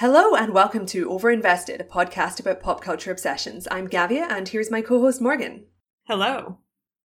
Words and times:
Hello 0.00 0.34
and 0.34 0.54
welcome 0.54 0.86
to 0.86 1.10
Overinvested, 1.10 1.78
a 1.78 1.84
podcast 1.84 2.40
about 2.40 2.62
pop 2.62 2.80
culture 2.80 3.10
obsessions. 3.10 3.68
I'm 3.70 3.86
Gavia 3.86 4.26
and 4.30 4.48
here's 4.48 4.70
my 4.70 4.80
co-host 4.80 5.20
Morgan. 5.20 5.66
Hello. 6.04 6.56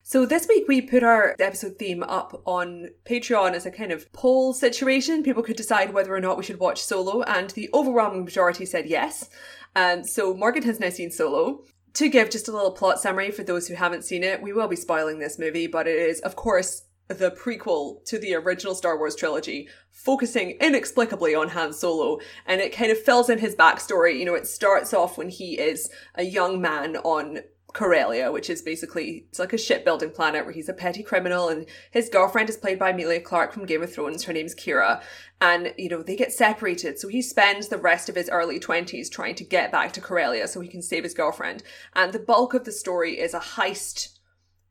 So 0.01 0.25
this 0.25 0.47
week 0.47 0.69
we 0.69 0.79
put 0.79 1.03
our 1.03 1.35
episode 1.37 1.77
theme 1.77 2.03
up 2.03 2.41
on 2.45 2.91
Patreon 3.03 3.51
as 3.51 3.65
a 3.65 3.69
kind 3.69 3.91
of 3.91 4.09
poll 4.13 4.53
situation. 4.53 5.23
People 5.23 5.43
could 5.43 5.57
decide 5.57 5.93
whether 5.93 6.15
or 6.15 6.21
not 6.21 6.37
we 6.37 6.45
should 6.45 6.57
watch 6.57 6.81
Solo 6.81 7.21
and 7.23 7.49
the 7.49 7.69
overwhelming 7.73 8.23
majority 8.23 8.65
said 8.65 8.85
yes. 8.85 9.29
And 9.75 10.07
so 10.07 10.33
Morgan 10.33 10.63
has 10.63 10.79
now 10.79 10.89
seen 10.89 11.11
Solo. 11.11 11.65
To 11.95 12.07
give 12.07 12.29
just 12.29 12.47
a 12.47 12.53
little 12.53 12.71
plot 12.71 13.01
summary 13.01 13.29
for 13.29 13.43
those 13.43 13.67
who 13.67 13.75
haven't 13.75 14.05
seen 14.05 14.23
it, 14.23 14.41
we 14.41 14.53
will 14.53 14.69
be 14.69 14.77
spoiling 14.77 15.19
this 15.19 15.37
movie, 15.37 15.67
but 15.67 15.85
it 15.85 15.97
is 15.97 16.21
of 16.21 16.37
course 16.37 16.83
the 17.07 17.31
prequel 17.31 18.03
to 18.05 18.17
the 18.17 18.33
original 18.35 18.75
Star 18.75 18.97
Wars 18.97 19.15
trilogy, 19.15 19.69
focusing 19.91 20.51
inexplicably 20.61 21.35
on 21.35 21.49
Han 21.49 21.73
Solo, 21.73 22.19
and 22.45 22.61
it 22.61 22.73
kind 22.73 22.91
of 22.91 22.99
fills 22.99 23.29
in 23.29 23.39
his 23.39 23.55
backstory. 23.55 24.17
You 24.17 24.25
know, 24.25 24.35
it 24.35 24.47
starts 24.47 24.93
off 24.93 25.17
when 25.17 25.29
he 25.29 25.59
is 25.59 25.89
a 26.15 26.23
young 26.23 26.59
man 26.59 26.97
on 26.97 27.39
Corellia, 27.75 28.31
which 28.31 28.49
is 28.49 28.61
basically 28.61 29.25
it's 29.29 29.37
like 29.37 29.51
a 29.51 29.57
shipbuilding 29.57 30.11
planet 30.11 30.45
where 30.45 30.53
he's 30.53 30.69
a 30.69 30.73
petty 30.73 31.03
criminal 31.03 31.49
and 31.49 31.65
his 31.91 32.09
girlfriend 32.09 32.49
is 32.49 32.55
played 32.55 32.79
by 32.79 32.91
Emilia 32.91 33.19
Clarke 33.19 33.51
from 33.51 33.65
Game 33.65 33.83
of 33.83 33.93
Thrones. 33.93 34.23
Her 34.23 34.33
name's 34.33 34.55
Qi'ra, 34.55 35.01
And, 35.41 35.73
you 35.77 35.89
know, 35.89 36.01
they 36.01 36.15
get 36.15 36.31
separated. 36.31 36.97
So 36.97 37.09
he 37.09 37.21
spends 37.21 37.67
the 37.67 37.77
rest 37.77 38.07
of 38.07 38.15
his 38.15 38.29
early 38.29 38.59
20s 38.59 39.11
trying 39.11 39.35
to 39.35 39.43
get 39.43 39.73
back 39.73 39.91
to 39.93 40.01
Corellia 40.01 40.47
so 40.47 40.61
he 40.61 40.69
can 40.69 40.81
save 40.81 41.03
his 41.03 41.13
girlfriend. 41.13 41.63
And 41.93 42.13
the 42.13 42.19
bulk 42.19 42.53
of 42.53 42.63
the 42.63 42.71
story 42.71 43.19
is 43.19 43.33
a 43.33 43.39
heist 43.39 44.14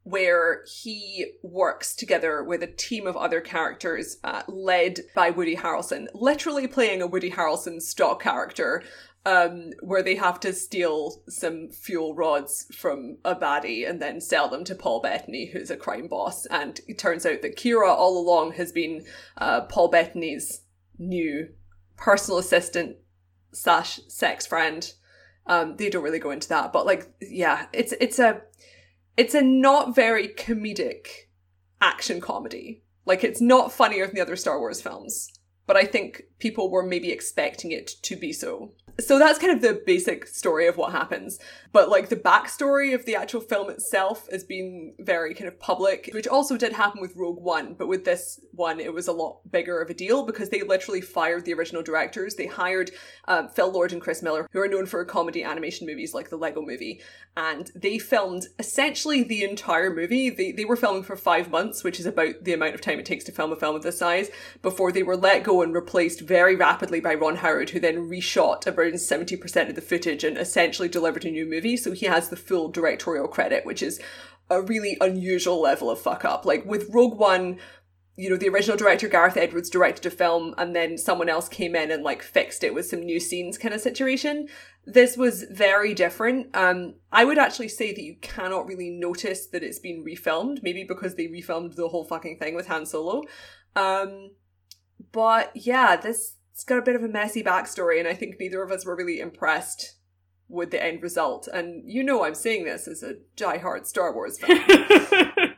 where 0.05 0.63
he 0.67 1.33
works 1.43 1.95
together 1.95 2.45
with 2.45 2.63
a 2.63 2.67
team 2.67 3.07
of 3.07 3.17
other 3.17 3.41
characters 3.41 4.19
uh, 4.23 4.43
led 4.47 5.01
by 5.15 5.31
Woody 5.31 5.57
Harrelson, 5.57 6.07
literally 6.15 6.69
playing 6.69 7.03
a 7.03 7.07
Woody 7.07 7.31
Harrelson 7.31 7.81
stock 7.81 8.23
character, 8.23 8.83
um, 9.27 9.71
where 9.81 10.03
they 10.03 10.17
have 10.17 10.39
to 10.41 10.53
steal 10.53 11.23
some 11.29 11.71
fuel 11.71 12.15
rods 12.15 12.67
from 12.75 13.17
a 13.25 13.35
baddie 13.35 13.89
and 13.89 14.01
then 14.01 14.21
sell 14.21 14.49
them 14.49 14.65
to 14.65 14.75
Paul 14.75 15.01
Bettany, 15.01 15.47
who's 15.47 15.71
a 15.71 15.77
crime 15.77 16.09
boss. 16.09 16.45
And 16.47 16.79
it 16.87 16.99
turns 16.99 17.25
out 17.25 17.41
that 17.41 17.57
Qi'ra 17.57 17.89
all 17.89 18.19
along 18.19 18.53
has 18.53 18.71
been 18.71 19.05
uh, 19.39 19.63
Paul 19.63 19.89
Bettany's 19.89 20.61
new 20.99 21.49
personal 21.97 22.39
assistant 22.39 22.97
slash 23.53 24.01
sex 24.09 24.47
friend. 24.47 24.93
Um, 25.47 25.77
they 25.77 25.89
don't 25.89 26.03
really 26.05 26.19
go 26.19 26.31
into 26.31 26.49
that, 26.51 26.73
but 26.73 26.87
like, 26.87 27.11
yeah, 27.21 27.67
it's 27.73 27.93
it's 28.01 28.19
a 28.19 28.43
it's 29.17 29.35
a 29.35 29.43
not 29.43 29.95
very 29.95 30.29
comedic 30.29 31.07
action 31.81 32.21
comedy. 32.21 32.83
Like 33.07 33.23
it's 33.23 33.41
not 33.41 33.73
funnier 33.73 34.07
than 34.07 34.15
the 34.15 34.23
other 34.23 34.37
Star 34.37 34.59
Wars 34.59 34.81
films, 34.81 35.33
but 35.67 35.77
I 35.77 35.85
think 35.85 36.25
people 36.39 36.71
were 36.71 36.83
maybe 36.83 37.11
expecting 37.11 37.73
it 37.73 37.89
to 38.03 38.17
be 38.17 38.33
so 38.33 38.73
so 39.01 39.19
that's 39.19 39.39
kind 39.39 39.53
of 39.53 39.61
the 39.61 39.83
basic 39.85 40.27
story 40.27 40.67
of 40.67 40.77
what 40.77 40.93
happens. 40.93 41.41
But 41.73 41.89
like 41.89 42.09
the 42.09 42.17
backstory 42.17 42.95
of 42.95 43.05
the 43.05 43.17
actual 43.17 43.41
film 43.41 43.69
itself 43.71 44.29
has 44.31 44.45
been 44.45 44.95
very 45.01 45.35
kind 45.35 45.49
of 45.49 45.59
public, 45.59 46.11
which 46.13 46.29
also 46.29 46.57
did 46.57 46.73
happen 46.73 47.01
with 47.01 47.17
Rogue 47.17 47.43
One. 47.43 47.75
But 47.75 47.89
with 47.89 48.05
this 48.05 48.41
one, 48.53 48.79
it 48.79 48.93
was 48.93 49.09
a 49.09 49.13
lot 49.13 49.41
bigger 49.51 49.81
of 49.81 49.91
a 49.91 49.95
deal 49.95 50.25
because 50.25 50.51
they 50.51 50.63
literally 50.63 51.01
fired 51.01 51.45
the 51.45 51.55
original 51.55 51.83
directors. 51.83 52.37
They 52.37 52.47
hired 52.47 52.93
uh, 53.27 53.49
Phil 53.49 53.73
Lord 53.73 53.93
and 53.93 54.01
Chris 54.01 54.23
Miller, 54.23 54.49
who 54.53 54.61
are 54.61 54.69
known 54.69 54.87
for 54.87 55.05
comedy 55.05 55.43
animation 55.43 55.87
movies 55.87 56.15
like 56.15 56.31
the 56.31 56.37
Lego 56.37 56.63
movie. 56.63 57.01
And 57.37 57.73
they 57.75 57.99
filmed 57.99 58.47
essentially 58.61 59.25
the 59.25 59.43
entire 59.43 59.93
movie. 59.93 60.31
They, 60.31 60.53
they 60.53 60.65
were 60.65 60.77
filming 60.77 61.03
for 61.03 61.17
five 61.17 61.51
months, 61.51 61.83
which 61.83 61.99
is 61.99 62.07
about 62.07 62.45
the 62.45 62.53
amount 62.53 62.75
of 62.75 62.81
time 62.81 63.01
it 63.01 63.07
takes 63.07 63.25
to 63.25 63.33
film 63.33 63.51
a 63.51 63.57
film 63.57 63.75
of 63.75 63.83
this 63.83 63.99
size, 63.99 64.31
before 64.63 64.93
they 64.93 65.03
were 65.03 65.17
let 65.17 65.43
go 65.43 65.54
and 65.63 65.75
replaced 65.75 66.21
very 66.21 66.57
rapidly 66.57 67.01
by 67.01 67.15
Ron 67.15 67.37
Howard, 67.37 67.71
who 67.71 67.81
then 67.81 68.09
reshot 68.09 68.67
around 68.67 68.95
70% 68.95 69.69
of 69.69 69.75
the 69.75 69.81
footage 69.81 70.25
and 70.25 70.39
essentially 70.39 70.89
delivered 70.89 71.25
a 71.25 71.31
new 71.31 71.47
movie. 71.47 71.77
So 71.77 71.93
he 71.93 72.07
has 72.07 72.29
the 72.29 72.37
full 72.37 72.69
directorial 72.69 73.29
credit, 73.29 73.65
which 73.65 73.83
is 73.83 74.01
a 74.51 74.61
really 74.61 74.97
unusual 75.01 75.61
level 75.61 75.91
of 75.91 76.01
fuck 76.01 76.25
up. 76.25 76.45
Like 76.45 76.65
with 76.65 76.91
Rogue 76.91 77.19
One, 77.19 77.59
you 78.17 78.31
know, 78.31 78.37
the 78.37 78.49
original 78.49 78.77
director 78.77 79.09
Gareth 79.09 79.37
Edwards 79.37 79.69
directed 79.69 80.07
a 80.07 80.11
film 80.11 80.55
and 80.57 80.75
then 80.75 80.97
someone 80.97 81.29
else 81.29 81.49
came 81.49 81.75
in 81.75 81.91
and 81.91 82.05
like 82.05 82.23
fixed 82.23 82.63
it 82.63 82.73
with 82.73 82.87
some 82.87 83.01
new 83.01 83.19
scenes 83.19 83.59
kind 83.59 83.75
of 83.75 83.81
situation. 83.81 84.49
This 84.87 85.17
was 85.17 85.45
very 85.51 85.95
different. 85.95 86.55
Um, 86.55 86.95
I 87.11 87.25
would 87.25 87.39
actually 87.39 87.69
say 87.69 87.93
that 87.93 88.03
you 88.03 88.17
cannot 88.21 88.67
really 88.67 88.91
notice 88.91 89.47
that 89.47 89.65
it's 89.65 89.81
been 89.81 90.05
refilmed, 90.05 90.63
maybe 90.63 90.85
because 90.85 91.17
they 91.17 91.27
refilmed 91.27 91.75
the 91.75 91.89
whole 91.89 92.05
fucking 92.05 92.39
thing 92.39 92.55
with 92.55 92.69
Han 92.69 92.87
Solo. 92.87 93.23
Um, 93.75 94.31
but 95.13 95.51
yeah, 95.55 95.97
this 95.97 96.35
it's 96.53 96.65
got 96.65 96.79
a 96.79 96.83
bit 96.83 96.95
of 96.97 97.03
a 97.03 97.09
messy 97.09 97.43
backstory, 97.43 97.99
and 97.99 98.07
I 98.09 98.15
think 98.15 98.37
neither 98.39 98.63
of 98.63 98.71
us 98.71 98.87
were 98.87 98.95
really 98.97 99.19
impressed 99.21 99.97
with 100.49 100.71
the 100.71 100.83
end 100.83 101.03
result. 101.03 101.49
And 101.53 101.83
you 101.91 102.03
know, 102.05 102.25
I'm 102.25 102.35
saying 102.35 102.65
this 102.65 102.87
as 102.87 103.03
a 103.03 103.15
die-hard 103.37 103.87
Star 103.87 104.15
Wars 104.15 104.39
fan. 104.39 104.61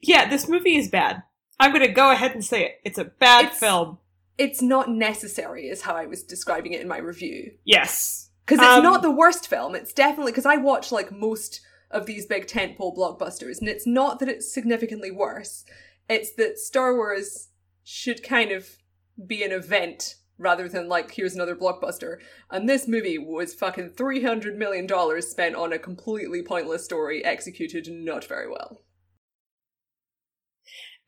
yeah, 0.00 0.28
this 0.28 0.48
movie 0.48 0.76
is 0.76 0.88
bad. 0.88 1.22
I'm 1.60 1.72
going 1.72 1.86
to 1.86 1.92
go 1.92 2.10
ahead 2.10 2.32
and 2.32 2.44
say 2.44 2.64
it. 2.64 2.80
It's 2.84 2.98
a 2.98 3.04
bad 3.04 3.44
It's- 3.46 3.58
film. 3.60 3.98
it's 4.38 4.62
not 4.62 4.88
necessary, 4.88 5.68
is 5.68 5.82
how 5.82 5.94
I 5.94 6.06
was 6.06 6.22
describing 6.24 6.72
it 6.72 6.80
in 6.80 6.88
my 6.88 6.98
review. 6.98 7.52
Yes. 7.64 8.30
Because 8.44 8.58
it's 8.58 8.66
Um, 8.78 8.82
not 8.82 9.02
the 9.02 9.10
worst 9.10 9.48
film. 9.48 9.74
It's 9.74 9.92
definitely 9.92 10.32
because 10.32 10.46
I 10.46 10.56
watch 10.56 10.90
like 10.90 11.12
most 11.12 11.60
of 11.90 12.06
these 12.06 12.26
big 12.26 12.46
tentpole 12.46 12.96
blockbusters, 12.96 13.60
and 13.60 13.68
it's 13.68 13.86
not 13.86 14.18
that 14.18 14.28
it's 14.28 14.52
significantly 14.52 15.10
worse. 15.10 15.64
It's 16.08 16.32
that 16.36 16.58
Star 16.58 16.94
Wars 16.96 17.48
should 17.84 18.22
kind 18.22 18.52
of 18.52 18.78
be 19.26 19.42
an 19.42 19.52
event 19.52 20.16
rather 20.38 20.68
than 20.68 20.88
like 20.88 21.12
here's 21.12 21.34
another 21.34 21.54
blockbuster. 21.54 22.18
And 22.50 22.68
this 22.68 22.88
movie 22.88 23.18
was 23.18 23.54
fucking 23.54 23.90
three 23.90 24.22
hundred 24.22 24.58
million 24.58 24.86
dollars 24.86 25.28
spent 25.28 25.54
on 25.54 25.72
a 25.72 25.78
completely 25.78 26.42
pointless 26.42 26.84
story 26.84 27.24
executed 27.24 27.88
not 27.88 28.24
very 28.24 28.48
well. 28.48 28.82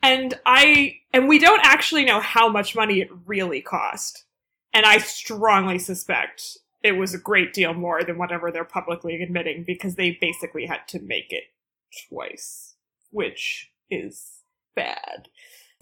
And 0.03 0.35
I 0.45 0.97
and 1.13 1.29
we 1.29 1.39
don't 1.39 1.65
actually 1.65 2.05
know 2.05 2.21
how 2.21 2.49
much 2.49 2.77
money 2.77 3.01
it 3.01 3.09
really 3.27 3.61
cost. 3.61 4.25
And 4.73 4.85
I 4.85 4.99
strongly 4.99 5.79
suspect 5.79 6.59
it 6.83 6.93
was 6.93 7.15
a 7.15 7.19
great 7.19 7.55
deal 7.55 7.73
more 7.73 8.05
than 8.05 8.19
whatever 8.19 8.51
they're 8.51 8.65
publicly 8.65 9.23
admitting 9.23 9.65
because 9.67 9.95
they 9.95 10.19
basically 10.21 10.67
had 10.67 10.87
to 10.89 11.01
make 11.01 11.33
it 11.33 11.45
twice, 12.09 12.75
which 13.11 13.71
is 13.91 14.43
bad. 14.77 15.29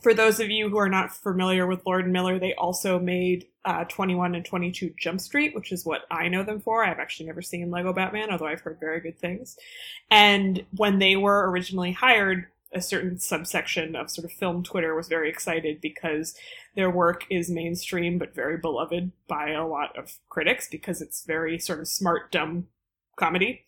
For 0.02 0.12
those 0.14 0.40
of 0.40 0.50
you 0.50 0.68
who 0.68 0.78
are 0.78 0.88
not 0.88 1.14
familiar 1.14 1.66
with 1.66 1.86
Lord 1.86 2.04
and 2.04 2.12
Miller, 2.12 2.38
they 2.38 2.54
also 2.54 2.98
made 2.98 3.46
uh, 3.64 3.84
21 3.84 4.34
and 4.34 4.44
22 4.44 4.94
Jump 4.98 5.20
Street, 5.20 5.54
which 5.54 5.70
is 5.70 5.84
what 5.86 6.02
I 6.10 6.26
know 6.28 6.42
them 6.42 6.60
for. 6.60 6.84
I've 6.84 6.98
actually 6.98 7.26
never 7.26 7.40
seen 7.42 7.70
Lego 7.70 7.92
Batman, 7.92 8.30
although 8.30 8.48
I've 8.48 8.60
heard 8.62 8.80
very 8.80 9.00
good 9.00 9.18
things. 9.18 9.56
And 10.10 10.64
when 10.76 10.98
they 10.98 11.14
were 11.16 11.48
originally 11.48 11.92
hired, 11.92 12.46
a 12.74 12.80
certain 12.80 13.18
subsection 13.18 13.94
of 13.94 14.10
sort 14.10 14.24
of 14.24 14.32
film 14.32 14.64
Twitter 14.64 14.94
was 14.94 15.06
very 15.06 15.28
excited 15.28 15.80
because 15.80 16.34
their 16.74 16.90
work 16.90 17.26
is 17.30 17.50
mainstream 17.50 18.18
but 18.18 18.34
very 18.34 18.56
beloved 18.56 19.12
by 19.28 19.50
a 19.50 19.66
lot 19.66 19.96
of 19.96 20.16
critics 20.30 20.68
because 20.70 21.00
it's 21.02 21.24
very 21.24 21.58
sort 21.58 21.80
of 21.80 21.86
smart, 21.86 22.32
dumb 22.32 22.66
comedy. 23.16 23.64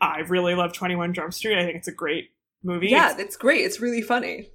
I 0.00 0.20
really 0.20 0.54
love 0.54 0.72
21 0.72 1.12
Jump 1.14 1.34
Street. 1.34 1.58
I 1.58 1.64
think 1.64 1.76
it's 1.76 1.88
a 1.88 1.92
great 1.92 2.30
movie. 2.64 2.88
Yeah, 2.88 3.10
It's- 3.10 3.20
it's 3.20 3.36
great. 3.36 3.60
It's 3.66 3.80
really 3.80 4.02
funny. 4.02 4.48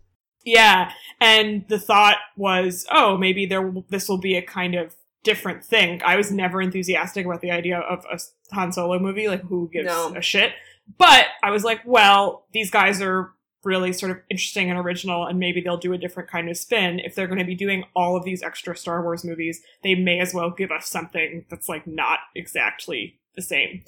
Yeah, 0.43 0.91
and 1.19 1.65
the 1.67 1.79
thought 1.79 2.17
was, 2.35 2.85
oh, 2.91 3.17
maybe 3.17 3.45
there 3.45 3.73
this 3.89 4.09
will 4.09 4.17
be 4.17 4.35
a 4.35 4.41
kind 4.41 4.75
of 4.75 4.95
different 5.23 5.63
thing. 5.63 6.01
I 6.05 6.15
was 6.17 6.31
never 6.31 6.61
enthusiastic 6.61 7.25
about 7.25 7.41
the 7.41 7.51
idea 7.51 7.79
of 7.79 8.05
a 8.11 8.19
Han 8.53 8.71
Solo 8.71 8.99
movie, 8.99 9.27
like 9.27 9.41
who 9.43 9.69
gives 9.71 9.87
No. 9.87 10.13
a 10.15 10.21
shit. 10.21 10.51
But 10.97 11.27
I 11.41 11.51
was 11.51 11.63
like, 11.63 11.79
well, 11.85 12.45
these 12.51 12.69
guys 12.69 13.01
are 13.01 13.31
really 13.63 13.93
sort 13.93 14.11
of 14.11 14.19
interesting 14.29 14.69
and 14.69 14.77
original, 14.77 15.25
and 15.25 15.39
maybe 15.39 15.61
they'll 15.61 15.77
do 15.77 15.93
a 15.93 15.97
different 15.97 16.29
kind 16.29 16.49
of 16.49 16.57
spin. 16.57 16.99
If 16.99 17.15
they're 17.15 17.27
going 17.27 17.39
to 17.39 17.45
be 17.45 17.55
doing 17.55 17.85
all 17.95 18.17
of 18.17 18.25
these 18.25 18.43
extra 18.43 18.75
Star 18.75 19.01
Wars 19.01 19.23
movies, 19.23 19.61
they 19.83 19.95
may 19.95 20.19
as 20.19 20.33
well 20.33 20.49
give 20.49 20.71
us 20.71 20.89
something 20.89 21.45
that's 21.49 21.69
like 21.69 21.87
not 21.87 22.19
exactly 22.35 23.17
the 23.37 23.41
same. 23.41 23.83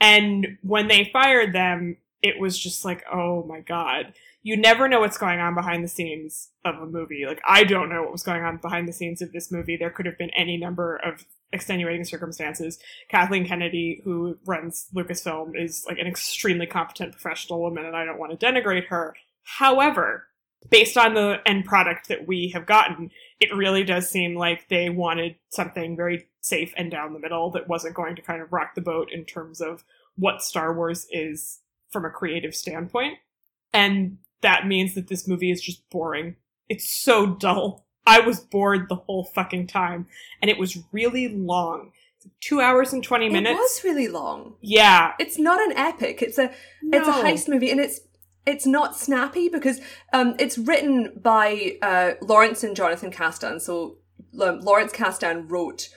And 0.00 0.58
when 0.62 0.88
they 0.88 1.08
fired 1.10 1.54
them, 1.54 1.96
it 2.20 2.38
was 2.38 2.58
just 2.58 2.84
like, 2.84 3.04
oh 3.10 3.42
my 3.44 3.60
god 3.60 4.12
you 4.44 4.58
never 4.58 4.88
know 4.88 5.00
what's 5.00 5.16
going 5.16 5.40
on 5.40 5.54
behind 5.54 5.82
the 5.82 5.88
scenes 5.88 6.50
of 6.66 6.76
a 6.76 6.86
movie. 6.86 7.24
Like 7.26 7.40
I 7.48 7.64
don't 7.64 7.88
know 7.88 8.02
what 8.02 8.12
was 8.12 8.22
going 8.22 8.44
on 8.44 8.58
behind 8.58 8.86
the 8.86 8.92
scenes 8.92 9.22
of 9.22 9.32
this 9.32 9.50
movie. 9.50 9.76
There 9.76 9.90
could 9.90 10.06
have 10.06 10.18
been 10.18 10.30
any 10.36 10.58
number 10.58 10.96
of 10.96 11.24
extenuating 11.50 12.04
circumstances. 12.04 12.78
Kathleen 13.08 13.46
Kennedy, 13.46 14.02
who 14.04 14.36
runs 14.44 14.86
Lucasfilm, 14.94 15.52
is 15.60 15.84
like 15.88 15.98
an 15.98 16.06
extremely 16.06 16.66
competent 16.66 17.12
professional 17.12 17.62
woman, 17.62 17.86
and 17.86 17.96
I 17.96 18.04
don't 18.04 18.18
want 18.18 18.38
to 18.38 18.46
denigrate 18.46 18.86
her. 18.88 19.16
However, 19.44 20.26
based 20.68 20.98
on 20.98 21.14
the 21.14 21.38
end 21.46 21.64
product 21.64 22.08
that 22.08 22.26
we 22.28 22.50
have 22.52 22.66
gotten, 22.66 23.10
it 23.40 23.54
really 23.54 23.82
does 23.82 24.10
seem 24.10 24.36
like 24.36 24.68
they 24.68 24.90
wanted 24.90 25.36
something 25.50 25.96
very 25.96 26.28
safe 26.42 26.74
and 26.76 26.90
down 26.90 27.14
the 27.14 27.18
middle 27.18 27.50
that 27.52 27.68
wasn't 27.68 27.94
going 27.94 28.14
to 28.16 28.22
kind 28.22 28.42
of 28.42 28.52
rock 28.52 28.74
the 28.74 28.82
boat 28.82 29.10
in 29.10 29.24
terms 29.24 29.62
of 29.62 29.84
what 30.16 30.42
Star 30.42 30.74
Wars 30.74 31.06
is 31.10 31.60
from 31.90 32.04
a 32.04 32.10
creative 32.10 32.54
standpoint. 32.54 33.14
And 33.72 34.18
that 34.42 34.66
means 34.66 34.94
that 34.94 35.08
this 35.08 35.26
movie 35.26 35.50
is 35.50 35.60
just 35.60 35.88
boring. 35.90 36.36
It's 36.68 36.90
so 36.90 37.26
dull. 37.26 37.86
I 38.06 38.20
was 38.20 38.40
bored 38.40 38.88
the 38.88 38.96
whole 38.96 39.24
fucking 39.24 39.66
time, 39.66 40.06
and 40.42 40.50
it 40.50 40.58
was 40.58 40.78
really 40.92 41.28
long. 41.28 41.92
Two 42.40 42.60
hours 42.60 42.92
and 42.92 43.04
twenty 43.04 43.28
minutes. 43.28 43.52
It 43.52 43.56
was 43.56 43.80
really 43.84 44.08
long. 44.08 44.54
Yeah, 44.62 45.12
It's 45.18 45.38
not 45.38 45.60
an 45.60 45.76
epic. 45.76 46.22
It's 46.22 46.38
a 46.38 46.52
it's 46.82 47.08
a 47.08 47.12
heist 47.12 47.48
movie, 47.48 47.70
and 47.70 47.80
it's 47.80 48.00
it's 48.46 48.66
not 48.66 48.96
snappy 48.96 49.48
because 49.48 49.80
um, 50.12 50.34
it's 50.38 50.58
written 50.58 51.12
by 51.22 51.76
uh, 51.82 52.12
Lawrence 52.22 52.62
and 52.62 52.76
Jonathan 52.76 53.10
Kasdan. 53.10 53.60
So 53.60 53.98
um, 54.40 54.60
Lawrence 54.60 54.92
Kasdan 54.92 55.50
wrote 55.50 55.88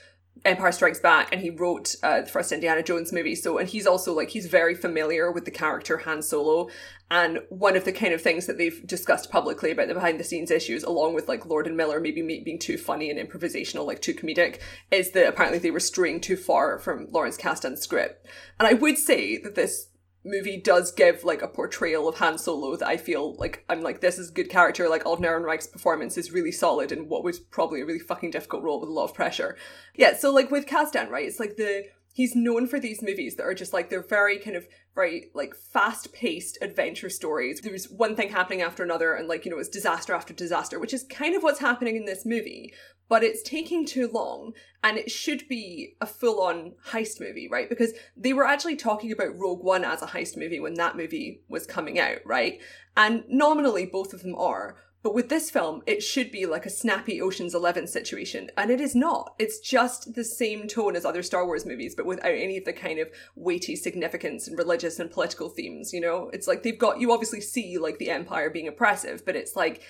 Empire 0.45 0.71
Strikes 0.71 0.99
Back, 0.99 1.29
and 1.31 1.41
he 1.41 1.49
wrote 1.49 1.95
uh, 2.03 2.21
the 2.21 2.27
first 2.27 2.51
Indiana 2.51 2.83
Jones 2.83 3.13
movie. 3.13 3.35
So, 3.35 3.57
and 3.57 3.67
he's 3.67 3.87
also 3.87 4.13
like 4.13 4.29
he's 4.29 4.47
very 4.47 4.75
familiar 4.75 5.31
with 5.31 5.45
the 5.45 5.51
character 5.51 5.97
Han 5.99 6.21
Solo. 6.21 6.69
And 7.09 7.39
one 7.49 7.77
of 7.77 7.85
the 7.85 7.93
kind 7.93 8.13
of 8.13 8.21
things 8.21 8.47
that 8.47 8.57
they've 8.57 8.85
discussed 8.85 9.31
publicly 9.31 9.71
about 9.71 9.87
the 9.87 9.93
behind 9.93 10.19
the 10.19 10.25
scenes 10.25 10.51
issues, 10.51 10.83
along 10.83 11.13
with 11.13 11.29
like 11.29 11.45
Lord 11.45 11.65
and 11.65 11.77
Miller 11.77 11.99
maybe 11.99 12.21
being 12.21 12.59
too 12.59 12.77
funny 12.77 13.09
and 13.09 13.19
improvisational, 13.19 13.85
like 13.85 14.01
too 14.01 14.13
comedic, 14.13 14.59
is 14.91 15.11
that 15.11 15.27
apparently 15.27 15.59
they 15.59 15.71
were 15.71 15.79
straying 15.79 16.19
too 16.19 16.35
far 16.35 16.79
from 16.79 17.07
Lawrence 17.11 17.37
Kasdan's 17.37 17.81
script. 17.81 18.27
And 18.59 18.67
I 18.67 18.73
would 18.73 18.97
say 18.97 19.37
that 19.37 19.55
this 19.55 19.87
movie 20.27 20.57
does 20.57 20.91
give 20.91 21.23
like 21.23 21.41
a 21.41 21.47
portrayal 21.47 22.07
of 22.07 22.15
Han 22.15 22.37
Solo 22.37 22.75
that 22.75 22.87
I 22.87 22.97
feel 22.97 23.35
like 23.35 23.63
I'm 23.69 23.81
like 23.81 24.01
this 24.01 24.19
is 24.19 24.29
a 24.29 24.33
good 24.33 24.49
character. 24.49 24.89
Like 24.89 25.05
Alden 25.05 25.25
Ehrenreich's 25.25 25.67
performance 25.67 26.17
is 26.17 26.31
really 26.31 26.51
solid 26.51 26.91
in 26.91 27.07
what 27.07 27.23
was 27.23 27.39
probably 27.39 27.81
a 27.81 27.85
really 27.85 27.99
fucking 27.99 28.31
difficult 28.31 28.63
role 28.63 28.79
with 28.79 28.89
a 28.89 28.93
lot 28.93 29.05
of 29.05 29.13
pressure. 29.13 29.57
Yeah, 29.95 30.15
so 30.15 30.31
like 30.31 30.51
with 30.51 30.65
Kasdan, 30.65 31.09
right? 31.09 31.25
It's 31.25 31.39
like 31.39 31.57
the 31.57 31.85
he's 32.17 32.35
known 32.35 32.65
for 32.65 32.79
these 32.79 33.03
movies 33.03 33.35
that 33.35 33.43
are 33.43 33.53
just 33.53 33.73
like 33.73 33.91
they're 33.91 34.01
very 34.01 34.39
kind 34.39 34.55
of 34.55 34.67
very 34.95 35.29
like 35.35 35.53
fast 35.53 36.11
paced 36.11 36.57
adventure 36.63 37.11
stories. 37.11 37.61
There's 37.61 37.91
one 37.91 38.15
thing 38.15 38.29
happening 38.29 38.63
after 38.63 38.81
another, 38.81 39.13
and 39.13 39.27
like 39.27 39.45
you 39.45 39.51
know 39.51 39.59
it's 39.59 39.69
disaster 39.69 40.13
after 40.15 40.33
disaster, 40.33 40.79
which 40.79 40.95
is 40.95 41.03
kind 41.03 41.35
of 41.35 41.43
what's 41.43 41.59
happening 41.59 41.95
in 41.95 42.05
this 42.05 42.25
movie. 42.25 42.73
But 43.07 43.23
it's 43.23 43.43
taking 43.43 43.85
too 43.85 44.09
long, 44.11 44.53
and 44.83 44.97
it 44.97 45.11
should 45.11 45.47
be 45.47 45.95
a 46.01 46.07
full 46.07 46.41
on 46.41 46.73
heist 46.87 47.21
movie, 47.21 47.47
right? 47.49 47.69
Because 47.69 47.93
they 48.17 48.33
were 48.33 48.47
actually 48.47 48.77
talking 48.77 49.11
about 49.11 49.37
Rogue 49.37 49.63
One 49.63 49.85
as 49.85 50.01
a 50.01 50.07
heist 50.07 50.37
movie 50.37 50.59
when 50.59 50.73
that 50.73 50.97
movie 50.97 51.43
was 51.47 51.67
coming 51.67 51.99
out, 51.99 52.17
right? 52.25 52.59
And 52.97 53.25
nominally 53.29 53.85
both 53.85 54.11
of 54.11 54.23
them 54.23 54.33
are. 54.35 54.77
But 55.07 55.13
with 55.15 55.29
this 55.29 55.49
film, 55.49 55.83
it 55.87 56.03
should 56.03 56.31
be 56.31 56.45
like 56.45 56.65
a 56.65 56.69
snappy 56.69 57.21
Ocean's 57.21 57.55
Eleven 57.55 57.87
situation, 57.87 58.51
and 58.57 58.69
it 58.69 58.81
is 58.81 58.93
not. 58.93 59.35
It's 59.39 59.57
just 59.61 60.15
the 60.15 60.23
same 60.25 60.67
tone 60.67 60.97
as 60.97 61.05
other 61.05 61.23
Star 61.23 61.45
Wars 61.45 61.65
movies, 61.65 61.95
but 61.95 62.05
without 62.05 62.33
any 62.33 62.57
of 62.57 62.65
the 62.65 62.73
kind 62.73 62.99
of 62.99 63.07
weighty 63.37 63.77
significance 63.77 64.49
and 64.49 64.57
religious 64.57 64.99
and 64.99 65.09
political 65.09 65.47
themes, 65.47 65.93
you 65.93 66.01
know? 66.01 66.29
It's 66.33 66.45
like 66.45 66.63
they've 66.63 66.77
got, 66.77 66.99
you 66.99 67.13
obviously 67.13 67.39
see 67.39 67.77
like 67.77 67.99
the 67.99 68.09
Empire 68.09 68.49
being 68.49 68.67
oppressive, 68.67 69.25
but 69.25 69.37
it's 69.37 69.55
like, 69.55 69.81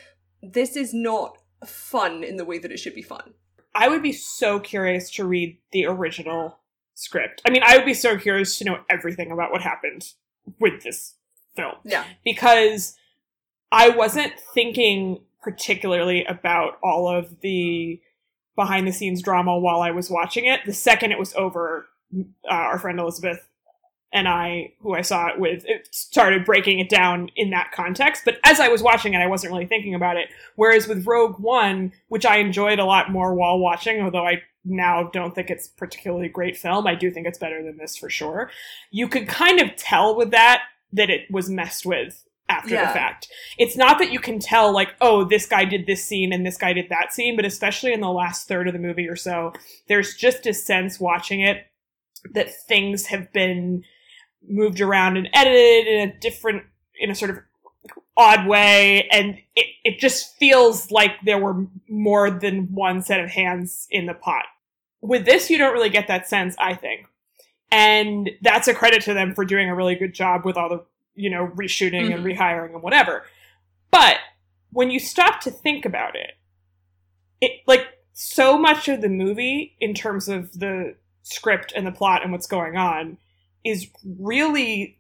this 0.44 0.76
is 0.76 0.94
not 0.94 1.40
fun 1.66 2.24
in 2.24 2.38
the 2.38 2.46
way 2.46 2.60
that 2.60 2.72
it 2.72 2.78
should 2.78 2.94
be 2.94 3.02
fun. 3.02 3.34
I 3.74 3.88
would 3.88 4.04
be 4.04 4.14
so 4.14 4.60
curious 4.60 5.10
to 5.16 5.26
read 5.26 5.58
the 5.72 5.88
original 5.88 6.60
script. 6.94 7.42
I 7.44 7.50
mean, 7.50 7.64
I 7.66 7.76
would 7.76 7.88
be 7.88 7.96
so 7.96 8.20
curious 8.20 8.60
to 8.60 8.66
know 8.66 8.82
everything 8.88 9.32
about 9.32 9.52
what 9.52 9.64
happened 9.64 10.14
with 10.60 10.84
this 10.84 11.16
film 11.56 11.74
Yeah. 11.84 12.04
because 12.24 12.96
I 13.72 13.90
wasn't 13.90 14.34
thinking 14.54 15.22
particularly 15.42 16.26
about 16.26 16.78
all 16.84 17.08
of 17.08 17.42
the 17.42 18.02
behind 18.56 18.88
the 18.88 18.92
scenes 18.92 19.22
drama 19.22 19.58
while 19.58 19.82
I 19.82 19.92
was 19.92 20.10
watching 20.10 20.46
it. 20.46 20.62
The 20.66 20.74
second 20.74 21.12
it 21.12 21.20
was 21.20 21.34
over, 21.36 21.88
uh, 22.16 22.54
our 22.54 22.80
friend 22.80 23.00
Elizabeth 23.00 23.48
and 24.12 24.28
I, 24.28 24.74
who 24.80 24.94
I 24.94 25.02
saw 25.02 25.28
it 25.28 25.40
with, 25.40 25.64
it 25.66 25.94
started 25.94 26.46
breaking 26.46 26.80
it 26.80 26.90
down 26.90 27.30
in 27.36 27.52
that 27.52 27.72
context. 27.74 28.24
But 28.26 28.40
as 28.44 28.60
I 28.60 28.70
was 28.70 28.82
watching 28.82 29.14
it, 29.14 29.20
I 29.20 29.28
wasn't 29.28 29.54
really 29.54 29.66
thinking 29.66 29.94
about 29.94 30.18
it. 30.18 30.30
Whereas 30.56 30.88
with 30.88 31.06
Rogue 31.06 31.40
One, 31.40 31.92
which 32.08 32.26
I 32.26 32.38
enjoyed 32.38 32.80
a 32.80 32.86
lot 32.86 33.12
more 33.12 33.34
while 33.36 33.60
watching, 33.60 34.02
although 34.02 34.26
I 34.26 34.42
now 34.66 35.10
don't 35.14 35.36
think 35.36 35.50
it's 35.50 35.68
particularly 35.68 36.30
great 36.30 36.58
film, 36.58 36.88
I 36.88 36.96
do 36.96 37.12
think 37.12 37.28
it's 37.28 37.38
better 37.38 37.62
than 37.64 37.78
this 37.78 37.96
for 37.96 38.10
sure. 38.10 38.50
You 38.92 39.08
could 39.08 39.28
kind 39.28 39.60
of 39.60 39.76
tell 39.76 40.16
with 40.16 40.32
that 40.32 40.64
that 40.94 41.10
it 41.10 41.30
was 41.30 41.50
messed 41.50 41.86
with 41.86 42.24
after 42.50 42.74
Yeah. 42.74 42.88
the 42.88 42.94
fact. 42.94 43.28
It's 43.58 43.76
not 43.76 44.00
that 44.00 44.12
you 44.12 44.20
can 44.20 44.40
tell, 44.40 44.72
like, 44.72 44.96
oh, 45.02 45.24
this 45.26 45.46
guy 45.46 45.66
did 45.66 45.86
this 45.86 46.06
scene 46.06 46.32
and 46.32 46.46
this 46.46 46.58
guy 46.58 46.74
did 46.74 46.90
that 46.90 47.14
scene, 47.14 47.36
but 47.36 47.46
especially 47.46 47.94
in 47.94 48.00
the 48.00 48.10
last 48.12 48.48
third 48.48 48.68
of 48.68 48.74
the 48.74 48.80
movie 48.80 49.08
or 49.08 49.16
so, 49.16 49.54
there's 49.88 50.16
just 50.16 50.46
a 50.48 50.54
sense 50.54 51.00
watching 51.00 51.42
it 51.42 51.68
that 52.34 52.54
things 52.68 53.08
have 53.08 53.32
been 53.34 53.84
moved 54.48 54.80
around 54.82 55.18
and 55.18 55.30
edited 55.34 55.88
in 55.88 56.10
a 56.10 56.20
different, 56.20 56.64
in 57.00 57.12
a 57.12 57.16
sort 57.16 57.32
of 57.32 57.38
odd 58.16 58.48
way, 58.48 59.08
and 59.12 59.38
it, 59.56 59.68
it 59.84 60.00
just 60.00 60.36
feels 60.38 60.90
like 60.90 61.12
there 61.24 61.38
were 61.38 61.66
more 61.88 62.32
than 62.32 62.74
one 62.74 63.02
set 63.02 63.20
of 63.20 63.30
hands 63.30 63.88
in 63.92 64.06
the 64.08 64.14
pot. 64.14 64.46
With 65.02 65.26
this, 65.26 65.50
you 65.50 65.58
don't 65.58 65.74
really 65.74 65.90
get 65.90 66.08
that 66.08 66.28
sense, 66.28 66.56
I 66.58 66.74
think. 66.74 67.06
And 67.72 68.32
that's 68.42 68.68
a 68.68 68.74
credit 68.74 69.04
to 69.04 69.14
them 69.14 69.36
for 69.36 69.46
doing 69.46 69.70
a 69.70 69.76
really 69.76 69.96
good 69.96 70.14
job 70.14 70.46
with 70.46 70.58
all 70.58 70.70
the, 70.70 70.84
you 71.18 71.30
know, 71.30 71.48
reshooting 71.56 72.14
and 72.14 72.24
mm-hmm. 72.24 72.42
rehiring 72.42 72.74
and 72.74 72.82
whatever. 72.82 73.26
But 73.92 74.18
when 74.72 74.92
you 74.92 75.00
stop 75.00 75.42
to 75.42 75.52
think 75.52 75.86
about 75.86 76.16
it, 76.16 76.32
it 77.42 77.52
like 77.68 77.88
so 78.14 78.58
much 78.58 78.88
of 78.88 79.02
the 79.02 79.10
movie 79.10 79.76
in 79.80 79.94
terms 79.94 80.30
of 80.30 80.60
the 80.60 80.96
script 81.24 81.74
and 81.76 81.86
the 81.86 81.92
plot 81.92 82.24
and 82.24 82.32
what's 82.32 82.48
going 82.48 82.78
on 82.78 83.18
is 83.64 83.88
really 84.20 84.98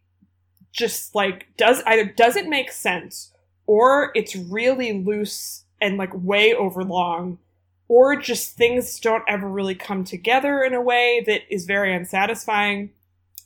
just 0.71 1.15
like 1.15 1.47
does 1.57 1.81
either 1.87 2.05
doesn't 2.05 2.49
make 2.49 2.71
sense 2.71 3.31
or 3.65 4.11
it's 4.13 4.35
really 4.35 4.93
loose 4.93 5.63
and 5.81 5.97
like 5.97 6.11
way 6.13 6.53
overlong 6.53 7.39
or 7.87 8.15
just 8.15 8.57
things 8.57 8.99
don't 8.99 9.23
ever 9.27 9.47
really 9.47 9.75
come 9.75 10.03
together 10.03 10.61
in 10.61 10.73
a 10.73 10.81
way 10.81 11.23
that 11.25 11.41
is 11.49 11.65
very 11.65 11.95
unsatisfying 11.95 12.91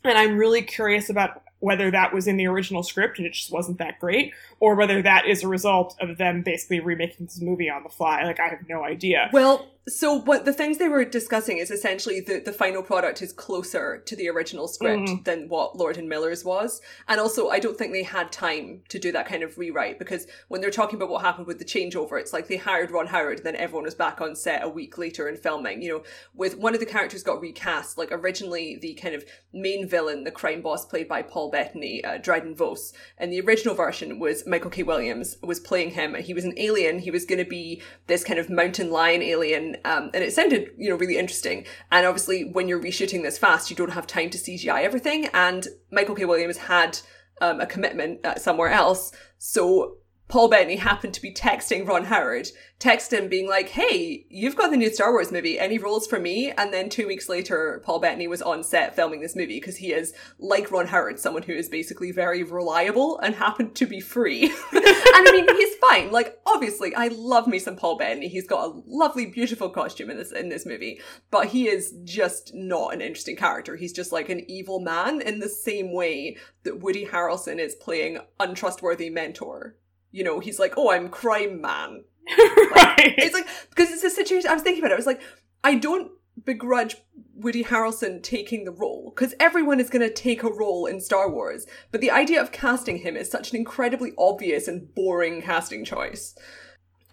and 0.04 0.18
i'm 0.18 0.38
really 0.38 0.62
curious 0.62 1.10
about 1.10 1.44
whether 1.62 1.90
that 1.90 2.14
was 2.14 2.28
in 2.28 2.38
the 2.38 2.46
original 2.48 2.84
script 2.84 3.18
and 3.18 3.26
it 3.26 3.34
just 3.34 3.52
wasn't 3.52 3.78
that 3.78 4.00
great 4.00 4.34
or 4.60 4.76
whether 4.76 5.02
that 5.02 5.26
is 5.28 5.44
a 5.44 5.48
result 5.48 5.96
of 6.02 6.18
them 6.18 6.42
basically 6.42 6.80
remaking 6.80 7.26
this 7.28 7.40
movie 7.40 7.70
on 7.70 7.84
the 7.84 7.90
fly. 7.90 8.24
Like 8.24 8.40
i 8.40 8.48
have 8.48 8.68
no 8.68 8.84
idea. 8.84 9.30
Well, 9.32 9.68
so 9.88 10.14
what 10.14 10.46
the 10.46 10.54
things 10.54 10.78
they 10.78 10.88
were 10.88 11.04
discussing 11.04 11.58
is 11.58 11.72
essentially 11.72 12.20
the, 12.20 12.40
the 12.40 12.54
final 12.54 12.84
product 12.84 13.20
is 13.22 13.34
closer 13.34 13.98
to 14.06 14.16
the 14.16 14.30
original 14.30 14.68
script 14.68 15.02
Mhm. 15.10 15.24
than 15.26 15.50
what 15.50 15.76
Lord 15.76 15.98
and 15.98 16.08
Miller's 16.08 16.46
was. 16.46 16.82
And 17.08 17.20
also, 17.20 17.50
I 17.50 17.60
don't 17.60 17.78
think 17.78 17.92
they 17.92 18.04
had 18.04 18.32
time 18.32 18.84
to 18.90 19.00
do 19.00 19.12
that 19.12 19.26
kind 19.28 19.42
of 19.42 19.58
rewrite 19.58 19.98
because 19.98 20.28
when 20.50 20.62
they're 20.62 20.70
talking 20.70 20.98
about 20.98 21.10
what 21.10 21.24
happened 21.24 21.48
with 21.48 21.58
the 21.58 21.66
changeover, 21.66 22.20
it's 22.20 22.32
like 22.32 22.48
they 22.48 22.58
hired 22.58 22.92
Ron 22.92 23.08
Howard 23.08 23.38
and 23.38 23.46
then 23.46 23.56
everyone 23.56 23.86
was 23.86 23.96
back 23.96 24.22
on 24.22 24.36
set 24.36 24.64
a 24.64 24.70
week 24.70 25.00
later 25.00 25.28
in 25.28 25.36
filming. 25.36 25.82
You 25.82 25.90
know, 25.90 26.04
with 26.36 26.58
one 26.58 26.76
of 26.76 26.80
the 26.80 26.86
characters 26.86 27.24
got 27.24 27.42
recast, 27.42 27.98
like 27.98 28.12
originally 28.12 28.76
the 28.80 28.94
kind 28.94 29.16
of 29.16 29.26
main 29.52 29.88
villain, 29.88 30.26
the 30.26 30.32
crime 30.32 30.62
boss 30.62 30.86
played 30.86 31.08
by 31.08 31.24
Paul 31.24 31.50
Bettany, 31.50 32.04
uh, 32.04 32.18
Dryden 32.18 32.54
Vos, 32.56 32.94
and 33.18 33.34
the 33.34 33.42
original 33.42 33.74
version 33.74 34.20
was 34.20 34.46
Michael 34.46 34.70
K. 34.70 34.84
Williams 34.84 35.38
was 35.42 35.60
playing 35.60 35.92
him 35.92 36.14
and 36.14 36.24
he 36.24 36.36
was 36.36 36.46
an 36.46 36.54
alien. 36.58 37.00
He 37.00 37.10
was 37.10 37.26
going 37.26 37.44
to 37.44 37.50
be 37.50 37.82
this 38.06 38.24
kind 38.24 38.40
of 38.40 38.48
mountain 38.48 38.92
lion 38.92 39.24
alien 39.24 39.71
um, 39.86 40.12
and 40.14 40.24
it 40.24 40.34
sounded, 40.34 40.72
you 40.78 40.90
know, 40.90 40.96
really 40.96 41.18
interesting. 41.18 41.66
And 41.92 42.06
obviously, 42.06 42.44
when 42.44 42.68
you're 42.68 42.82
reshooting 42.82 43.24
this 43.24 43.38
fast, 43.38 43.70
you 43.70 43.76
don't 43.76 43.92
have 43.92 44.08
time 44.08 44.30
to 44.32 44.38
CGI 44.38 44.84
everything. 44.84 45.28
And 45.34 45.68
Michael 45.92 46.16
K. 46.16 46.26
Williams 46.26 46.58
had 46.58 47.00
um, 47.42 47.60
a 47.60 47.66
commitment 47.66 48.26
uh, 48.26 48.36
somewhere 48.38 48.70
else, 48.70 49.12
so 49.38 49.98
Paul 50.32 50.48
Bettany 50.48 50.78
happened 50.78 51.14
to 51.16 51.22
be 51.22 51.34
texting 51.34 51.86
Ron 51.86 52.06
Howard, 52.06 52.48
text 52.80 53.12
him 53.12 53.28
being 53.28 53.50
like, 53.50 53.68
"Hey, 53.68 54.26
you've 54.30 54.56
got 54.56 54.72
the 54.72 54.78
new 54.78 54.90
Star 54.90 55.12
Wars 55.12 55.30
movie. 55.30 55.60
Any 55.60 55.78
roles 55.78 56.08
for 56.08 56.22
me?" 56.22 56.52
And 56.52 56.74
then 56.74 56.88
two 56.88 57.06
weeks 57.06 57.28
later, 57.28 57.82
Paul 57.84 58.00
Bettany 58.00 58.30
was 58.30 58.42
on 58.42 58.64
set 58.64 58.96
filming 58.96 59.20
this 59.20 59.36
movie 59.36 59.60
because 59.60 59.76
he 59.76 59.92
is 59.92 60.14
like 60.40 60.72
Ron 60.72 60.88
Howard, 60.88 61.20
someone 61.20 61.44
who 61.44 61.52
is 61.52 61.68
basically 61.68 62.14
very 62.14 62.44
reliable 62.44 63.20
and 63.20 63.36
happened 63.36 63.76
to 63.76 63.86
be 63.86 64.00
free. 64.00 64.46
and 64.72 64.84
I 64.86 65.32
mean, 65.34 65.54
he's 65.54 65.76
fine. 65.76 66.12
Like, 66.14 66.40
obviously, 66.46 66.96
I 66.96 67.10
love 67.10 67.46
me 67.46 67.60
some 67.60 67.76
Paul 67.76 67.98
Bettany. 67.98 68.30
He's 68.30 68.48
got 68.48 68.70
a 68.70 68.82
lovely, 68.88 69.26
beautiful 69.26 69.70
costume 69.70 70.10
in 70.10 70.16
this 70.16 70.32
in 70.32 70.48
this 70.48 70.66
movie, 70.66 71.02
but 71.30 71.48
he 71.48 71.68
is 71.68 71.94
just 72.06 72.54
not 72.54 72.94
an 72.94 73.02
interesting 73.02 73.36
character. 73.36 73.76
He's 73.76 73.92
just 73.92 74.14
like 74.14 74.30
an 74.30 74.50
evil 74.50 74.80
man 74.80 75.20
in 75.20 75.40
the 75.40 75.50
same 75.50 75.92
way 75.94 76.38
that 76.64 76.80
Woody 76.80 77.06
Harrelson 77.06 77.60
is 77.60 77.76
playing 77.76 78.20
untrustworthy 78.40 79.10
mentor. 79.10 79.76
You 80.12 80.24
know, 80.24 80.40
he's 80.40 80.60
like, 80.60 80.74
oh, 80.78 80.92
I'm 80.92 81.10
crime 81.10 81.62
man. 81.62 82.04
right 82.76 83.16
It's 83.18 83.34
like 83.34 83.48
because 83.70 83.92
it's 83.92 84.04
a 84.04 84.10
situation. 84.10 84.50
I 84.50 84.54
was 84.54 84.64
thinking 84.64 84.82
about 84.84 84.92
it. 84.92 84.96
I 84.96 84.98
was 84.98 85.06
like, 85.06 85.22
I 85.64 85.76
don't 85.76 86.12
begrudge 86.46 86.96
Woody 87.36 87.64
Harrelson 87.64 88.22
taking 88.22 88.64
the 88.64 88.72
role 88.72 89.12
because 89.14 89.34
everyone 89.40 89.80
is 89.80 89.90
going 89.90 90.08
to 90.08 90.14
take 90.14 90.44
a 90.44 90.52
role 90.52 90.86
in 90.86 91.00
Star 91.02 91.30
Wars. 91.30 91.66
But 91.92 92.02
the 92.02 92.12
idea 92.12 92.42
of 92.42 92.52
casting 92.52 92.98
him 93.00 93.16
is 93.18 93.30
such 93.30 93.52
an 93.52 93.58
incredibly 93.58 94.14
obvious 94.18 94.68
and 94.68 94.94
boring 94.94 95.42
casting 95.42 95.84
choice. 95.84 96.36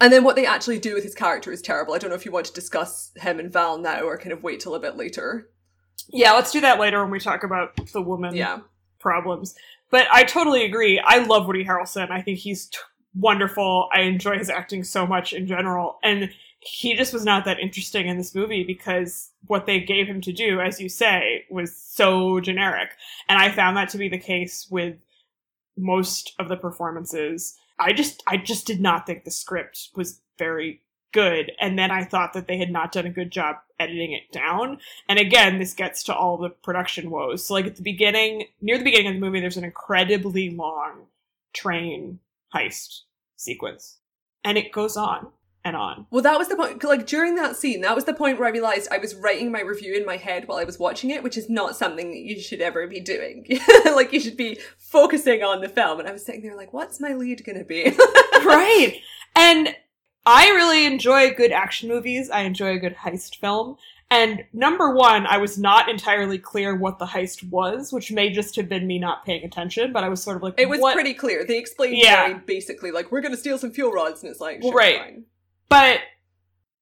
And 0.01 0.13
then 0.13 0.23
what 0.23 0.35
they 0.35 0.45
actually 0.45 0.79
do 0.79 0.93
with 0.93 1.03
his 1.03 1.15
character 1.15 1.51
is 1.51 1.61
terrible. 1.61 1.93
I 1.93 1.97
don't 1.97 2.09
know 2.09 2.15
if 2.15 2.25
you 2.25 2.31
want 2.31 2.45
to 2.45 2.53
discuss 2.53 3.11
him 3.17 3.39
and 3.39 3.51
Val 3.51 3.77
now 3.77 4.01
or 4.01 4.17
kind 4.17 4.31
of 4.31 4.43
wait 4.43 4.59
till 4.61 4.75
a 4.75 4.79
bit 4.79 4.95
later. 4.95 5.49
yeah 6.13 6.31
let's 6.31 6.51
do 6.51 6.61
that 6.61 6.79
later 6.79 7.01
when 7.01 7.11
we 7.11 7.19
talk 7.19 7.43
about 7.43 7.75
the 7.91 8.01
woman 8.01 8.33
Yeah. 8.35 8.59
problems. 8.99 9.55
But 9.91 10.07
I 10.13 10.23
totally 10.23 10.63
agree. 10.63 10.99
I 11.03 11.17
love 11.25 11.47
Woody 11.47 11.65
Harrelson. 11.65 12.11
I 12.11 12.21
think 12.21 12.37
he's 12.39 12.67
t- 12.67 12.77
wonderful. 13.13 13.89
I 13.93 14.01
enjoy 14.01 14.37
his 14.37 14.49
acting 14.49 14.83
so 14.83 15.05
much 15.05 15.33
in 15.33 15.47
general. 15.47 15.99
And 16.03 16.29
he 16.59 16.95
just 16.95 17.13
was 17.13 17.23
not 17.23 17.45
that 17.45 17.59
interesting 17.59 18.07
in 18.07 18.17
this 18.17 18.35
movie 18.35 18.63
because 18.63 19.31
what 19.47 19.65
they 19.65 19.79
gave 19.79 20.07
him 20.07 20.21
to 20.21 20.33
do, 20.33 20.59
as 20.59 20.79
you 20.79 20.89
say, 20.89 21.45
was 21.49 21.75
so 21.75 22.39
generic. 22.39 22.89
And 23.27 23.39
I 23.39 23.51
found 23.51 23.77
that 23.77 23.89
to 23.89 23.97
be 23.97 24.09
the 24.09 24.17
case 24.17 24.67
with 24.69 24.97
most 25.77 26.35
of 26.37 26.49
the 26.49 26.57
performances. 26.57 27.55
I 27.79 27.93
just 27.93 28.21
I 28.27 28.35
just 28.37 28.67
did 28.67 28.81
not 28.81 29.05
think 29.05 29.23
the 29.23 29.31
script 29.31 29.89
was 29.95 30.19
very 30.37 30.81
good. 31.11 31.51
And 31.59 31.79
then 31.79 31.91
I 31.91 32.03
thought 32.03 32.33
that 32.33 32.47
they 32.47 32.57
had 32.57 32.71
not 32.71 32.91
done 32.91 33.05
a 33.05 33.11
good 33.11 33.31
job 33.31 33.55
editing 33.79 34.11
it 34.11 34.31
down. 34.31 34.79
And 35.07 35.17
again, 35.17 35.57
this 35.57 35.73
gets 35.73 36.03
to 36.03 36.15
all 36.15 36.37
the 36.37 36.49
production 36.49 37.09
woes. 37.09 37.45
So 37.45 37.53
like 37.53 37.65
at 37.65 37.77
the 37.77 37.81
beginning, 37.81 38.45
near 38.61 38.77
the 38.77 38.83
beginning 38.83 39.07
of 39.07 39.13
the 39.15 39.19
movie, 39.19 39.39
there's 39.39 39.57
an 39.57 39.63
incredibly 39.63 40.49
long 40.49 41.05
train 41.53 42.19
heist 42.53 43.01
sequence. 43.35 43.99
And 44.43 44.57
it 44.57 44.71
goes 44.71 44.95
on 44.95 45.27
and 45.65 45.75
on. 45.75 46.07
Well, 46.09 46.23
that 46.23 46.37
was 46.37 46.47
the 46.47 46.55
point. 46.55 46.83
Like 46.83 47.05
during 47.05 47.35
that 47.35 47.55
scene, 47.55 47.81
that 47.81 47.95
was 47.95 48.05
the 48.05 48.13
point 48.13 48.39
where 48.39 48.47
I 48.47 48.51
realized 48.51 48.87
I 48.91 48.97
was 48.97 49.15
writing 49.15 49.51
my 49.51 49.61
review 49.61 49.93
in 49.95 50.05
my 50.05 50.17
head 50.17 50.47
while 50.47 50.57
I 50.57 50.63
was 50.63 50.79
watching 50.79 51.09
it, 51.09 51.23
which 51.23 51.37
is 51.37 51.49
not 51.49 51.75
something 51.75 52.09
that 52.11 52.19
you 52.19 52.39
should 52.39 52.61
ever 52.61 52.87
be 52.87 52.99
doing. 52.99 53.45
like 53.85 54.13
you 54.13 54.19
should 54.19 54.37
be 54.37 54.59
focusing 54.77 55.43
on 55.43 55.61
the 55.61 55.69
film. 55.69 55.99
And 55.99 56.07
I 56.07 56.13
was 56.13 56.25
sitting 56.25 56.41
there 56.41 56.55
like, 56.55 56.73
what's 56.73 56.99
my 56.99 57.13
lead 57.13 57.43
going 57.43 57.57
to 57.57 57.65
be? 57.65 57.83
right. 58.45 59.01
And 59.35 59.75
I 60.25 60.49
really 60.49 60.85
enjoy 60.85 61.33
good 61.33 61.51
action 61.51 61.89
movies. 61.89 62.29
I 62.29 62.41
enjoy 62.41 62.75
a 62.75 62.79
good 62.79 62.95
heist 62.95 63.35
film. 63.35 63.77
And 64.11 64.43
number 64.53 64.93
one, 64.95 65.27
I 65.27 65.37
was 65.37 65.59
not 65.59 65.87
entirely 65.87 66.39
clear 66.39 66.75
what 66.75 66.97
the 66.97 67.05
heist 67.05 67.47
was, 67.49 67.93
which 67.93 68.11
may 68.11 68.31
just 68.31 68.55
have 68.55 68.67
been 68.67 68.87
me 68.87 68.97
not 68.97 69.23
paying 69.23 69.43
attention, 69.43 69.93
but 69.93 70.03
I 70.03 70.09
was 70.09 70.23
sort 70.23 70.37
of 70.37 70.41
like, 70.43 70.55
it 70.57 70.67
was 70.67 70.79
what? 70.79 70.95
pretty 70.95 71.13
clear. 71.13 71.45
They 71.45 71.59
explained 71.59 71.97
Yeah. 71.97 72.27
very 72.27 72.39
basically, 72.39 72.89
like, 72.91 73.11
we're 73.11 73.21
going 73.21 73.33
to 73.33 73.37
steal 73.37 73.59
some 73.59 73.71
fuel 73.71 73.91
rods. 73.91 74.23
And 74.23 74.31
it's 74.31 74.41
like, 74.41 74.63
sure, 74.63 74.73
right. 74.73 74.99
fine. 74.99 75.25
but 75.69 75.99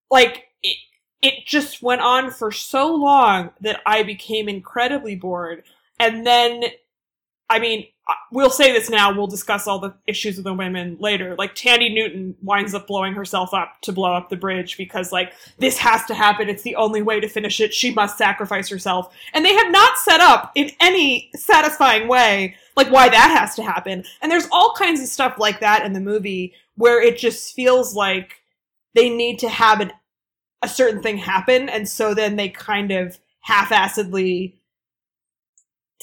like 0.10 0.46
it, 0.64 0.78
it 1.22 1.46
just 1.46 1.84
went 1.84 2.00
on 2.00 2.32
for 2.32 2.50
so 2.52 2.96
long 2.96 3.50
that 3.60 3.82
I 3.86 4.04
became 4.04 4.48
incredibly 4.48 5.16
bored. 5.16 5.64
And 6.00 6.26
then, 6.26 6.64
I 7.50 7.60
mean, 7.60 7.88
we'll 8.32 8.50
say 8.50 8.74
this 8.74 8.90
now. 8.90 9.16
We'll 9.16 9.28
discuss 9.28 9.68
all 9.68 9.80
the 9.80 9.94
issues 10.06 10.36
with 10.36 10.46
the 10.46 10.54
women 10.54 10.98
later. 11.00 11.36
Like 11.38 11.56
Thandie 11.56 11.94
Newton 11.94 12.36
winds 12.42 12.74
up 12.74 12.88
blowing 12.88 13.14
herself 13.14 13.54
up 13.54 13.82
to 13.84 13.94
blow 13.94 14.14
up 14.14 14.30
the 14.30 14.36
bridge 14.36 14.78
because 14.78 15.12
like 15.12 15.32
this 15.58 15.78
has 15.78 16.06
to 16.06 16.14
happen. 16.14 16.50
It's 16.50 16.64
the 16.64 16.76
only 16.76 17.02
way 17.02 17.20
to 17.20 17.30
finish 17.30 17.60
it. 17.62 17.74
She 17.74 17.94
must 17.94 18.18
sacrifice 18.18 18.68
herself. 18.68 19.14
And 19.34 19.46
they 19.46 19.54
have 19.56 19.72
not 19.72 19.98
set 19.98 20.20
up 20.20 20.52
in 20.56 20.72
any 20.82 21.30
satisfying 21.36 22.08
way 22.08 22.56
like 22.78 22.92
why 22.92 23.10
that 23.10 23.36
has 23.38 23.56
to 23.56 23.64
happen. 23.64 24.04
And 24.22 24.32
there's 24.32 24.48
all 24.52 24.74
kinds 24.78 25.02
of 25.02 25.08
stuff 25.08 25.38
like 25.40 25.60
that 25.62 25.86
in 25.86 25.94
the 25.94 26.00
movie 26.00 26.54
where 26.76 27.02
it 27.02 27.18
just 27.18 27.56
feels 27.56 27.96
like 27.96 28.44
they 28.94 29.10
need 29.10 29.40
to 29.40 29.50
have 29.50 29.82
an, 29.82 29.92
a 30.62 30.68
certain 30.68 31.02
thing 31.02 31.18
happen, 31.18 31.70
and 31.70 31.90
so 31.90 32.14
then 32.14 32.36
they 32.36 32.50
kind 32.50 32.92
of 32.92 33.20
half-assedly 33.42 34.56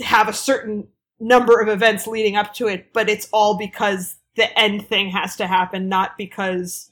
have 0.01 0.29
a 0.29 0.33
certain 0.33 0.89
number 1.21 1.61
of 1.61 1.69
events 1.69 2.07
leading 2.07 2.37
up 2.37 2.55
to 2.55 2.67
it, 2.69 2.93
but 2.93 3.09
it's 3.09 3.29
all 3.33 3.57
because 3.57 4.17
the 4.37 4.59
end 4.59 4.87
thing 4.87 5.11
has 5.11 5.37
to 5.37 5.47
happen, 5.47 5.89
not 5.89 6.17
because 6.19 6.91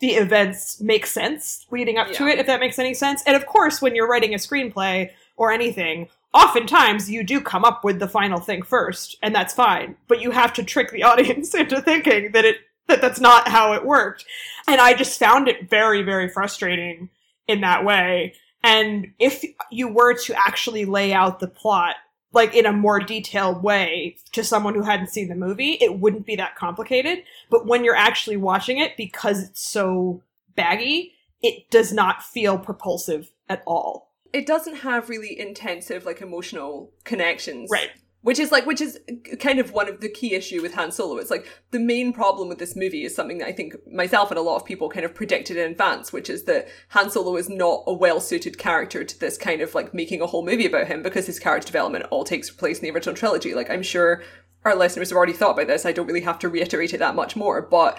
the 0.00 0.12
events 0.12 0.80
make 0.80 1.06
sense 1.06 1.66
leading 1.70 1.98
up 1.98 2.12
to 2.12 2.26
it, 2.26 2.38
if 2.38 2.46
that 2.46 2.60
makes 2.60 2.78
any 2.78 2.94
sense. 2.94 3.22
And 3.26 3.36
of 3.36 3.46
course, 3.46 3.82
when 3.82 3.94
you're 3.94 4.08
writing 4.08 4.32
a 4.32 4.38
screenplay 4.38 5.10
or 5.36 5.52
anything, 5.52 6.08
oftentimes 6.32 7.10
you 7.10 7.24
do 7.24 7.40
come 7.40 7.64
up 7.64 7.84
with 7.84 7.98
the 7.98 8.08
final 8.08 8.38
thing 8.38 8.62
first, 8.62 9.16
and 9.22 9.34
that's 9.34 9.54
fine. 9.54 9.96
But 10.06 10.20
you 10.20 10.30
have 10.30 10.52
to 10.54 10.64
trick 10.64 10.90
the 10.90 11.02
audience 11.04 11.54
into 11.54 11.80
thinking 11.82 12.32
that 12.32 12.44
it 12.44 12.58
that 12.86 13.02
that's 13.02 13.20
not 13.20 13.48
how 13.48 13.74
it 13.74 13.84
worked. 13.84 14.24
And 14.66 14.80
I 14.80 14.94
just 14.94 15.18
found 15.18 15.46
it 15.46 15.68
very, 15.68 16.02
very 16.02 16.28
frustrating 16.30 17.10
in 17.46 17.60
that 17.60 17.84
way. 17.84 18.34
And 18.62 19.08
if 19.18 19.44
you 19.70 19.88
were 19.88 20.14
to 20.14 20.34
actually 20.34 20.86
lay 20.86 21.12
out 21.12 21.38
the 21.38 21.48
plot 21.48 21.96
like 22.32 22.54
in 22.54 22.66
a 22.66 22.72
more 22.72 23.00
detailed 23.00 23.62
way 23.62 24.16
to 24.32 24.44
someone 24.44 24.74
who 24.74 24.82
hadn't 24.82 25.08
seen 25.08 25.28
the 25.28 25.34
movie, 25.34 25.78
it 25.80 25.98
wouldn't 25.98 26.26
be 26.26 26.36
that 26.36 26.56
complicated. 26.56 27.24
But 27.50 27.66
when 27.66 27.84
you're 27.84 27.96
actually 27.96 28.36
watching 28.36 28.78
it, 28.78 28.96
because 28.96 29.42
it's 29.42 29.66
so 29.66 30.22
baggy, 30.54 31.14
it 31.42 31.70
does 31.70 31.92
not 31.92 32.22
feel 32.22 32.58
propulsive 32.58 33.30
at 33.48 33.62
all. 33.66 34.12
It 34.32 34.46
doesn't 34.46 34.76
have 34.76 35.08
really 35.08 35.38
intensive, 35.38 36.04
like, 36.04 36.20
emotional 36.20 36.92
connections. 37.04 37.70
Right. 37.72 37.90
Which 38.22 38.40
is 38.40 38.50
like, 38.50 38.66
which 38.66 38.80
is 38.80 38.98
kind 39.38 39.60
of 39.60 39.72
one 39.72 39.88
of 39.88 40.00
the 40.00 40.08
key 40.08 40.34
issue 40.34 40.60
with 40.60 40.74
Han 40.74 40.90
Solo. 40.90 41.18
It's 41.18 41.30
like 41.30 41.46
the 41.70 41.78
main 41.78 42.12
problem 42.12 42.48
with 42.48 42.58
this 42.58 42.74
movie 42.74 43.04
is 43.04 43.14
something 43.14 43.38
that 43.38 43.46
I 43.46 43.52
think 43.52 43.74
myself 43.90 44.30
and 44.30 44.38
a 44.38 44.42
lot 44.42 44.56
of 44.56 44.64
people 44.64 44.88
kind 44.88 45.06
of 45.06 45.14
predicted 45.14 45.56
in 45.56 45.70
advance, 45.70 46.12
which 46.12 46.28
is 46.28 46.42
that 46.44 46.68
Han 46.88 47.10
Solo 47.10 47.36
is 47.36 47.48
not 47.48 47.84
a 47.86 47.92
well-suited 47.92 48.58
character 48.58 49.04
to 49.04 49.20
this 49.20 49.38
kind 49.38 49.62
of 49.62 49.72
like 49.74 49.94
making 49.94 50.20
a 50.20 50.26
whole 50.26 50.44
movie 50.44 50.66
about 50.66 50.88
him 50.88 51.00
because 51.00 51.26
his 51.26 51.38
character 51.38 51.66
development 51.66 52.06
all 52.10 52.24
takes 52.24 52.50
place 52.50 52.80
in 52.80 52.84
the 52.84 52.90
original 52.90 53.14
trilogy. 53.14 53.54
Like 53.54 53.70
I'm 53.70 53.84
sure 53.84 54.22
our 54.64 54.74
listeners 54.74 55.10
have 55.10 55.16
already 55.16 55.32
thought 55.32 55.52
about 55.52 55.68
this. 55.68 55.86
I 55.86 55.92
don't 55.92 56.06
really 56.06 56.22
have 56.22 56.40
to 56.40 56.48
reiterate 56.48 56.92
it 56.92 56.98
that 56.98 57.14
much 57.14 57.36
more, 57.36 57.62
but 57.62 57.98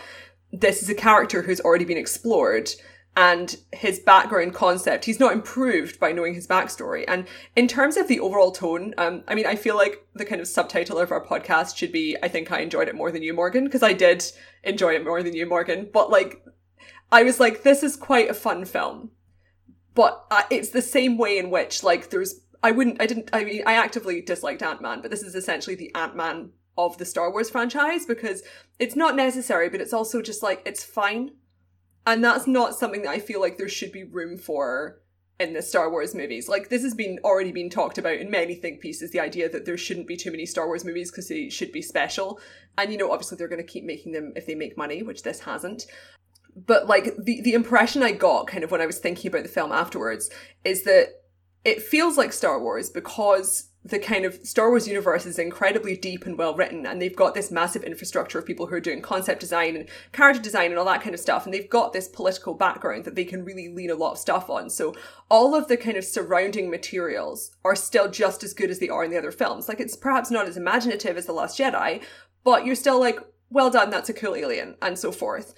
this 0.51 0.83
is 0.83 0.89
a 0.89 0.95
character 0.95 1.43
who's 1.43 1.61
already 1.61 1.85
been 1.85 1.97
explored 1.97 2.69
and 3.15 3.57
his 3.73 3.99
background 3.99 4.53
concept 4.53 5.05
he's 5.05 5.19
not 5.19 5.33
improved 5.33 5.99
by 5.99 6.11
knowing 6.11 6.33
his 6.33 6.47
backstory. 6.47 7.03
And 7.07 7.27
in 7.55 7.67
terms 7.67 7.97
of 7.97 8.07
the 8.07 8.19
overall 8.19 8.51
tone 8.51 8.93
um 8.97 9.23
i 9.27 9.35
mean 9.35 9.45
i 9.45 9.55
feel 9.55 9.75
like 9.75 10.05
the 10.13 10.25
kind 10.25 10.41
of 10.41 10.47
subtitle 10.47 10.99
of 10.99 11.11
our 11.11 11.25
podcast 11.25 11.75
should 11.75 11.91
be 11.91 12.15
i 12.23 12.27
think 12.27 12.51
i 12.51 12.59
enjoyed 12.59 12.87
it 12.87 12.95
more 12.95 13.11
than 13.11 13.23
you 13.23 13.33
morgan 13.33 13.65
because 13.65 13.83
i 13.83 13.93
did 13.93 14.23
enjoy 14.63 14.93
it 14.93 15.03
more 15.03 15.23
than 15.23 15.35
you 15.35 15.45
morgan. 15.45 15.89
But 15.91 16.09
like 16.09 16.43
i 17.11 17.23
was 17.23 17.39
like 17.39 17.63
this 17.63 17.83
is 17.83 17.95
quite 17.95 18.29
a 18.29 18.33
fun 18.33 18.65
film. 18.65 19.11
But 19.95 20.25
uh, 20.31 20.43
it's 20.49 20.69
the 20.69 20.81
same 20.81 21.17
way 21.17 21.37
in 21.37 21.49
which 21.49 21.83
like 21.83 22.09
there's 22.09 22.41
i 22.63 22.71
wouldn't 22.71 23.01
i 23.01 23.05
didn't 23.05 23.29
i 23.33 23.43
mean 23.43 23.63
i 23.65 23.73
actively 23.73 24.21
disliked 24.21 24.61
ant-man 24.61 25.01
but 25.01 25.11
this 25.11 25.23
is 25.23 25.35
essentially 25.35 25.75
the 25.75 25.93
ant-man 25.95 26.51
of 26.77 26.97
the 26.97 27.05
star 27.05 27.31
wars 27.31 27.49
franchise 27.49 28.05
because 28.05 28.43
it's 28.79 28.95
not 28.95 29.15
necessary 29.15 29.69
but 29.69 29.81
it's 29.81 29.93
also 29.93 30.21
just 30.21 30.43
like 30.43 30.61
it's 30.65 30.83
fine 30.83 31.31
and 32.05 32.23
that's 32.23 32.47
not 32.47 32.75
something 32.75 33.03
that 33.03 33.11
I 33.11 33.19
feel 33.19 33.39
like 33.39 33.57
there 33.57 33.69
should 33.69 33.91
be 33.91 34.03
room 34.03 34.37
for 34.37 35.01
in 35.39 35.53
the 35.53 35.61
Star 35.61 35.89
Wars 35.89 36.13
movies. 36.13 36.49
Like 36.49 36.69
this 36.69 36.83
has 36.83 36.93
been 36.93 37.19
already 37.23 37.51
been 37.51 37.69
talked 37.69 37.97
about 37.97 38.17
in 38.17 38.29
many 38.29 38.55
think 38.55 38.81
pieces, 38.81 39.11
the 39.11 39.19
idea 39.19 39.49
that 39.49 39.65
there 39.65 39.77
shouldn't 39.77 40.07
be 40.07 40.17
too 40.17 40.31
many 40.31 40.45
Star 40.45 40.67
Wars 40.67 40.83
movies 40.83 41.11
because 41.11 41.29
they 41.29 41.49
should 41.49 41.71
be 41.71 41.81
special. 41.81 42.39
And 42.77 42.91
you 42.91 42.97
know, 42.97 43.11
obviously 43.11 43.37
they're 43.37 43.47
gonna 43.47 43.63
keep 43.63 43.85
making 43.85 44.11
them 44.11 44.33
if 44.35 44.45
they 44.45 44.55
make 44.55 44.77
money, 44.77 45.01
which 45.01 45.23
this 45.23 45.41
hasn't. 45.41 45.85
But 46.55 46.87
like 46.87 47.15
the 47.17 47.41
the 47.41 47.53
impression 47.53 48.03
I 48.03 48.11
got 48.11 48.47
kind 48.47 48.63
of 48.63 48.71
when 48.71 48.81
I 48.81 48.85
was 48.85 48.99
thinking 48.99 49.29
about 49.29 49.43
the 49.43 49.49
film 49.49 49.71
afterwards 49.71 50.29
is 50.65 50.83
that 50.83 51.07
it 51.63 51.81
feels 51.81 52.17
like 52.17 52.33
Star 52.33 52.59
Wars 52.59 52.89
because 52.89 53.68
the 53.83 53.99
kind 53.99 54.25
of 54.25 54.45
Star 54.45 54.69
Wars 54.69 54.87
universe 54.87 55.25
is 55.25 55.39
incredibly 55.39 55.95
deep 55.95 56.25
and 56.25 56.37
well 56.37 56.53
written, 56.53 56.85
and 56.85 57.01
they've 57.01 57.15
got 57.15 57.33
this 57.33 57.49
massive 57.49 57.83
infrastructure 57.83 58.37
of 58.37 58.45
people 58.45 58.67
who 58.67 58.75
are 58.75 58.81
doing 58.81 59.01
concept 59.01 59.39
design 59.39 59.75
and 59.75 59.87
character 60.11 60.41
design 60.41 60.71
and 60.71 60.77
all 60.77 60.85
that 60.85 61.01
kind 61.01 61.13
of 61.13 61.19
stuff, 61.19 61.45
and 61.45 61.53
they've 61.53 61.69
got 61.69 61.93
this 61.93 62.09
political 62.09 62.53
background 62.53 63.05
that 63.05 63.15
they 63.15 63.23
can 63.23 63.45
really 63.45 63.69
lean 63.69 63.89
a 63.89 63.95
lot 63.95 64.11
of 64.11 64.17
stuff 64.17 64.49
on. 64.49 64.69
So 64.69 64.93
all 65.29 65.55
of 65.55 65.69
the 65.69 65.77
kind 65.77 65.95
of 65.95 66.03
surrounding 66.03 66.69
materials 66.69 67.55
are 67.63 67.75
still 67.75 68.11
just 68.11 68.43
as 68.43 68.53
good 68.53 68.69
as 68.69 68.79
they 68.79 68.89
are 68.89 69.05
in 69.05 69.11
the 69.11 69.17
other 69.17 69.31
films. 69.31 69.69
Like 69.69 69.79
it's 69.79 69.95
perhaps 69.95 70.29
not 70.29 70.47
as 70.47 70.57
imaginative 70.57 71.15
as 71.15 71.25
The 71.25 71.33
Last 71.33 71.57
Jedi, 71.57 72.03
but 72.43 72.65
you're 72.65 72.75
still 72.75 72.99
like, 72.99 73.19
well 73.49 73.69
done, 73.69 73.89
that's 73.89 74.09
a 74.09 74.13
cool 74.13 74.35
alien, 74.35 74.75
and 74.81 74.99
so 74.99 75.11
forth 75.11 75.55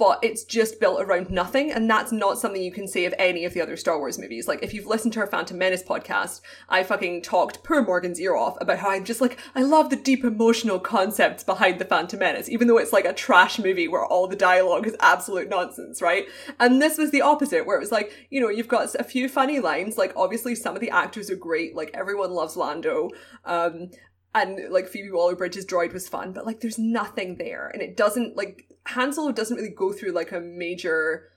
but 0.00 0.18
it's 0.22 0.44
just 0.44 0.80
built 0.80 0.98
around 0.98 1.28
nothing, 1.28 1.70
and 1.70 1.88
that's 1.88 2.10
not 2.10 2.38
something 2.38 2.62
you 2.62 2.72
can 2.72 2.88
say 2.88 3.04
of 3.04 3.12
any 3.18 3.44
of 3.44 3.52
the 3.52 3.60
other 3.60 3.76
Star 3.76 3.98
Wars 3.98 4.18
movies. 4.18 4.48
Like, 4.48 4.62
if 4.62 4.72
you've 4.72 4.86
listened 4.86 5.12
to 5.12 5.20
our 5.20 5.26
Phantom 5.26 5.58
Menace 5.58 5.82
podcast, 5.82 6.40
I 6.70 6.82
fucking 6.82 7.20
talked 7.20 7.62
poor 7.62 7.84
Morgan's 7.84 8.18
ear 8.18 8.34
off 8.34 8.56
about 8.62 8.78
how 8.78 8.90
I'm 8.90 9.04
just 9.04 9.20
like, 9.20 9.38
I 9.54 9.62
love 9.62 9.90
the 9.90 9.96
deep 9.96 10.24
emotional 10.24 10.80
concepts 10.80 11.44
behind 11.44 11.78
the 11.78 11.84
Phantom 11.84 12.18
Menace, 12.18 12.48
even 12.48 12.66
though 12.66 12.78
it's 12.78 12.94
like 12.94 13.04
a 13.04 13.12
trash 13.12 13.58
movie 13.58 13.88
where 13.88 14.06
all 14.06 14.26
the 14.26 14.36
dialogue 14.36 14.86
is 14.86 14.96
absolute 15.00 15.50
nonsense, 15.50 16.00
right? 16.00 16.24
And 16.58 16.80
this 16.80 16.96
was 16.96 17.10
the 17.10 17.20
opposite, 17.20 17.66
where 17.66 17.76
it 17.76 17.80
was 17.80 17.92
like, 17.92 18.26
you 18.30 18.40
know, 18.40 18.48
you've 18.48 18.68
got 18.68 18.94
a 18.94 19.04
few 19.04 19.28
funny 19.28 19.60
lines, 19.60 19.98
like, 19.98 20.14
obviously 20.16 20.54
some 20.54 20.74
of 20.74 20.80
the 20.80 20.88
actors 20.88 21.30
are 21.30 21.36
great, 21.36 21.76
like, 21.76 21.90
everyone 21.92 22.30
loves 22.30 22.56
Lando, 22.56 23.10
um, 23.44 23.90
and 24.34 24.72
like 24.72 24.88
Phoebe 24.88 25.10
Waller-Bridge's 25.10 25.66
droid 25.66 25.92
was 25.92 26.08
fun, 26.08 26.32
but 26.32 26.46
like 26.46 26.60
there's 26.60 26.78
nothing 26.78 27.36
there, 27.36 27.68
and 27.68 27.82
it 27.82 27.96
doesn't 27.96 28.36
like 28.36 28.64
Han 28.88 29.12
Solo 29.12 29.32
doesn't 29.32 29.56
really 29.56 29.74
go 29.74 29.92
through 29.92 30.12
like 30.12 30.32
a 30.32 30.40
major 30.40 31.28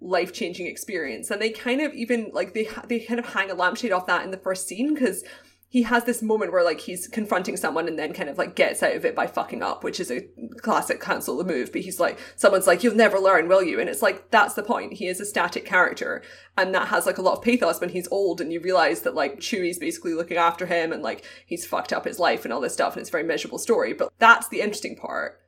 life 0.00 0.32
changing 0.32 0.66
experience, 0.66 1.30
and 1.30 1.40
they 1.40 1.50
kind 1.50 1.80
of 1.80 1.92
even 1.94 2.30
like 2.32 2.54
they 2.54 2.68
they 2.88 3.00
kind 3.00 3.20
of 3.20 3.26
hang 3.26 3.50
a 3.50 3.54
lampshade 3.54 3.92
off 3.92 4.06
that 4.06 4.24
in 4.24 4.30
the 4.30 4.36
first 4.36 4.66
scene 4.66 4.94
because 4.94 5.24
he 5.72 5.84
has 5.84 6.04
this 6.04 6.20
moment 6.20 6.52
where 6.52 6.62
like 6.62 6.80
he's 6.80 7.08
confronting 7.08 7.56
someone 7.56 7.88
and 7.88 7.98
then 7.98 8.12
kind 8.12 8.28
of 8.28 8.36
like 8.36 8.54
gets 8.54 8.82
out 8.82 8.94
of 8.94 9.06
it 9.06 9.14
by 9.14 9.26
fucking 9.26 9.62
up, 9.62 9.82
which 9.82 10.00
is 10.00 10.10
a 10.10 10.28
classic 10.58 11.02
Han 11.02 11.22
Solo 11.22 11.44
move. 11.44 11.72
But 11.72 11.80
he's 11.80 11.98
like, 11.98 12.18
someone's 12.36 12.66
like, 12.66 12.84
"You'll 12.84 12.94
never 12.94 13.18
learn, 13.18 13.48
will 13.48 13.62
you?" 13.62 13.80
And 13.80 13.88
it's 13.88 14.02
like 14.02 14.30
that's 14.30 14.52
the 14.52 14.62
point. 14.62 14.92
He 14.92 15.08
is 15.08 15.18
a 15.18 15.24
static 15.24 15.64
character, 15.64 16.22
and 16.58 16.74
that 16.74 16.88
has 16.88 17.06
like 17.06 17.16
a 17.16 17.22
lot 17.22 17.38
of 17.38 17.42
pathos 17.42 17.80
when 17.80 17.88
he's 17.88 18.06
old, 18.10 18.42
and 18.42 18.52
you 18.52 18.60
realize 18.60 19.00
that 19.00 19.14
like 19.14 19.40
Chewie's 19.40 19.78
basically 19.78 20.12
looking 20.12 20.36
after 20.36 20.66
him, 20.66 20.92
and 20.92 21.02
like 21.02 21.24
he's 21.46 21.64
fucked 21.64 21.94
up 21.94 22.04
his 22.04 22.18
life 22.18 22.44
and 22.44 22.52
all 22.52 22.60
this 22.60 22.74
stuff, 22.74 22.92
and 22.92 23.00
it's 23.00 23.08
a 23.08 23.12
very 23.12 23.24
miserable 23.24 23.58
story. 23.58 23.94
But 23.94 24.12
that's 24.18 24.48
the 24.48 24.60
interesting 24.60 24.96
part. 24.96 25.41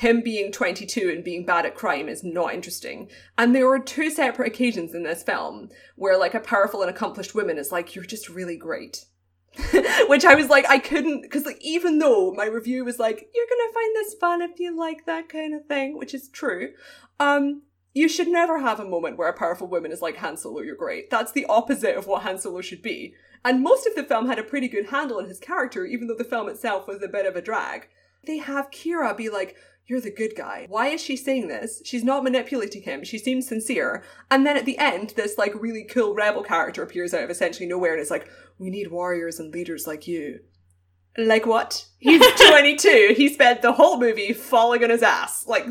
Him 0.00 0.22
being 0.22 0.50
22 0.50 1.12
and 1.14 1.22
being 1.22 1.44
bad 1.44 1.66
at 1.66 1.74
crime 1.74 2.08
is 2.08 2.24
not 2.24 2.54
interesting. 2.54 3.10
And 3.36 3.54
there 3.54 3.66
were 3.66 3.78
two 3.78 4.08
separate 4.08 4.48
occasions 4.48 4.94
in 4.94 5.02
this 5.02 5.22
film 5.22 5.68
where 5.94 6.16
like 6.16 6.32
a 6.32 6.40
powerful 6.40 6.80
and 6.80 6.88
accomplished 6.88 7.34
woman 7.34 7.58
is 7.58 7.70
like, 7.70 7.94
you're 7.94 8.06
just 8.06 8.30
really 8.30 8.56
great. 8.56 9.04
Which 10.08 10.24
I 10.24 10.34
was 10.36 10.48
like, 10.48 10.64
I 10.70 10.78
couldn't, 10.78 11.20
because 11.20 11.44
like, 11.44 11.58
even 11.60 11.98
though 11.98 12.32
my 12.32 12.46
review 12.46 12.82
was 12.82 12.98
like, 12.98 13.28
you're 13.34 13.46
gonna 13.46 13.74
find 13.74 13.94
this 13.94 14.14
fun 14.14 14.40
if 14.40 14.58
you 14.58 14.74
like 14.74 15.04
that 15.04 15.28
kind 15.28 15.54
of 15.54 15.66
thing, 15.66 15.98
which 15.98 16.14
is 16.14 16.30
true, 16.30 16.70
um, 17.18 17.64
you 17.92 18.08
should 18.08 18.28
never 18.28 18.58
have 18.58 18.80
a 18.80 18.88
moment 18.88 19.18
where 19.18 19.28
a 19.28 19.36
powerful 19.36 19.66
woman 19.66 19.92
is 19.92 20.00
like, 20.00 20.16
Han 20.16 20.38
Solo, 20.38 20.62
you're 20.62 20.76
great. 20.76 21.10
That's 21.10 21.32
the 21.32 21.44
opposite 21.44 21.96
of 21.96 22.06
what 22.06 22.22
Han 22.22 22.38
Solo 22.38 22.62
should 22.62 22.80
be. 22.80 23.12
And 23.44 23.62
most 23.62 23.86
of 23.86 23.94
the 23.94 24.04
film 24.04 24.28
had 24.28 24.38
a 24.38 24.44
pretty 24.44 24.68
good 24.68 24.86
handle 24.86 25.18
on 25.18 25.28
his 25.28 25.40
character, 25.40 25.84
even 25.84 26.08
though 26.08 26.16
the 26.16 26.24
film 26.24 26.48
itself 26.48 26.88
was 26.88 27.02
a 27.02 27.08
bit 27.08 27.26
of 27.26 27.36
a 27.36 27.42
drag. 27.42 27.88
They 28.26 28.38
have 28.38 28.70
Qi'ra 28.70 29.14
be 29.14 29.28
like, 29.28 29.56
you're 29.86 30.00
the 30.00 30.10
good 30.10 30.34
guy. 30.36 30.66
Why 30.68 30.88
is 30.88 31.02
she 31.02 31.16
saying 31.16 31.48
this? 31.48 31.82
She's 31.84 32.04
not 32.04 32.22
manipulating 32.22 32.82
him. 32.82 33.02
She 33.02 33.18
seems 33.18 33.48
sincere. 33.48 34.04
And 34.30 34.46
then 34.46 34.56
at 34.56 34.64
the 34.64 34.78
end, 34.78 35.14
this 35.16 35.36
like 35.36 35.52
really 35.60 35.84
cool 35.84 36.14
rebel 36.14 36.44
character 36.44 36.82
appears 36.82 37.12
out 37.12 37.24
of 37.24 37.30
essentially 37.30 37.68
nowhere 37.68 37.92
and 37.92 38.00
is 38.00 38.10
like, 38.10 38.30
we 38.58 38.70
need 38.70 38.90
warriors 38.90 39.40
and 39.40 39.52
leaders 39.52 39.86
like 39.86 40.06
you. 40.06 40.40
Like 41.18 41.44
what? 41.44 41.86
He's 41.98 42.22
22. 42.48 43.14
he 43.16 43.28
spent 43.28 43.62
the 43.62 43.72
whole 43.72 43.98
movie 43.98 44.32
falling 44.32 44.84
on 44.84 44.90
his 44.90 45.02
ass. 45.02 45.46
Like, 45.46 45.66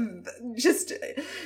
just, 0.58 0.92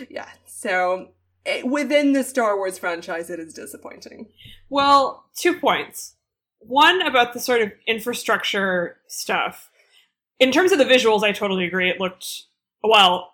yeah. 0.09 0.29
So, 0.47 1.09
it, 1.45 1.67
within 1.67 2.13
the 2.13 2.23
Star 2.23 2.57
Wars 2.57 2.79
franchise, 2.79 3.29
it 3.29 3.39
is 3.39 3.53
disappointing. 3.53 4.29
Well, 4.69 5.25
two 5.35 5.59
points. 5.59 6.15
One 6.59 7.01
about 7.01 7.33
the 7.33 7.39
sort 7.39 7.61
of 7.61 7.71
infrastructure 7.85 8.97
stuff. 9.07 9.69
In 10.39 10.51
terms 10.51 10.71
of 10.71 10.77
the 10.77 10.85
visuals, 10.85 11.23
I 11.23 11.33
totally 11.33 11.65
agree. 11.65 11.89
It 11.89 11.99
looked 11.99 12.43
well, 12.83 13.31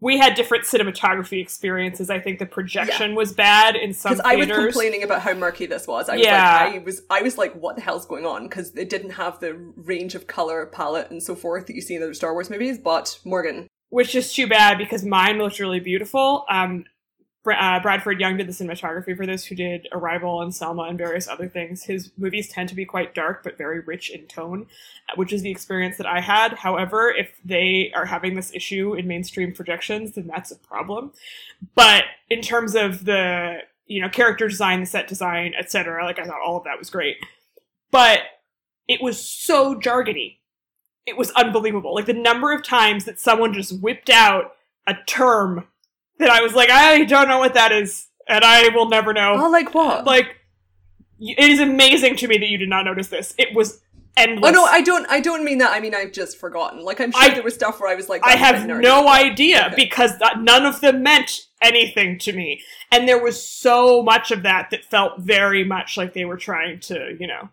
we 0.00 0.18
had 0.18 0.34
different 0.34 0.64
cinematography 0.64 1.40
experiences. 1.40 2.10
I 2.10 2.18
think 2.18 2.38
the 2.38 2.46
projection 2.46 3.10
yeah. 3.10 3.16
was 3.16 3.32
bad 3.32 3.76
in 3.76 3.92
some 3.92 4.16
theaters. 4.16 4.22
Cuz 4.22 4.32
I 4.32 4.36
was 4.36 4.48
complaining 4.48 5.02
about 5.02 5.22
how 5.22 5.34
murky 5.34 5.66
this 5.66 5.86
was. 5.86 6.08
I 6.08 6.16
was 6.16 6.24
yeah. 6.24 6.64
like, 6.64 6.74
I 6.74 6.78
was, 6.78 7.02
I 7.10 7.22
was 7.22 7.38
like, 7.38 7.54
what 7.54 7.76
the 7.76 7.82
hell's 7.82 8.04
going 8.06 8.26
on? 8.26 8.44
Because 8.44 8.74
it 8.76 8.90
didn't 8.90 9.10
have 9.10 9.40
the 9.40 9.54
range 9.76 10.14
of 10.14 10.26
color 10.26 10.66
palette 10.66 11.10
and 11.10 11.22
so 11.22 11.34
forth 11.34 11.66
that 11.66 11.74
you 11.74 11.80
see 11.80 11.94
in 11.94 12.02
other 12.02 12.14
Star 12.14 12.32
Wars 12.32 12.50
movies. 12.50 12.78
But 12.78 13.18
Morgan, 13.24 13.68
which 13.90 14.14
is 14.14 14.32
too 14.32 14.46
bad 14.46 14.78
because 14.78 15.04
mine 15.04 15.38
looked 15.38 15.60
really 15.60 15.80
beautiful. 15.80 16.44
Um, 16.50 16.84
uh, 17.46 17.80
Bradford 17.80 18.20
Young 18.20 18.36
did 18.36 18.48
the 18.48 18.52
cinematography 18.52 19.16
for 19.16 19.26
this, 19.26 19.44
who 19.44 19.54
did 19.54 19.86
Arrival 19.92 20.40
and 20.40 20.54
Selma 20.54 20.84
and 20.84 20.96
various 20.96 21.28
other 21.28 21.48
things. 21.48 21.84
His 21.84 22.10
movies 22.16 22.48
tend 22.48 22.68
to 22.70 22.74
be 22.74 22.86
quite 22.86 23.14
dark 23.14 23.42
but 23.42 23.58
very 23.58 23.80
rich 23.80 24.10
in 24.10 24.26
tone, 24.26 24.66
uh, 25.10 25.14
which 25.16 25.32
is 25.32 25.42
the 25.42 25.50
experience 25.50 25.98
that 25.98 26.06
I 26.06 26.20
had. 26.20 26.54
However, 26.54 27.10
if 27.10 27.40
they 27.44 27.92
are 27.94 28.06
having 28.06 28.34
this 28.34 28.52
issue 28.54 28.94
in 28.94 29.06
mainstream 29.06 29.52
projections, 29.52 30.14
then 30.14 30.26
that's 30.26 30.50
a 30.50 30.56
problem. 30.56 31.12
But 31.74 32.04
in 32.30 32.40
terms 32.40 32.74
of 32.74 33.04
the 33.04 33.58
you 33.86 34.00
know 34.00 34.08
character 34.08 34.48
design, 34.48 34.80
the 34.80 34.86
set 34.86 35.06
design, 35.06 35.52
etc., 35.58 36.04
like 36.04 36.18
I 36.18 36.24
thought 36.24 36.40
all 36.44 36.56
of 36.56 36.64
that 36.64 36.78
was 36.78 36.88
great. 36.88 37.16
But 37.90 38.20
it 38.88 39.02
was 39.02 39.20
so 39.20 39.74
jargony. 39.74 40.38
It 41.06 41.18
was 41.18 41.30
unbelievable. 41.32 41.94
Like 41.94 42.06
the 42.06 42.14
number 42.14 42.52
of 42.52 42.64
times 42.64 43.04
that 43.04 43.20
someone 43.20 43.52
just 43.52 43.80
whipped 43.80 44.08
out 44.08 44.56
a 44.86 44.94
term 45.06 45.66
that 46.18 46.30
I 46.30 46.42
was 46.42 46.54
like, 46.54 46.70
I 46.70 47.04
don't 47.04 47.28
know 47.28 47.38
what 47.38 47.54
that 47.54 47.72
is, 47.72 48.08
and 48.28 48.44
I 48.44 48.68
will 48.68 48.88
never 48.88 49.12
know. 49.12 49.34
Oh, 49.36 49.50
like 49.50 49.74
what? 49.74 50.04
Like, 50.04 50.36
it 51.18 51.50
is 51.50 51.60
amazing 51.60 52.16
to 52.16 52.28
me 52.28 52.38
that 52.38 52.48
you 52.48 52.58
did 52.58 52.68
not 52.68 52.84
notice 52.84 53.08
this. 53.08 53.34
It 53.38 53.54
was 53.54 53.80
endless. 54.16 54.50
Oh 54.50 54.52
no, 54.52 54.64
I 54.64 54.80
don't. 54.82 55.06
I 55.08 55.20
don't 55.20 55.44
mean 55.44 55.58
that. 55.58 55.72
I 55.72 55.80
mean 55.80 55.94
I've 55.94 56.12
just 56.12 56.38
forgotten. 56.38 56.84
Like 56.84 57.00
I'm 57.00 57.12
sure 57.12 57.22
I, 57.22 57.34
there 57.34 57.42
was 57.42 57.54
stuff 57.54 57.80
where 57.80 57.90
I 57.90 57.94
was 57.94 58.08
like, 58.08 58.22
I 58.24 58.36
have 58.36 58.66
no 58.66 59.08
idea 59.08 59.66
okay. 59.66 59.74
because 59.76 60.18
that, 60.18 60.40
none 60.40 60.66
of 60.66 60.80
them 60.80 61.02
meant 61.02 61.46
anything 61.62 62.18
to 62.20 62.32
me, 62.32 62.62
and 62.92 63.08
there 63.08 63.22
was 63.22 63.42
so 63.42 64.02
much 64.02 64.30
of 64.30 64.42
that 64.42 64.70
that 64.70 64.84
felt 64.84 65.20
very 65.20 65.64
much 65.64 65.96
like 65.96 66.12
they 66.12 66.24
were 66.24 66.36
trying 66.36 66.80
to, 66.80 67.16
you 67.18 67.26
know, 67.26 67.48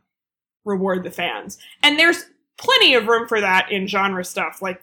reward 0.66 1.04
the 1.04 1.12
fans. 1.12 1.58
And 1.84 1.98
there's 1.98 2.26
plenty 2.58 2.94
of 2.94 3.08
room 3.08 3.28
for 3.28 3.42
that 3.42 3.72
in 3.72 3.88
genre 3.88 4.24
stuff. 4.24 4.62
Like 4.62 4.82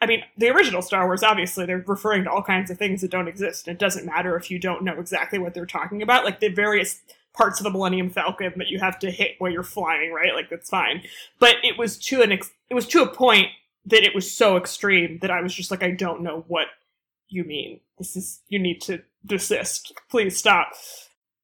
I 0.00 0.06
mean, 0.06 0.22
the 0.36 0.50
original 0.50 0.82
Star 0.82 1.06
Wars, 1.06 1.22
obviously, 1.22 1.66
they're 1.66 1.84
referring 1.86 2.24
to 2.24 2.30
all 2.30 2.42
kinds 2.42 2.70
of 2.70 2.78
things 2.78 3.00
that 3.00 3.10
don't 3.10 3.26
exist. 3.26 3.66
It 3.66 3.78
doesn't 3.78 4.06
matter 4.06 4.36
if 4.36 4.50
you 4.50 4.58
don't 4.58 4.84
know 4.84 4.98
exactly 4.98 5.38
what 5.38 5.54
they're 5.54 5.66
talking 5.66 6.02
about. 6.02 6.24
Like 6.24 6.40
the 6.40 6.48
various 6.48 7.00
parts 7.34 7.58
of 7.58 7.64
the 7.64 7.70
Millennium 7.70 8.10
Falcon 8.10 8.52
that 8.56 8.68
you 8.68 8.78
have 8.78 8.98
to 9.00 9.10
hit 9.10 9.32
while 9.38 9.50
you're 9.50 9.62
flying, 9.62 10.12
right? 10.12 10.34
Like 10.34 10.50
that's 10.50 10.70
fine. 10.70 11.02
But 11.40 11.56
it 11.62 11.76
was 11.76 11.98
to 11.98 12.22
an 12.22 12.32
ex- 12.32 12.52
it 12.70 12.74
was 12.74 12.86
to 12.88 13.02
a 13.02 13.12
point 13.12 13.48
that 13.86 14.04
it 14.04 14.14
was 14.14 14.30
so 14.30 14.56
extreme 14.56 15.18
that 15.22 15.30
I 15.30 15.40
was 15.40 15.54
just 15.54 15.70
like, 15.70 15.82
I 15.82 15.90
don't 15.90 16.22
know 16.22 16.44
what 16.46 16.66
you 17.28 17.44
mean. 17.44 17.80
This 17.98 18.16
is 18.16 18.40
you 18.48 18.58
need 18.58 18.80
to 18.82 19.02
desist. 19.26 19.92
Please 20.10 20.36
stop. 20.36 20.68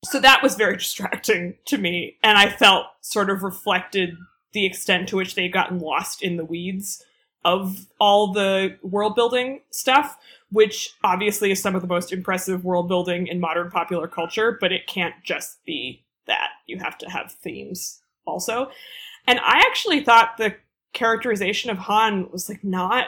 So 0.04 0.20
that 0.20 0.42
was 0.42 0.54
very 0.54 0.76
distracting 0.78 1.56
to 1.66 1.78
me, 1.78 2.18
and 2.22 2.38
I 2.38 2.50
felt 2.50 2.86
sort 3.00 3.30
of 3.30 3.42
reflected 3.42 4.16
the 4.52 4.64
extent 4.64 5.08
to 5.08 5.16
which 5.16 5.34
they 5.34 5.42
had 5.42 5.52
gotten 5.52 5.80
lost 5.80 6.22
in 6.22 6.36
the 6.36 6.44
weeds 6.44 7.02
of 7.44 7.86
all 8.00 8.32
the 8.32 8.76
world 8.82 9.14
building 9.14 9.60
stuff, 9.70 10.18
which 10.50 10.94
obviously 11.02 11.50
is 11.50 11.60
some 11.60 11.74
of 11.74 11.82
the 11.82 11.88
most 11.88 12.12
impressive 12.12 12.64
world 12.64 12.88
building 12.88 13.26
in 13.26 13.40
modern 13.40 13.70
popular 13.70 14.08
culture, 14.08 14.56
but 14.60 14.72
it 14.72 14.86
can't 14.86 15.14
just 15.22 15.64
be 15.64 16.04
that. 16.26 16.50
You 16.66 16.78
have 16.78 16.96
to 16.98 17.10
have 17.10 17.32
themes 17.32 18.00
also. 18.26 18.70
And 19.26 19.38
I 19.40 19.62
actually 19.66 20.02
thought 20.02 20.36
the 20.36 20.56
characterization 20.92 21.70
of 21.70 21.78
Han 21.78 22.30
was 22.30 22.48
like 22.48 22.64
not 22.64 23.06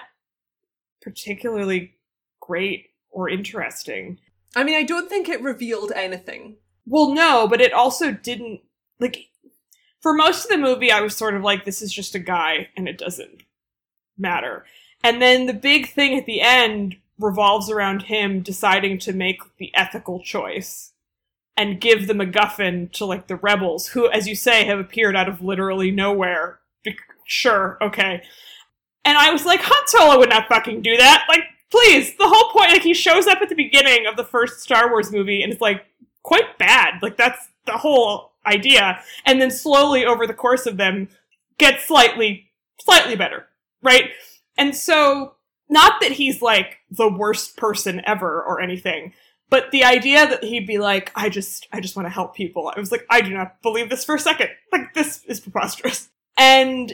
particularly 1.01 1.94
great 2.40 2.90
or 3.11 3.29
interesting. 3.29 4.18
I 4.55 4.64
mean, 4.64 4.77
I 4.77 4.83
don't 4.83 5.09
think 5.09 5.29
it 5.29 5.42
revealed 5.42 5.92
anything. 5.94 6.57
Well, 6.87 7.12
no, 7.14 7.49
but 7.49 7.61
it 7.61 7.72
also 7.72 8.12
didn't 8.12 8.61
like 9.01 9.18
for 10.01 10.14
most 10.14 10.44
of 10.44 10.51
the 10.51 10.59
movie 10.59 10.92
I 10.92 11.01
was 11.01 11.16
sort 11.16 11.35
of 11.35 11.42
like 11.42 11.64
this 11.64 11.83
is 11.83 11.92
just 11.92 12.14
a 12.14 12.20
guy 12.20 12.68
and 12.77 12.88
it 12.88 12.99
doesn't 12.99 13.42
matter. 14.18 14.64
And 15.02 15.20
then 15.20 15.46
the 15.46 15.55
big 15.55 15.90
thing 15.90 16.18
at 16.18 16.26
the 16.26 16.40
end 16.40 16.96
revolves 17.18 17.70
around 17.70 18.02
him 18.02 18.40
deciding 18.40 18.98
to 18.98 19.12
make 19.12 19.40
the 19.59 19.74
ethical 19.74 20.20
choice 20.22 20.92
and 21.57 21.81
give 21.81 22.07
the 22.07 22.12
MacGuffin 22.12 22.92
to 22.92 23.07
like 23.07 23.29
the 23.29 23.37
rebels, 23.37 23.88
who, 23.88 24.11
as 24.11 24.29
you 24.29 24.35
say, 24.35 24.64
have 24.64 24.79
appeared 24.79 25.16
out 25.16 25.29
of 25.29 25.40
literally 25.40 25.90
nowhere. 25.90 26.61
Be- 26.85 26.98
sure, 27.24 27.79
okay. 27.81 28.22
And 29.05 29.16
I 29.16 29.31
was 29.31 29.46
like, 29.46 29.61
Han 29.62 29.87
Solo 29.87 30.18
would 30.18 30.29
not 30.29 30.48
fucking 30.48 30.83
do 30.83 30.96
that. 30.96 31.26
Like, 31.29 31.44
please, 31.70 32.14
the 32.16 32.29
whole 32.29 32.50
point, 32.50 32.72
like, 32.72 32.83
he 32.83 32.92
shows 32.92 33.26
up 33.26 33.40
at 33.40 33.48
the 33.48 33.55
beginning 33.55 34.07
of 34.07 34.16
the 34.16 34.24
first 34.24 34.61
Star 34.61 34.90
Wars 34.90 35.11
movie 35.11 35.42
and 35.42 35.52
it's 35.52 35.62
like 35.62 35.87
quite 36.22 36.59
bad. 36.59 37.00
Like, 37.00 37.16
that's 37.16 37.48
the 37.64 37.72
whole 37.72 38.33
idea. 38.44 39.00
And 39.24 39.40
then 39.40 39.50
slowly 39.50 40.05
over 40.05 40.26
the 40.26 40.35
course 40.35 40.66
of 40.66 40.76
them, 40.76 41.09
gets 41.59 41.87
slightly, 41.87 42.50
slightly 42.79 43.16
better 43.16 43.46
right? 43.83 44.11
And 44.59 44.75
so, 44.75 45.35
not 45.69 46.01
that 46.01 46.12
he's 46.12 46.41
like 46.43 46.79
the 46.91 47.09
worst 47.09 47.57
person 47.57 48.01
ever 48.07 48.43
or 48.43 48.61
anything, 48.61 49.12
but 49.49 49.71
the 49.71 49.85
idea 49.85 50.27
that 50.27 50.45
he'd 50.45 50.67
be 50.67 50.79
like, 50.79 51.12
I 51.15 51.29
just, 51.29 51.67
I 51.73 51.81
just 51.81 51.97
want 51.97 52.07
to 52.07 52.12
help 52.12 52.35
people. 52.35 52.73
I 52.75 52.81
was 52.81 52.91
like, 52.91 53.07
I 53.11 53.21
do 53.21 53.33
not 53.33 53.62
believe 53.62 53.91
this 53.91 54.05
for 54.05 54.15
a 54.15 54.21
second. 54.21 54.49
Like, 54.73 54.95
this 54.95 55.25
is 55.25 55.41
preposterous. 55.41 56.09
And 56.37 56.93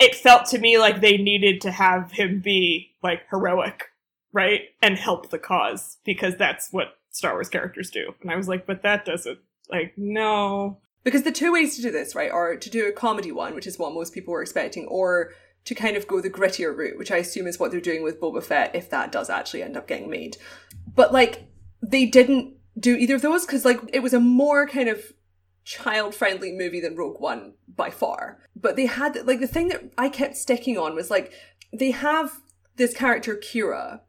it 0.00 0.14
felt 0.14 0.46
to 0.46 0.58
me 0.58 0.78
like 0.78 1.00
they 1.00 1.16
needed 1.16 1.60
to 1.62 1.70
have 1.70 2.12
him 2.12 2.40
be 2.40 2.94
like 3.02 3.22
heroic, 3.30 3.84
right? 4.32 4.62
And 4.82 4.98
help 4.98 5.30
the 5.30 5.38
cause 5.38 5.98
because 6.04 6.36
that's 6.36 6.72
what 6.72 6.98
Star 7.10 7.32
Wars 7.32 7.48
characters 7.48 7.90
do. 7.90 8.14
And 8.20 8.30
I 8.30 8.36
was 8.36 8.48
like, 8.48 8.66
but 8.66 8.82
that 8.82 9.04
doesn't, 9.04 9.38
like, 9.70 9.94
no. 9.96 10.78
Because 11.04 11.22
the 11.22 11.32
two 11.32 11.52
ways 11.52 11.76
to 11.76 11.82
do 11.82 11.90
this, 11.90 12.14
right, 12.14 12.30
are 12.30 12.56
to 12.56 12.70
do 12.70 12.86
a 12.86 12.92
comedy 12.92 13.32
one, 13.32 13.54
which 13.54 13.66
is 13.66 13.78
what 13.78 13.94
most 13.94 14.12
people 14.12 14.32
were 14.32 14.42
expecting, 14.42 14.86
or 14.86 15.32
to 15.64 15.74
kind 15.74 15.96
of 15.96 16.06
go 16.06 16.20
the 16.20 16.30
grittier 16.30 16.76
route, 16.76 16.98
which 16.98 17.10
I 17.10 17.16
assume 17.16 17.46
is 17.46 17.58
what 17.58 17.70
they're 17.70 17.80
doing 17.80 18.02
with 18.02 18.20
Boba 18.20 18.42
Fett 18.42 18.74
if 18.74 18.90
that 18.90 19.12
does 19.12 19.30
actually 19.30 19.62
end 19.62 19.76
up 19.76 19.86
getting 19.86 20.10
made. 20.10 20.36
But 20.94 21.12
like 21.12 21.46
they 21.82 22.06
didn't 22.06 22.54
do 22.78 22.96
either 22.96 23.14
of 23.16 23.22
those 23.22 23.46
because 23.46 23.64
like 23.64 23.80
it 23.92 24.00
was 24.00 24.12
a 24.12 24.20
more 24.20 24.66
kind 24.66 24.88
of 24.88 25.12
child 25.64 26.14
friendly 26.14 26.52
movie 26.52 26.80
than 26.80 26.96
Rogue 26.96 27.20
One 27.20 27.54
by 27.68 27.90
far. 27.90 28.38
But 28.54 28.76
they 28.76 28.86
had 28.86 29.26
like 29.26 29.40
the 29.40 29.46
thing 29.46 29.68
that 29.68 29.90
I 29.96 30.08
kept 30.08 30.36
sticking 30.36 30.76
on 30.76 30.94
was 30.94 31.10
like 31.10 31.32
they 31.72 31.90
have 31.92 32.40
this 32.76 32.94
character 32.94 33.36
Qi'ra 33.36 34.00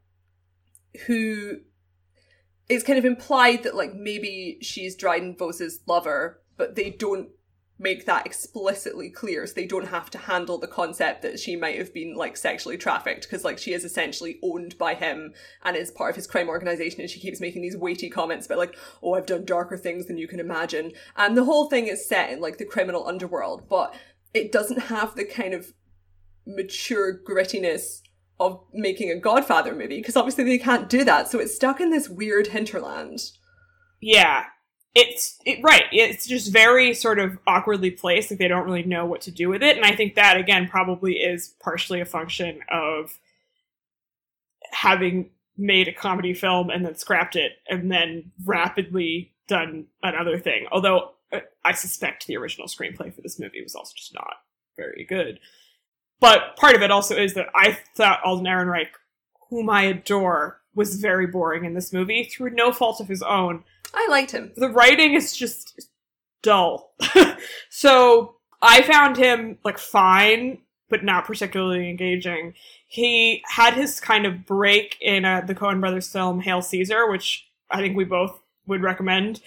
who 1.06 1.58
it's 2.68 2.84
kind 2.84 2.98
of 2.98 3.04
implied 3.04 3.62
that 3.62 3.76
like 3.76 3.94
maybe 3.94 4.58
she's 4.60 4.96
Dryden 4.96 5.36
Vos's 5.36 5.80
lover, 5.86 6.42
but 6.56 6.74
they 6.74 6.90
don't 6.90 7.28
make 7.78 8.06
that 8.06 8.24
explicitly 8.24 9.10
clear 9.10 9.46
so 9.46 9.52
they 9.52 9.66
don't 9.66 9.88
have 9.88 10.08
to 10.10 10.18
handle 10.18 10.56
the 10.56 10.66
concept 10.66 11.20
that 11.22 11.38
she 11.38 11.56
might 11.56 11.76
have 11.76 11.92
been 11.92 12.14
like 12.14 12.36
sexually 12.36 12.78
trafficked 12.78 13.22
because 13.22 13.44
like 13.44 13.58
she 13.58 13.74
is 13.74 13.84
essentially 13.84 14.38
owned 14.42 14.76
by 14.78 14.94
him 14.94 15.34
and 15.62 15.76
is 15.76 15.90
part 15.90 16.10
of 16.10 16.16
his 16.16 16.26
crime 16.26 16.48
organization 16.48 17.02
and 17.02 17.10
she 17.10 17.20
keeps 17.20 17.40
making 17.40 17.60
these 17.60 17.76
weighty 17.76 18.08
comments 18.08 18.46
about 18.46 18.56
like 18.56 18.74
oh 19.02 19.12
i've 19.12 19.26
done 19.26 19.44
darker 19.44 19.76
things 19.76 20.06
than 20.06 20.16
you 20.16 20.26
can 20.26 20.40
imagine 20.40 20.90
and 21.16 21.36
the 21.36 21.44
whole 21.44 21.68
thing 21.68 21.86
is 21.86 22.08
set 22.08 22.30
in 22.30 22.40
like 22.40 22.56
the 22.56 22.64
criminal 22.64 23.06
underworld 23.06 23.68
but 23.68 23.94
it 24.32 24.50
doesn't 24.50 24.84
have 24.84 25.14
the 25.14 25.24
kind 25.24 25.52
of 25.52 25.74
mature 26.46 27.18
grittiness 27.18 28.02
of 28.38 28.60
making 28.72 29.10
a 29.10 29.18
Godfather 29.18 29.74
movie 29.74 29.98
because 29.98 30.16
obviously 30.16 30.44
they 30.44 30.58
can't 30.58 30.88
do 30.88 31.04
that. 31.04 31.28
So 31.28 31.38
it's 31.38 31.54
stuck 31.54 31.80
in 31.80 31.90
this 31.90 32.08
weird 32.08 32.48
hinterland. 32.48 33.18
Yeah. 34.00 34.44
It's 34.98 35.38
it, 35.44 35.58
right. 35.62 35.84
It's 35.92 36.26
just 36.26 36.50
very 36.50 36.94
sort 36.94 37.18
of 37.18 37.38
awkwardly 37.46 37.90
placed. 37.90 38.30
Like 38.30 38.38
they 38.38 38.48
don't 38.48 38.64
really 38.64 38.82
know 38.82 39.04
what 39.04 39.20
to 39.22 39.30
do 39.30 39.50
with 39.50 39.62
it, 39.62 39.76
and 39.76 39.84
I 39.84 39.94
think 39.94 40.14
that 40.14 40.38
again 40.38 40.68
probably 40.68 41.16
is 41.16 41.54
partially 41.60 42.00
a 42.00 42.06
function 42.06 42.60
of 42.70 43.18
having 44.72 45.28
made 45.58 45.86
a 45.86 45.92
comedy 45.92 46.32
film 46.32 46.70
and 46.70 46.82
then 46.84 46.94
scrapped 46.94 47.36
it 47.36 47.52
and 47.68 47.92
then 47.92 48.32
rapidly 48.46 49.34
done 49.48 49.86
another 50.02 50.38
thing. 50.38 50.66
Although 50.72 51.10
uh, 51.30 51.40
I 51.62 51.72
suspect 51.72 52.26
the 52.26 52.38
original 52.38 52.66
screenplay 52.66 53.14
for 53.14 53.20
this 53.20 53.38
movie 53.38 53.62
was 53.62 53.74
also 53.74 53.92
just 53.94 54.14
not 54.14 54.34
very 54.78 55.04
good. 55.06 55.40
But 56.20 56.56
part 56.56 56.74
of 56.74 56.80
it 56.80 56.90
also 56.90 57.16
is 57.16 57.34
that 57.34 57.48
I 57.54 57.78
thought 57.94 58.24
Alden 58.24 58.46
Ehrenreich, 58.46 58.88
whom 59.50 59.68
I 59.68 59.82
adore, 59.82 60.62
was 60.74 60.96
very 60.96 61.26
boring 61.26 61.64
in 61.64 61.74
this 61.74 61.92
movie 61.92 62.24
through 62.24 62.50
no 62.50 62.72
fault 62.72 63.00
of 63.00 63.08
his 63.08 63.22
own. 63.22 63.64
I 63.96 64.06
liked 64.10 64.30
him. 64.30 64.52
The 64.56 64.68
writing 64.68 65.14
is 65.14 65.34
just 65.34 65.88
dull. 66.42 66.92
so 67.70 68.36
I 68.60 68.82
found 68.82 69.16
him 69.16 69.58
like 69.64 69.78
fine, 69.78 70.58
but 70.88 71.02
not 71.02 71.24
particularly 71.24 71.88
engaging. 71.88 72.54
He 72.86 73.42
had 73.48 73.74
his 73.74 73.98
kind 73.98 74.26
of 74.26 74.46
break 74.46 74.96
in 75.00 75.24
uh, 75.24 75.40
the 75.40 75.54
Coen 75.54 75.80
Brothers 75.80 76.08
film 76.08 76.40
Hail 76.40 76.62
Caesar, 76.62 77.10
which 77.10 77.48
I 77.70 77.80
think 77.80 77.96
we 77.96 78.04
both 78.04 78.40
would 78.66 78.82
recommend. 78.82 79.40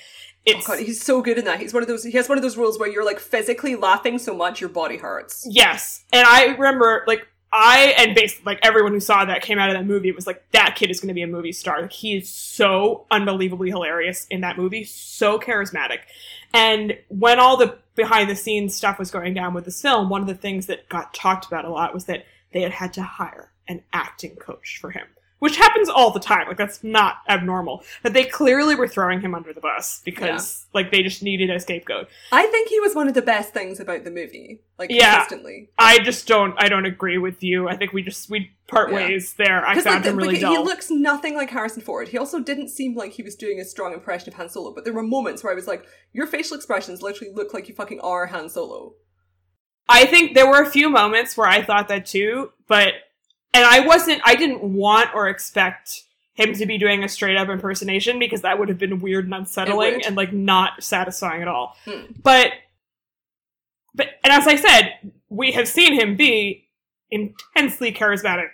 It's, 0.46 0.68
oh 0.68 0.74
God, 0.74 0.84
he's 0.84 1.02
so 1.02 1.22
good 1.22 1.38
in 1.38 1.46
that. 1.46 1.60
He's 1.60 1.74
one 1.74 1.84
of 1.84 1.88
those. 1.88 2.04
He 2.04 2.12
has 2.14 2.28
one 2.28 2.38
of 2.38 2.42
those 2.42 2.58
rules 2.58 2.80
where 2.80 2.90
you're 2.90 3.06
like 3.06 3.20
physically 3.20 3.76
laughing 3.76 4.18
so 4.18 4.34
much 4.34 4.60
your 4.60 4.70
body 4.70 4.98
hurts. 4.98 5.46
Yes, 5.50 6.06
and 6.12 6.26
I 6.26 6.56
remember 6.56 7.04
like 7.08 7.28
I 7.52 7.96
and 7.98 8.14
basically 8.14 8.54
like 8.54 8.60
everyone 8.64 8.94
who 8.94 9.00
saw 9.00 9.26
that 9.26 9.42
came 9.42 9.58
out 9.58 9.70
of 9.70 9.76
that 9.76 9.86
movie 9.86 10.12
was 10.12 10.28
like 10.28 10.44
that 10.52 10.76
kid 10.76 10.92
is 10.92 11.00
going 11.00 11.08
to 11.08 11.14
be 11.14 11.24
a 11.24 11.28
movie 11.28 11.52
star. 11.52 11.82
Like 11.82 11.92
he 11.92 12.18
is 12.18 12.30
so 12.30 13.06
unbelievably 13.10 13.70
hilarious 13.70 14.28
in 14.30 14.42
that 14.42 14.58
movie, 14.58 14.84
so 14.84 15.40
charismatic. 15.40 16.00
And 16.54 16.98
when 17.08 17.40
all 17.40 17.58
the 17.58 17.78
behind 17.96 18.30
the 18.30 18.36
scenes 18.36 18.76
stuff 18.76 19.00
was 19.00 19.12
going 19.12 19.34
down 19.34 19.54
with 19.54 19.66
this 19.66 19.82
film, 19.82 20.10
one 20.10 20.22
of 20.22 20.28
the 20.28 20.36
things 20.36 20.68
that 20.68 20.88
got 20.90 21.14
talked 21.14 21.46
about 21.46 21.66
a 21.66 21.70
lot 21.70 21.94
was 21.94 22.06
that 22.06 22.26
they 22.54 22.62
had 22.62 22.72
had 22.72 22.94
to 22.94 23.04
hire 23.04 23.52
an 23.68 23.84
acting 23.94 24.36
coach 24.36 24.78
for 24.80 24.92
him 24.92 25.06
which 25.40 25.58
happens 25.58 25.90
all 25.90 26.12
the 26.12 26.20
time. 26.20 26.48
Like 26.48 26.58
that's 26.58 26.84
not 26.84 27.18
abnormal. 27.28 27.84
But 28.04 28.14
they 28.14 28.26
clearly 28.26 28.76
were 28.76 28.88
throwing 28.88 29.22
him 29.22 29.34
under 29.34 29.54
the 29.54 29.62
bus 29.62 30.02
because 30.06 30.66
yeah. 30.74 30.82
like 30.82 30.92
they 30.92 31.02
just 31.02 31.24
needed 31.24 31.50
a 31.50 31.60
scapegoat. 31.60 32.08
I 32.32 32.46
think 32.48 32.70
he 32.70 32.80
was 32.80 32.96
one 32.96 33.08
of 33.08 33.14
the 33.14 33.22
best 33.22 33.54
things 33.54 33.80
about 33.80 34.04
the 34.04 34.12
movie. 34.12 34.62
Like 34.78 34.92
yeah, 34.92 35.16
consistently. 35.16 35.70
I 35.78 36.00
just 36.00 36.28
don't. 36.28 36.54
I 36.58 36.70
don't 36.70 36.86
agree 36.86 37.18
with 37.18 37.44
you. 37.44 37.68
I 37.68 37.76
think 37.76 37.94
we 37.94 38.02
just 38.02 38.30
we 38.30 38.52
part 38.68 38.90
yeah. 38.90 38.96
ways 38.96 39.34
there. 39.34 39.66
I 39.66 39.74
found 39.82 40.04
like, 40.04 40.06
him 40.06 40.18
really 40.18 40.40
dull. 40.40 40.52
He 40.52 40.58
looks 40.64 40.92
nothing 40.92 41.36
like 41.36 41.50
Harrison 41.50 41.82
Ford. 41.82 42.10
He 42.10 42.18
also 42.18 42.40
didn't 42.40 42.70
seem 42.70 42.96
like 42.96 43.14
he 43.14 43.24
was 43.24 43.36
doing 43.36 43.60
a 43.60 43.66
strong 43.66 43.94
impression 43.94 44.30
of 44.30 44.36
Han 44.36 44.50
Solo. 44.50 44.74
But 44.74 44.84
there 44.84 44.94
were 44.94 45.04
moments 45.04 45.44
where 45.44 45.52
I 45.52 45.56
was 45.56 45.68
like, 45.68 45.86
your 46.14 46.28
facial 46.28 46.56
expressions 46.56 47.02
literally 47.02 47.34
look 47.34 47.54
like 47.54 47.68
you 47.68 47.76
fucking 47.76 48.00
are 48.02 48.28
Han 48.28 48.50
Solo. 48.50 48.94
I 49.92 50.06
think 50.06 50.36
there 50.36 50.48
were 50.48 50.62
a 50.62 50.70
few 50.70 50.88
moments 50.90 51.36
where 51.36 51.48
I 51.48 51.64
thought 51.64 51.88
that 51.88 52.06
too, 52.06 52.52
but 52.68 52.94
and 53.54 53.66
I 53.66 53.82
wasn't, 53.82 54.22
I 54.26 54.36
didn't 54.36 54.64
want 54.64 55.10
or 55.14 55.28
expect 55.28 56.04
him 56.34 56.54
to 56.54 56.66
be 56.66 56.78
doing 56.78 57.04
a 57.04 57.10
straight 57.10 57.36
up 57.36 57.50
impersonation 57.50 58.18
because 58.18 58.42
that 58.42 58.58
would 58.58 58.70
have 58.70 58.78
been 58.78 59.02
weird 59.02 59.26
and 59.26 59.34
unsettling 59.34 60.06
and 60.06 60.16
like 60.16 60.32
not 60.32 60.82
satisfying 60.84 61.42
at 61.42 61.48
all. 61.48 61.76
Hmm. 61.86 62.14
But, 62.22 62.52
but, 63.94 64.08
and 64.24 64.32
as 64.32 64.48
I 64.48 64.56
said, 64.56 65.12
we 65.30 65.52
have 65.52 65.68
seen 65.68 65.94
him 65.94 66.16
be 66.16 66.68
intensely 67.12 67.92
charismatic 67.92 68.50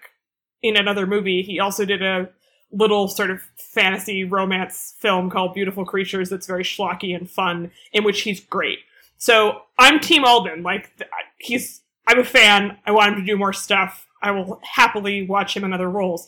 in 0.63 0.75
another 0.77 1.05
movie. 1.05 1.43
He 1.43 1.59
also 1.59 1.85
did 1.85 2.01
a 2.01 2.29
little 2.71 3.07
sort 3.07 3.29
of 3.29 3.41
fantasy 3.57 4.23
romance 4.23 4.95
film 4.99 5.29
called 5.29 5.53
Beautiful 5.53 5.85
Creatures 5.85 6.29
that's 6.29 6.47
very 6.47 6.63
schlocky 6.63 7.15
and 7.15 7.29
fun, 7.29 7.71
in 7.93 8.03
which 8.03 8.21
he's 8.21 8.39
great. 8.39 8.79
So 9.17 9.61
I'm 9.77 9.99
Team 9.99 10.25
Alden. 10.25 10.63
Like, 10.63 10.91
he's, 11.37 11.81
I'm 12.07 12.19
a 12.19 12.23
fan. 12.23 12.77
I 12.85 12.91
want 12.91 13.13
him 13.13 13.19
to 13.19 13.25
do 13.25 13.37
more 13.37 13.53
stuff. 13.53 14.07
I 14.25 14.31
will 14.31 14.59
happily 14.63 15.25
watch 15.27 15.55
him 15.55 15.63
in 15.63 15.71
other 15.71 15.89
roles. 15.89 16.27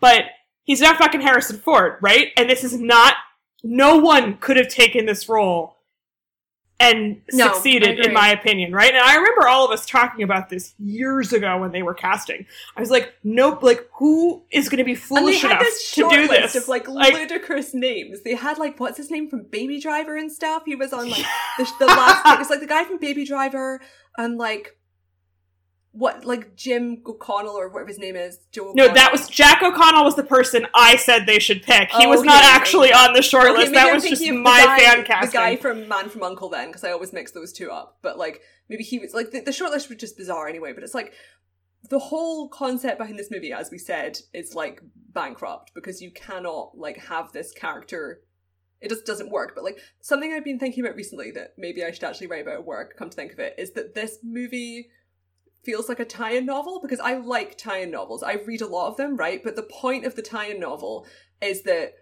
But 0.00 0.24
he's 0.62 0.80
not 0.80 0.96
fucking 0.96 1.20
Harrison 1.20 1.58
Ford, 1.58 1.98
right? 2.00 2.28
And 2.36 2.48
this 2.48 2.64
is 2.64 2.78
not. 2.78 3.14
No 3.62 3.96
one 3.96 4.36
could 4.38 4.56
have 4.56 4.68
taken 4.68 5.06
this 5.06 5.28
role 5.28 5.74
and 6.80 7.22
no, 7.32 7.52
succeeded, 7.52 8.00
in 8.00 8.12
my 8.12 8.30
opinion, 8.30 8.72
right? 8.72 8.92
And 8.92 9.02
I 9.02 9.14
remember 9.16 9.46
all 9.46 9.64
of 9.64 9.70
us 9.70 9.86
talking 9.86 10.24
about 10.24 10.48
this 10.48 10.74
years 10.78 11.32
ago 11.32 11.58
when 11.58 11.70
they 11.72 11.82
were 11.82 11.94
casting. 11.94 12.46
I 12.76 12.80
was 12.80 12.90
like, 12.90 13.14
nope, 13.22 13.62
like 13.62 13.88
who 13.94 14.42
is 14.50 14.68
going 14.68 14.78
to 14.78 14.84
be 14.84 14.94
foolish 14.94 15.44
enough 15.44 15.62
to 15.92 16.08
do 16.10 16.28
this? 16.28 16.56
Of 16.56 16.68
like, 16.68 16.88
like, 16.88 17.14
ludicrous 17.14 17.74
names. 17.74 18.22
They 18.22 18.34
had 18.34 18.58
like 18.58 18.80
what's 18.80 18.96
his 18.96 19.10
name 19.10 19.30
from 19.30 19.44
Baby 19.44 19.80
Driver 19.80 20.16
and 20.16 20.30
stuff. 20.30 20.64
He 20.66 20.74
was 20.74 20.92
on 20.92 21.08
like 21.10 21.24
the, 21.58 21.72
the 21.78 21.86
last. 21.86 22.26
It 22.26 22.38
was 22.38 22.50
like 22.50 22.60
the 22.60 22.66
guy 22.66 22.84
from 22.84 22.98
Baby 22.98 23.24
Driver 23.24 23.80
and 24.18 24.36
like 24.36 24.76
what 25.94 26.24
like 26.24 26.56
Jim 26.56 27.00
O'Connell 27.06 27.54
or 27.54 27.68
whatever 27.68 27.88
his 27.88 28.00
name 28.00 28.16
is. 28.16 28.38
Joe 28.50 28.70
O'Connell. 28.70 28.88
No, 28.88 28.94
that 28.94 29.12
was 29.12 29.28
Jack 29.28 29.62
O'Connell 29.62 30.04
was 30.04 30.16
the 30.16 30.24
person 30.24 30.66
I 30.74 30.96
said 30.96 31.24
they 31.26 31.38
should 31.38 31.62
pick. 31.62 31.90
He 31.92 32.04
oh, 32.04 32.10
was 32.10 32.24
not 32.24 32.42
actually 32.42 32.92
on 32.92 33.12
the 33.12 33.22
short 33.22 33.46
okay, 33.50 33.58
list. 33.58 33.74
That 33.74 33.94
was 33.94 34.04
just 34.04 34.22
my 34.28 34.64
guy, 34.64 34.78
fan 34.78 35.04
casting. 35.04 35.30
The 35.30 35.36
guy 35.36 35.56
from 35.56 35.88
Man 35.88 36.08
from 36.08 36.24
Uncle 36.24 36.48
then, 36.48 36.66
because 36.66 36.82
I 36.82 36.90
always 36.90 37.12
mix 37.12 37.30
those 37.30 37.52
two 37.52 37.70
up. 37.70 37.98
But 38.02 38.18
like 38.18 38.40
maybe 38.68 38.82
he 38.82 38.98
was 38.98 39.14
like 39.14 39.30
the, 39.30 39.40
the 39.40 39.52
short 39.52 39.70
list 39.70 39.88
was 39.88 39.98
just 39.98 40.16
bizarre 40.16 40.48
anyway. 40.48 40.72
But 40.72 40.82
it's 40.82 40.94
like 40.94 41.12
the 41.88 42.00
whole 42.00 42.48
concept 42.48 42.98
behind 42.98 43.16
this 43.16 43.30
movie, 43.30 43.52
as 43.52 43.70
we 43.70 43.78
said, 43.78 44.18
is 44.32 44.54
like 44.54 44.82
bankrupt 45.12 45.72
because 45.74 46.02
you 46.02 46.10
cannot 46.10 46.76
like 46.76 46.98
have 47.04 47.30
this 47.30 47.52
character 47.52 48.20
it 48.80 48.90
just 48.90 49.06
doesn't 49.06 49.30
work. 49.30 49.52
But 49.54 49.62
like 49.62 49.78
something 50.00 50.32
I've 50.32 50.44
been 50.44 50.58
thinking 50.58 50.84
about 50.84 50.96
recently 50.96 51.30
that 51.32 51.54
maybe 51.56 51.84
I 51.84 51.92
should 51.92 52.04
actually 52.04 52.26
write 52.26 52.42
about 52.42 52.54
at 52.54 52.66
work, 52.66 52.96
come 52.98 53.10
to 53.10 53.16
think 53.16 53.32
of 53.32 53.38
it, 53.38 53.54
is 53.58 53.72
that 53.74 53.94
this 53.94 54.18
movie 54.24 54.90
feels 55.64 55.88
like 55.88 56.00
a 56.00 56.04
tie-in 56.04 56.46
novel 56.46 56.80
because 56.80 57.00
I 57.00 57.16
like 57.16 57.56
tie-in 57.56 57.90
novels. 57.90 58.22
I 58.22 58.34
read 58.34 58.60
a 58.60 58.66
lot 58.66 58.88
of 58.88 58.96
them, 58.96 59.16
right? 59.16 59.42
But 59.42 59.56
the 59.56 59.62
point 59.62 60.04
of 60.04 60.14
the 60.14 60.22
tie-in 60.22 60.60
novel 60.60 61.06
is 61.40 61.62
that 61.62 61.94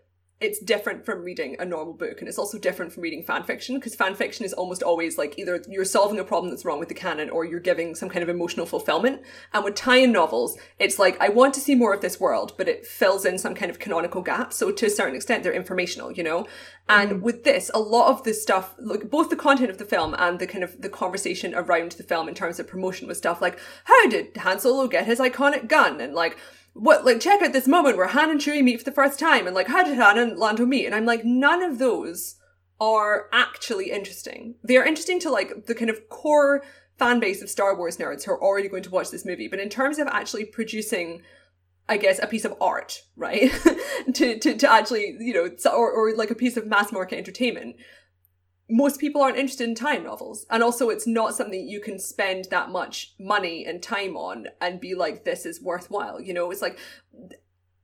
it's 0.43 0.59
different 0.59 1.05
from 1.05 1.23
reading 1.23 1.57
a 1.59 1.65
normal 1.65 1.95
book 1.95 2.21
and 2.21 2.29
it's 2.29 2.39
also 2.39 2.59
different 2.59 2.93
from 2.93 3.03
reading 3.03 3.23
fan 3.23 3.45
fiction 3.45 3.77
because 3.77 3.95
fan 3.95 4.15
fiction 4.15 4.45
is 4.45 4.53
almost 4.53 4.83
always 4.83 5.17
like 5.17 5.39
either 5.39 5.63
you're 5.69 5.85
solving 5.85 6.19
a 6.19 6.25
problem 6.25 6.51
that's 6.51 6.65
wrong 6.65 6.81
with 6.81 6.89
the 6.89 6.95
canon 6.95 7.31
or 7.31 7.45
you're 7.45 7.61
giving 7.61 7.95
some 7.95 8.09
kind 8.09 8.23
of 8.23 8.29
emotional 8.29 8.67
fulfillment. 8.67 9.23
And 9.53 9.65
with 9.65 9.75
tie-in 9.75 10.13
novels 10.13 10.59
it's 10.79 10.99
like 10.99 11.17
i 11.21 11.29
want 11.29 11.55
to 11.55 11.61
see 11.61 11.75
more 11.75 11.95
of 11.95 12.01
this 12.01 12.19
world 12.19 12.55
but 12.59 12.69
it 12.69 12.85
fills 12.85 13.25
in 13.25 13.39
some 13.39 13.55
kind 13.55 13.71
of 13.71 13.79
canonical 13.79 14.23
gap. 14.23 14.53
So 14.53 14.73
to 14.73 14.87
a 14.87 14.91
certain 14.91 15.15
extent 15.15 15.45
they're 15.45 15.53
informational 15.53 16.13
you 16.13 16.25
know? 16.25 16.47
And 16.89 17.11
mm-hmm. 17.11 17.23
with 17.23 17.45
this 17.45 17.71
a 17.73 17.79
lot 17.79 18.11
of 18.11 18.25
the 18.25 18.35
stuff 18.35 18.75
like 18.79 19.09
both 19.11 19.31
the 19.31 19.37
content 19.37 19.71
of 19.71 19.79
the 19.79 19.85
film 19.85 20.15
and 20.19 20.39
the 20.39 20.47
kind 20.47 20.65
of 20.65 20.83
the 20.83 20.89
conversation 20.89 21.55
around 21.55 21.93
the 21.93 22.03
film 22.03 22.29
in 22.29 22.35
terms 22.35 22.59
of 22.59 22.67
promotion 22.67 23.07
was 23.07 23.19
stuff 23.19 23.41
like 23.41 23.59
how 23.85 24.09
did 24.09 24.37
han 24.39 24.59
solo 24.59 24.89
get 24.89 25.07
his 25.07 25.21
iconic 25.21 25.69
gun? 25.69 26.01
And 26.01 26.15
like 26.15 26.37
what 26.75 27.05
like 27.05 27.21
check 27.21 27.43
out 27.43 27.53
this 27.53 27.69
moment 27.69 27.97
where 27.97 28.09
Han 28.09 28.31
and 28.31 28.41
Chewie 28.41 28.63
meet 28.63 28.79
for 28.79 28.85
the 28.85 28.93
first 28.93 29.19
time 29.19 29.47
and 29.47 29.55
like 29.55 29.69
how 29.69 29.83
did 29.83 29.99
Han 29.99 30.19
and 30.19 30.39
Lando 30.39 30.67
meet? 30.67 30.87
And 30.87 30.95
I'm 30.95 31.07
like, 31.07 31.25
none 31.25 31.63
of 31.63 31.79
those 31.79 32.37
are 32.81 33.27
actually 33.33 33.91
interesting. 33.91 34.57
They 34.65 34.77
are 34.77 34.85
interesting 34.85 35.21
to 35.21 35.31
like 35.31 35.67
the 35.67 35.75
kind 35.75 35.91
of 35.91 36.09
core 36.09 36.63
fan 36.99 37.21
base 37.21 37.43
of 37.43 37.51
Star 37.51 37.77
Wars 37.77 37.99
nerds 37.99 38.25
who 38.25 38.33
are 38.33 38.43
already 38.43 38.69
going 38.69 38.83
to 38.85 38.91
watch 38.91 39.11
this 39.11 39.25
movie. 39.25 39.49
But 39.49 39.61
in 39.61 39.69
terms 39.69 39.99
of 39.99 40.09
actually 40.09 40.45
producing 40.45 41.23
I 41.89 41.97
guess 41.97 42.21
a 42.23 42.29
piece 42.29 42.45
of 42.45 42.55
art, 42.61 43.03
right? 43.17 43.51
to, 44.15 44.39
to 44.39 44.57
to 44.57 44.71
actually, 44.71 45.17
you 45.19 45.35
know, 45.35 45.51
or, 45.71 45.91
or 45.91 46.15
like 46.17 46.31
a 46.31 46.35
piece 46.35 46.57
of 46.57 46.67
mass 46.67 46.93
market 46.93 47.19
entertainment 47.19 47.77
most 48.73 48.99
people 48.99 49.21
aren't 49.21 49.37
interested 49.37 49.69
in 49.69 49.75
tie-in 49.75 50.03
novels. 50.03 50.47
And 50.49 50.63
also, 50.63 50.89
it's 50.89 51.07
not 51.07 51.35
something 51.35 51.69
you 51.69 51.81
can 51.81 51.99
spend 51.99 52.47
that 52.51 52.71
much 52.71 53.15
money 53.21 53.67
and 53.67 53.83
time 53.83 54.17
on 54.17 54.47
and 54.63 54.81
be 54.81 54.95
like, 54.95 55.25
this 55.25 55.45
is 55.45 55.61
worthwhile. 55.61 56.23
You 56.23 56.33
know, 56.33 56.51
it's 56.51 56.63
like, 56.63 56.79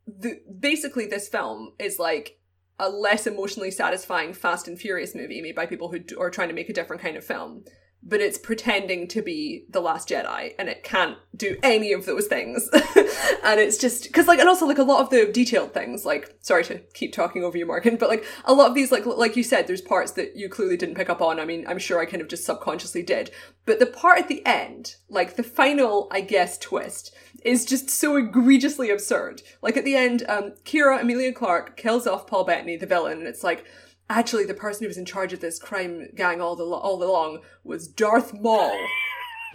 the, 0.07 0.41
basically, 0.59 1.05
this 1.05 1.29
film 1.29 1.75
is 1.79 1.99
like 1.99 2.41
a 2.79 2.89
less 2.89 3.27
emotionally 3.27 3.71
satisfying 3.71 4.33
Fast 4.33 4.67
and 4.67 4.81
Furious 4.81 5.15
movie 5.15 5.43
made 5.43 5.55
by 5.55 5.67
people 5.67 5.91
who 5.91 6.01
are 6.19 6.31
trying 6.31 6.49
to 6.49 6.55
make 6.55 6.71
a 6.71 6.73
different 6.73 7.03
kind 7.03 7.19
of 7.19 7.25
film 7.25 7.65
but 8.03 8.21
it's 8.21 8.39
pretending 8.39 9.09
to 9.09 9.23
be 9.23 9.65
the 9.69 9.81
last 9.81 10.09
jedi 10.09 10.55
and 10.59 10.69
it 10.69 10.83
can't 10.83 11.19
do 11.37 11.57
any 11.63 11.93
of 11.93 12.07
those 12.07 12.27
things. 12.27 12.69
And 13.45 13.61
it's 13.61 13.79
just 13.79 14.05
because 14.05 14.27
like 14.27 14.39
and 14.41 14.49
also 14.49 14.67
like 14.67 14.79
a 14.79 14.83
lot 14.83 15.01
of 15.01 15.11
the 15.11 15.31
detailed 15.33 15.73
things 15.73 16.05
like 16.05 16.37
sorry 16.41 16.65
to 16.65 16.79
keep 16.93 17.13
talking 17.13 17.45
over 17.45 17.57
you 17.57 17.65
morgan 17.65 17.97
but 17.97 18.09
like 18.09 18.25
a 18.45 18.53
lot 18.53 18.69
of 18.69 18.75
these 18.75 18.93
like 18.93 19.07
like 19.07 19.37
you 19.37 19.43
said 19.43 19.67
there's 19.67 19.81
parts 19.81 20.13
that 20.13 20.37
you 20.37 20.49
clearly 20.49 20.77
didn't 20.77 20.97
pick 20.97 21.09
up 21.09 21.23
on. 21.23 21.41
I 21.41 21.45
mean 21.45 21.65
i'm 21.67 21.79
sure 21.79 21.99
i 22.01 22.05
kind 22.05 22.21
of 22.21 22.29
just 22.29 22.45
subconsciously 22.45 23.03
did. 23.03 23.31
But 23.65 23.79
the 23.79 23.87
part 23.87 24.19
at 24.19 24.29
the 24.29 24.45
end 24.45 24.97
like 25.09 25.37
the 25.37 25.43
final 25.43 26.09
i 26.11 26.21
guess 26.21 26.59
twist 26.59 27.15
is 27.45 27.65
just 27.65 27.89
so 27.89 28.17
egregiously 28.17 28.91
absurd. 28.91 29.43
Like 29.63 29.77
at 29.77 29.85
the 29.85 29.97
end 29.97 30.25
um 30.29 30.53
qi'ra 30.65 31.01
emilia 31.01 31.33
clarke 31.33 31.77
kills 31.77 32.07
off 32.07 32.27
paul 32.27 32.45
bettany 32.45 32.77
the 32.77 32.87
villain 32.87 33.19
and 33.19 33.27
it's 33.27 33.45
like 33.45 33.65
actually 34.11 34.45
the 34.45 34.55
person 34.55 34.85
who 34.85 34.89
was 34.89 34.99
in 34.99 35.05
charge 35.05 35.33
of 35.33 35.41
this 35.41 35.59
crime 35.59 36.09
gang 36.15 36.41
all 36.41 36.57
the 36.57 36.65
all 36.65 37.03
along 37.03 37.41
was 37.65 37.89
Darth 37.89 38.33
Maul. 38.35 38.79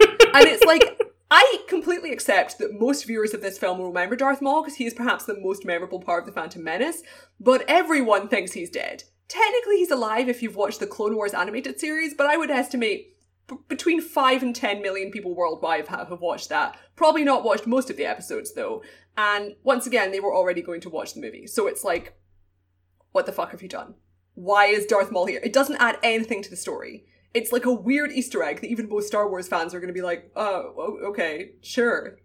and 0.00 0.46
it's 0.46 0.64
like 0.64 1.00
I 1.30 1.64
completely 1.68 2.12
accept 2.12 2.58
that 2.58 2.78
most 2.78 3.06
viewers 3.06 3.34
of 3.34 3.40
this 3.40 3.58
film 3.58 3.78
will 3.78 3.88
remember 3.88 4.14
Darth 4.14 4.40
Maul 4.40 4.62
because 4.62 4.76
he 4.76 4.86
is 4.86 4.94
perhaps 4.94 5.24
the 5.24 5.40
most 5.40 5.64
memorable 5.64 6.00
part 6.00 6.22
of 6.22 6.26
the 6.26 6.40
Phantom 6.40 6.62
Menace, 6.62 7.02
but 7.40 7.64
everyone 7.66 8.28
thinks 8.28 8.52
he's 8.52 8.70
dead. 8.70 9.04
Technically, 9.26 9.78
he's 9.78 9.90
alive 9.90 10.28
if 10.28 10.42
you've 10.42 10.54
watched 10.54 10.80
the 10.80 10.86
Clone 10.86 11.16
Wars 11.16 11.34
animated 11.34 11.80
series, 11.80 12.14
but 12.14 12.26
I 12.26 12.36
would 12.36 12.50
estimate 12.50 13.16
b- 13.48 13.56
between 13.68 14.00
5 14.00 14.42
and 14.42 14.54
10 14.54 14.82
million 14.82 15.10
people 15.10 15.34
worldwide 15.34 15.88
have, 15.88 16.08
have 16.08 16.20
watched 16.20 16.50
that. 16.50 16.78
Probably 16.94 17.24
not 17.24 17.42
watched 17.42 17.66
most 17.66 17.90
of 17.90 17.96
the 17.96 18.04
episodes, 18.04 18.52
though. 18.52 18.82
And 19.16 19.56
once 19.62 19.86
again, 19.86 20.12
they 20.12 20.20
were 20.20 20.34
already 20.34 20.62
going 20.62 20.82
to 20.82 20.90
watch 20.90 21.14
the 21.14 21.20
movie. 21.20 21.46
So 21.46 21.66
it's 21.66 21.84
like, 21.84 22.16
what 23.12 23.26
the 23.26 23.32
fuck 23.32 23.50
have 23.52 23.62
you 23.62 23.68
done? 23.68 23.94
Why 24.34 24.66
is 24.66 24.86
Darth 24.86 25.10
Maul 25.10 25.26
here? 25.26 25.40
It 25.42 25.52
doesn't 25.52 25.76
add 25.76 25.98
anything 26.02 26.42
to 26.42 26.50
the 26.50 26.56
story. 26.56 27.04
It's 27.32 27.52
like 27.52 27.64
a 27.64 27.72
weird 27.72 28.12
Easter 28.12 28.42
egg 28.42 28.60
that 28.60 28.68
even 28.68 28.88
most 28.88 29.06
Star 29.06 29.28
Wars 29.28 29.48
fans 29.48 29.74
are 29.74 29.80
going 29.80 29.88
to 29.88 29.94
be 29.94 30.02
like, 30.02 30.30
oh, 30.36 30.98
okay, 31.06 31.52
sure. 31.62 32.18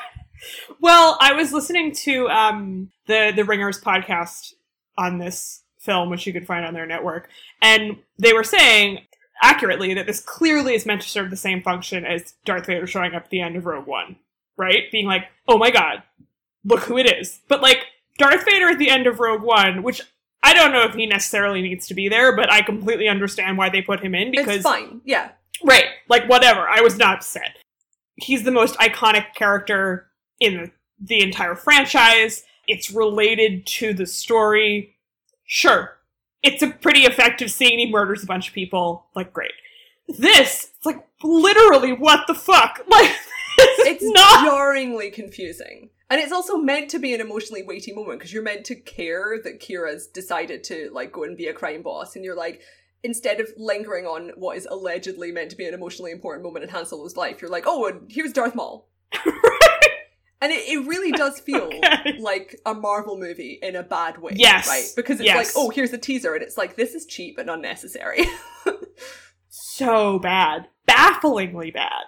well, 0.80 1.16
I 1.20 1.32
was 1.34 1.52
listening 1.52 1.92
to 1.96 2.28
um, 2.28 2.90
the 3.06 3.32
the 3.34 3.44
Ringers 3.44 3.80
podcast 3.80 4.54
on 4.98 5.18
this 5.18 5.62
film, 5.78 6.10
which 6.10 6.26
you 6.26 6.32
could 6.32 6.46
find 6.46 6.64
on 6.64 6.74
their 6.74 6.86
network, 6.86 7.28
and 7.62 7.98
they 8.18 8.32
were 8.32 8.44
saying 8.44 9.00
accurately 9.42 9.94
that 9.94 10.06
this 10.06 10.20
clearly 10.20 10.74
is 10.74 10.84
meant 10.84 11.02
to 11.02 11.08
serve 11.08 11.30
the 11.30 11.36
same 11.36 11.62
function 11.62 12.04
as 12.04 12.34
Darth 12.44 12.66
Vader 12.66 12.86
showing 12.86 13.14
up 13.14 13.24
at 13.24 13.30
the 13.30 13.40
end 13.40 13.56
of 13.56 13.66
Rogue 13.66 13.86
One, 13.86 14.16
right? 14.56 14.90
Being 14.92 15.06
like, 15.06 15.24
oh 15.48 15.58
my 15.58 15.70
god, 15.70 16.02
look 16.64 16.80
who 16.80 16.98
it 16.98 17.10
is. 17.10 17.40
But 17.48 17.62
like 17.62 17.86
Darth 18.18 18.44
Vader 18.44 18.68
at 18.68 18.78
the 18.78 18.90
end 18.90 19.06
of 19.06 19.20
Rogue 19.20 19.42
One, 19.42 19.82
which 19.82 20.02
I 20.42 20.54
don't 20.54 20.72
know 20.72 20.84
if 20.84 20.94
he 20.94 21.06
necessarily 21.06 21.60
needs 21.60 21.86
to 21.88 21.94
be 21.94 22.08
there, 22.08 22.34
but 22.34 22.50
I 22.50 22.62
completely 22.62 23.08
understand 23.08 23.58
why 23.58 23.68
they 23.68 23.82
put 23.82 24.00
him 24.00 24.14
in 24.14 24.30
because 24.30 24.56
it's 24.56 24.64
fine. 24.64 25.00
Yeah. 25.04 25.32
Right. 25.62 25.84
Like 26.08 26.28
whatever. 26.28 26.66
I 26.68 26.80
was 26.80 26.96
not 26.96 27.18
upset. 27.18 27.56
He's 28.16 28.44
the 28.44 28.50
most 28.50 28.76
iconic 28.78 29.34
character 29.34 30.08
in 30.38 30.54
the, 30.54 30.70
the 31.00 31.22
entire 31.22 31.54
franchise. 31.54 32.44
It's 32.66 32.90
related 32.90 33.66
to 33.66 33.92
the 33.92 34.06
story. 34.06 34.96
Sure. 35.46 35.98
It's 36.42 36.62
a 36.62 36.70
pretty 36.70 37.00
effective 37.00 37.50
scene. 37.50 37.78
He 37.78 37.90
murders 37.90 38.22
a 38.22 38.26
bunch 38.26 38.48
of 38.48 38.54
people. 38.54 39.06
Like, 39.14 39.32
great. 39.32 39.52
This, 40.08 40.70
it's 40.76 40.86
like 40.86 41.06
literally 41.22 41.92
what 41.92 42.26
the 42.26 42.34
fuck? 42.34 42.80
Like, 42.90 43.14
it's 43.80 44.02
not 44.02 44.46
jarringly 44.46 45.10
confusing. 45.10 45.90
And 46.10 46.20
it's 46.20 46.32
also 46.32 46.56
meant 46.56 46.90
to 46.90 46.98
be 46.98 47.14
an 47.14 47.20
emotionally 47.20 47.62
weighty 47.62 47.92
moment 47.92 48.18
because 48.18 48.32
you're 48.32 48.42
meant 48.42 48.64
to 48.66 48.74
care 48.74 49.38
that 49.44 49.60
Qi'ra's 49.60 50.08
decided 50.08 50.64
to 50.64 50.90
like 50.92 51.12
go 51.12 51.22
and 51.22 51.36
be 51.36 51.46
a 51.46 51.54
crime 51.54 51.82
boss, 51.82 52.16
and 52.16 52.24
you're 52.24 52.36
like, 52.36 52.60
instead 53.04 53.40
of 53.40 53.48
lingering 53.56 54.06
on 54.06 54.32
what 54.34 54.56
is 54.56 54.66
allegedly 54.68 55.30
meant 55.30 55.50
to 55.50 55.56
be 55.56 55.66
an 55.66 55.72
emotionally 55.72 56.10
important 56.10 56.44
moment 56.44 56.64
in 56.64 56.70
Han 56.70 56.84
Solo's 56.84 57.16
life, 57.16 57.40
you're 57.40 57.50
like, 57.50 57.64
oh, 57.66 57.86
and 57.86 58.10
here's 58.10 58.32
Darth 58.32 58.54
Maul. 58.54 58.88
And 60.42 60.52
it, 60.52 60.68
it 60.68 60.86
really 60.86 61.12
does 61.12 61.38
feel 61.38 61.64
okay. 61.84 62.16
like 62.18 62.58
a 62.64 62.72
Marvel 62.72 63.18
movie 63.18 63.58
in 63.60 63.76
a 63.76 63.82
bad 63.82 64.18
way. 64.18 64.32
Yes. 64.34 64.66
Right? 64.66 64.88
Because 64.96 65.20
it's 65.20 65.26
yes. 65.26 65.36
like, 65.36 65.48
oh, 65.54 65.68
here's 65.68 65.92
a 65.92 65.98
teaser, 65.98 66.34
and 66.34 66.42
it's 66.42 66.56
like, 66.56 66.76
this 66.76 66.94
is 66.94 67.04
cheap 67.04 67.36
and 67.38 67.50
unnecessary. 67.50 68.24
so 69.50 70.18
bad. 70.18 70.68
Bafflingly 70.86 71.70
bad 71.70 72.04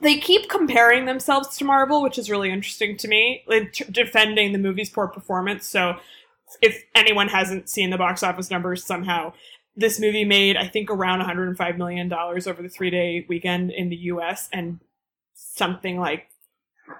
they 0.00 0.18
keep 0.18 0.48
comparing 0.48 1.06
themselves 1.06 1.56
to 1.56 1.64
Marvel, 1.64 2.02
which 2.02 2.18
is 2.18 2.30
really 2.30 2.50
interesting 2.50 2.96
to 2.98 3.08
me, 3.08 3.42
like, 3.46 3.72
t- 3.72 3.84
defending 3.90 4.52
the 4.52 4.58
movie's 4.58 4.90
poor 4.90 5.08
performance. 5.08 5.66
So, 5.66 5.96
if 6.62 6.84
anyone 6.94 7.28
hasn't 7.28 7.68
seen 7.68 7.90
the 7.90 7.98
box 7.98 8.22
office 8.22 8.50
numbers 8.50 8.84
somehow, 8.84 9.32
this 9.76 10.00
movie 10.00 10.24
made, 10.24 10.56
I 10.56 10.66
think, 10.66 10.90
around 10.90 11.20
$105 11.20 11.76
million 11.76 12.12
over 12.12 12.62
the 12.62 12.68
three 12.68 12.90
day 12.90 13.26
weekend 13.28 13.70
in 13.70 13.88
the 13.90 13.96
US 13.96 14.48
and 14.52 14.80
something 15.34 15.98
like 15.98 16.28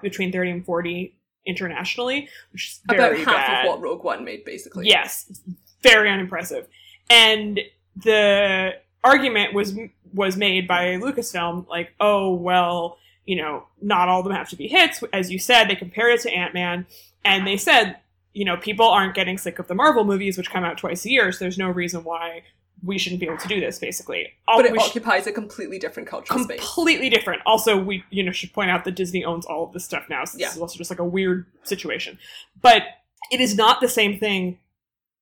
between 0.01 0.31
30 0.31 0.51
and 0.51 0.65
40 0.65 1.15
internationally, 1.45 2.29
which 2.53 2.67
is 2.67 2.79
about 2.87 3.15
half 3.17 3.25
bad. 3.25 3.65
of 3.65 3.71
what 3.71 3.81
Rogue 3.81 4.03
One 4.03 4.23
made, 4.23 4.45
basically. 4.45 4.87
Yes, 4.87 5.41
very 5.81 6.09
unimpressive. 6.09 6.67
And 7.09 7.59
the 7.95 8.73
argument 9.03 9.53
was 9.53 9.75
was 10.13 10.37
made 10.37 10.67
by 10.67 10.97
Lucasfilm, 10.97 11.67
like, 11.67 11.93
oh 11.99 12.33
well, 12.33 12.97
you 13.25 13.35
know, 13.35 13.67
not 13.81 14.09
all 14.09 14.19
of 14.19 14.25
them 14.25 14.33
have 14.33 14.49
to 14.49 14.55
be 14.55 14.67
hits. 14.67 15.03
As 15.13 15.31
you 15.31 15.39
said, 15.39 15.65
they 15.65 15.75
compared 15.75 16.13
it 16.13 16.21
to 16.21 16.31
Ant 16.31 16.53
Man, 16.53 16.85
and 17.23 17.45
they 17.45 17.57
said, 17.57 17.97
you 18.33 18.45
know, 18.45 18.57
people 18.57 18.87
aren't 18.87 19.15
getting 19.15 19.37
sick 19.37 19.59
of 19.59 19.67
the 19.67 19.75
Marvel 19.75 20.03
movies, 20.03 20.37
which 20.37 20.49
come 20.49 20.63
out 20.63 20.77
twice 20.77 21.05
a 21.05 21.09
year, 21.09 21.31
so 21.31 21.39
there's 21.39 21.57
no 21.57 21.69
reason 21.69 22.03
why 22.03 22.43
we 22.81 22.97
shouldn't 22.97 23.19
be 23.19 23.25
able 23.25 23.37
to 23.37 23.47
do 23.47 23.59
this. 23.59 23.77
Basically, 23.77 24.27
All, 24.47 24.57
but 24.57 24.65
it 24.65 24.77
occupies 24.77 25.25
sh- 25.25 25.27
a 25.27 25.31
completely 25.31 25.79
different 25.79 26.07
cultural 26.07 26.37
completely 26.37 26.63
space. 26.63 26.73
Completely 26.73 27.09
different. 27.09 27.41
Also, 27.45 27.77
we 27.77 28.03
you 28.09 28.23
know 28.23 28.31
should 28.31 28.53
point 28.53 28.71
out 28.71 28.83
that 28.85 28.95
Disney 28.95 29.23
owns 29.23 29.45
all 29.45 29.63
of 29.63 29.73
this 29.73 29.85
stuff 29.85 30.05
now, 30.09 30.25
so 30.25 30.37
this 30.37 30.55
is 30.55 30.61
also 30.61 30.77
just 30.77 30.89
like 30.89 30.99
a 30.99 31.05
weird 31.05 31.45
situation. 31.63 32.17
But 32.61 32.83
it 33.31 33.41
is 33.41 33.55
not 33.55 33.81
the 33.81 33.89
same 33.89 34.19
thing 34.19 34.59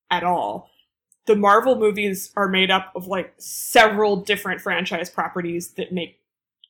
at 0.10 0.24
all 0.24 0.70
the 1.28 1.36
Marvel 1.36 1.78
movies 1.78 2.32
are 2.36 2.48
made 2.48 2.72
up 2.72 2.92
of 2.96 3.08
like 3.08 3.34
several 3.38 4.16
different 4.16 4.62
franchise 4.62 5.10
properties 5.10 5.72
that 5.74 5.92
make, 5.92 6.20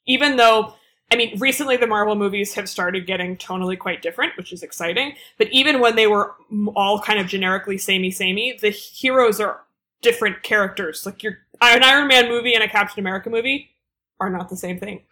even 0.05 0.35
though, 0.35 0.73
I 1.11 1.15
mean, 1.15 1.39
recently 1.39 1.77
the 1.77 1.87
Marvel 1.87 2.15
movies 2.15 2.55
have 2.55 2.67
started 2.67 3.07
getting 3.07 3.37
tonally 3.37 3.79
quite 3.79 4.01
different, 4.01 4.35
which 4.35 4.51
is 4.51 4.63
exciting. 4.63 5.13
But 5.37 5.47
even 5.51 5.79
when 5.79 5.95
they 5.95 6.07
were 6.07 6.33
all 6.75 6.99
kind 6.99 7.19
of 7.19 7.27
generically 7.27 7.77
samey 7.77 8.11
samey, 8.11 8.57
the 8.59 8.71
heroes 8.71 9.39
are 9.39 9.61
different 10.01 10.43
characters. 10.43 11.05
Like 11.05 11.23
your 11.23 11.37
an 11.61 11.83
Iron 11.83 12.07
Man 12.07 12.27
movie 12.27 12.53
and 12.53 12.63
a 12.63 12.67
Captain 12.67 12.99
America 12.99 13.29
movie 13.29 13.71
are 14.19 14.29
not 14.29 14.49
the 14.49 14.57
same 14.57 14.79
thing. 14.79 15.03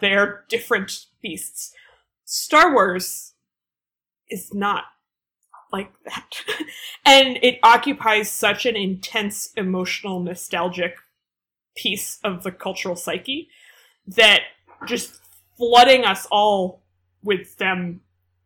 They 0.00 0.14
are 0.14 0.44
different 0.48 1.06
beasts. 1.22 1.72
Star 2.24 2.72
Wars 2.72 3.32
is 4.30 4.52
not 4.54 4.84
like 5.74 5.92
that. 6.04 6.30
and 7.04 7.38
it 7.42 7.58
occupies 7.62 8.30
such 8.30 8.64
an 8.64 8.76
intense 8.76 9.50
emotional, 9.56 10.20
nostalgic 10.20 10.94
piece 11.76 12.18
of 12.22 12.44
the 12.44 12.52
cultural 12.52 12.94
psyche 12.94 13.48
that 14.06 14.42
just 14.86 15.20
flooding 15.56 16.04
us 16.04 16.26
all 16.30 16.82
with 17.22 17.56
them, 17.56 18.00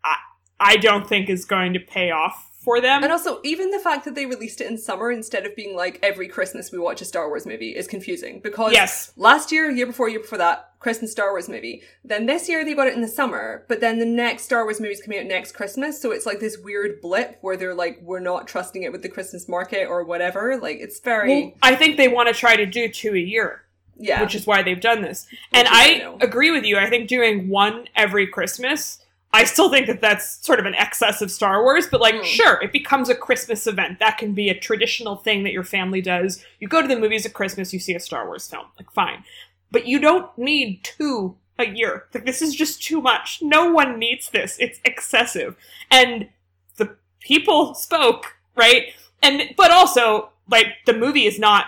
I, 0.04 0.16
I 0.58 0.76
don't 0.76 1.06
think 1.06 1.28
is 1.28 1.44
going 1.44 1.74
to 1.74 1.80
pay 1.80 2.10
off 2.10 2.47
for 2.68 2.83
them. 2.83 3.02
And 3.02 3.11
also, 3.11 3.40
even 3.44 3.70
the 3.70 3.78
fact 3.78 4.04
that 4.04 4.14
they 4.14 4.26
released 4.26 4.61
it 4.61 4.66
in 4.66 4.76
summer 4.76 5.11
instead 5.11 5.46
of 5.46 5.57
being 5.57 5.74
like 5.74 5.98
every 6.02 6.28
Christmas 6.28 6.70
we 6.70 6.78
watch 6.78 7.00
a 7.00 7.07
Star 7.07 7.28
Wars 7.28 7.46
movie 7.46 7.70
is 7.70 7.87
confusing 7.87 8.40
because 8.40 8.72
yes. 8.72 9.11
last 9.16 9.50
year, 9.50 9.70
year 9.70 9.87
before, 9.87 10.11
year 10.11 10.20
before 10.20 10.37
that, 10.37 10.72
Christmas 10.78 11.11
Star 11.11 11.31
Wars 11.31 11.48
movie. 11.48 11.83
Then 12.04 12.26
this 12.26 12.46
year 12.46 12.66
they 12.66 12.74
got 12.74 12.87
it 12.87 12.92
in 12.92 13.00
the 13.00 13.09
summer, 13.09 13.64
but 13.68 13.81
then 13.81 13.98
the 13.98 14.04
next 14.04 14.42
Star 14.42 14.64
Wars 14.64 14.81
movie 14.81 14.92
is 14.92 15.00
coming 15.00 15.18
out 15.18 15.24
next 15.24 15.52
Christmas, 15.52 15.98
so 16.00 16.11
it's 16.11 16.26
like 16.26 16.40
this 16.40 16.59
weird 16.59 17.00
blip 17.00 17.38
where 17.40 17.57
they're 17.57 17.74
like, 17.74 18.00
we're 18.02 18.20
not 18.20 18.46
trusting 18.46 18.83
it 18.83 18.92
with 18.92 19.00
the 19.00 19.09
Christmas 19.09 19.48
market 19.48 19.87
or 19.87 20.04
whatever. 20.04 20.59
Like, 20.59 20.76
it's 20.78 21.00
very. 21.00 21.44
Well, 21.44 21.52
I 21.62 21.74
think 21.74 21.96
they 21.96 22.09
want 22.09 22.28
to 22.28 22.35
try 22.35 22.54
to 22.54 22.66
do 22.66 22.90
two 22.90 23.14
a 23.14 23.18
year. 23.18 23.62
Yeah. 23.96 24.20
Which 24.20 24.35
is 24.35 24.46
why 24.46 24.62
they've 24.62 24.81
done 24.81 25.00
this. 25.00 25.26
Which 25.31 25.40
and 25.54 25.68
I 25.68 26.16
agree 26.20 26.50
with 26.50 26.64
you. 26.64 26.76
I 26.76 26.88
think 26.88 27.09
doing 27.09 27.48
one 27.48 27.88
every 27.96 28.28
Christmas 28.28 29.00
I 29.32 29.44
still 29.44 29.68
think 29.70 29.86
that 29.88 30.00
that's 30.00 30.44
sort 30.44 30.58
of 30.58 30.64
an 30.66 30.74
excess 30.74 31.20
of 31.20 31.30
Star 31.30 31.62
Wars, 31.62 31.86
but 31.86 32.00
like, 32.00 32.14
mm. 32.14 32.24
sure, 32.24 32.60
it 32.62 32.72
becomes 32.72 33.10
a 33.10 33.14
Christmas 33.14 33.66
event. 33.66 33.98
That 33.98 34.16
can 34.16 34.32
be 34.32 34.48
a 34.48 34.58
traditional 34.58 35.16
thing 35.16 35.42
that 35.42 35.52
your 35.52 35.64
family 35.64 36.00
does. 36.00 36.44
You 36.60 36.68
go 36.68 36.80
to 36.80 36.88
the 36.88 36.98
movies 36.98 37.26
at 37.26 37.34
Christmas, 37.34 37.72
you 37.72 37.78
see 37.78 37.94
a 37.94 38.00
Star 38.00 38.26
Wars 38.26 38.48
film. 38.48 38.66
Like, 38.78 38.90
fine. 38.90 39.24
But 39.70 39.86
you 39.86 39.98
don't 39.98 40.36
need 40.38 40.82
two 40.82 41.36
a 41.58 41.66
year. 41.66 42.06
Like, 42.14 42.24
this 42.24 42.40
is 42.40 42.54
just 42.54 42.82
too 42.82 43.02
much. 43.02 43.40
No 43.42 43.70
one 43.70 43.98
needs 43.98 44.30
this. 44.30 44.56
It's 44.58 44.80
excessive. 44.84 45.56
And 45.90 46.28
the 46.76 46.96
people 47.20 47.74
spoke, 47.74 48.36
right? 48.56 48.94
And, 49.22 49.54
but 49.56 49.70
also, 49.70 50.30
like, 50.50 50.68
the 50.86 50.94
movie 50.94 51.26
is 51.26 51.38
not 51.38 51.66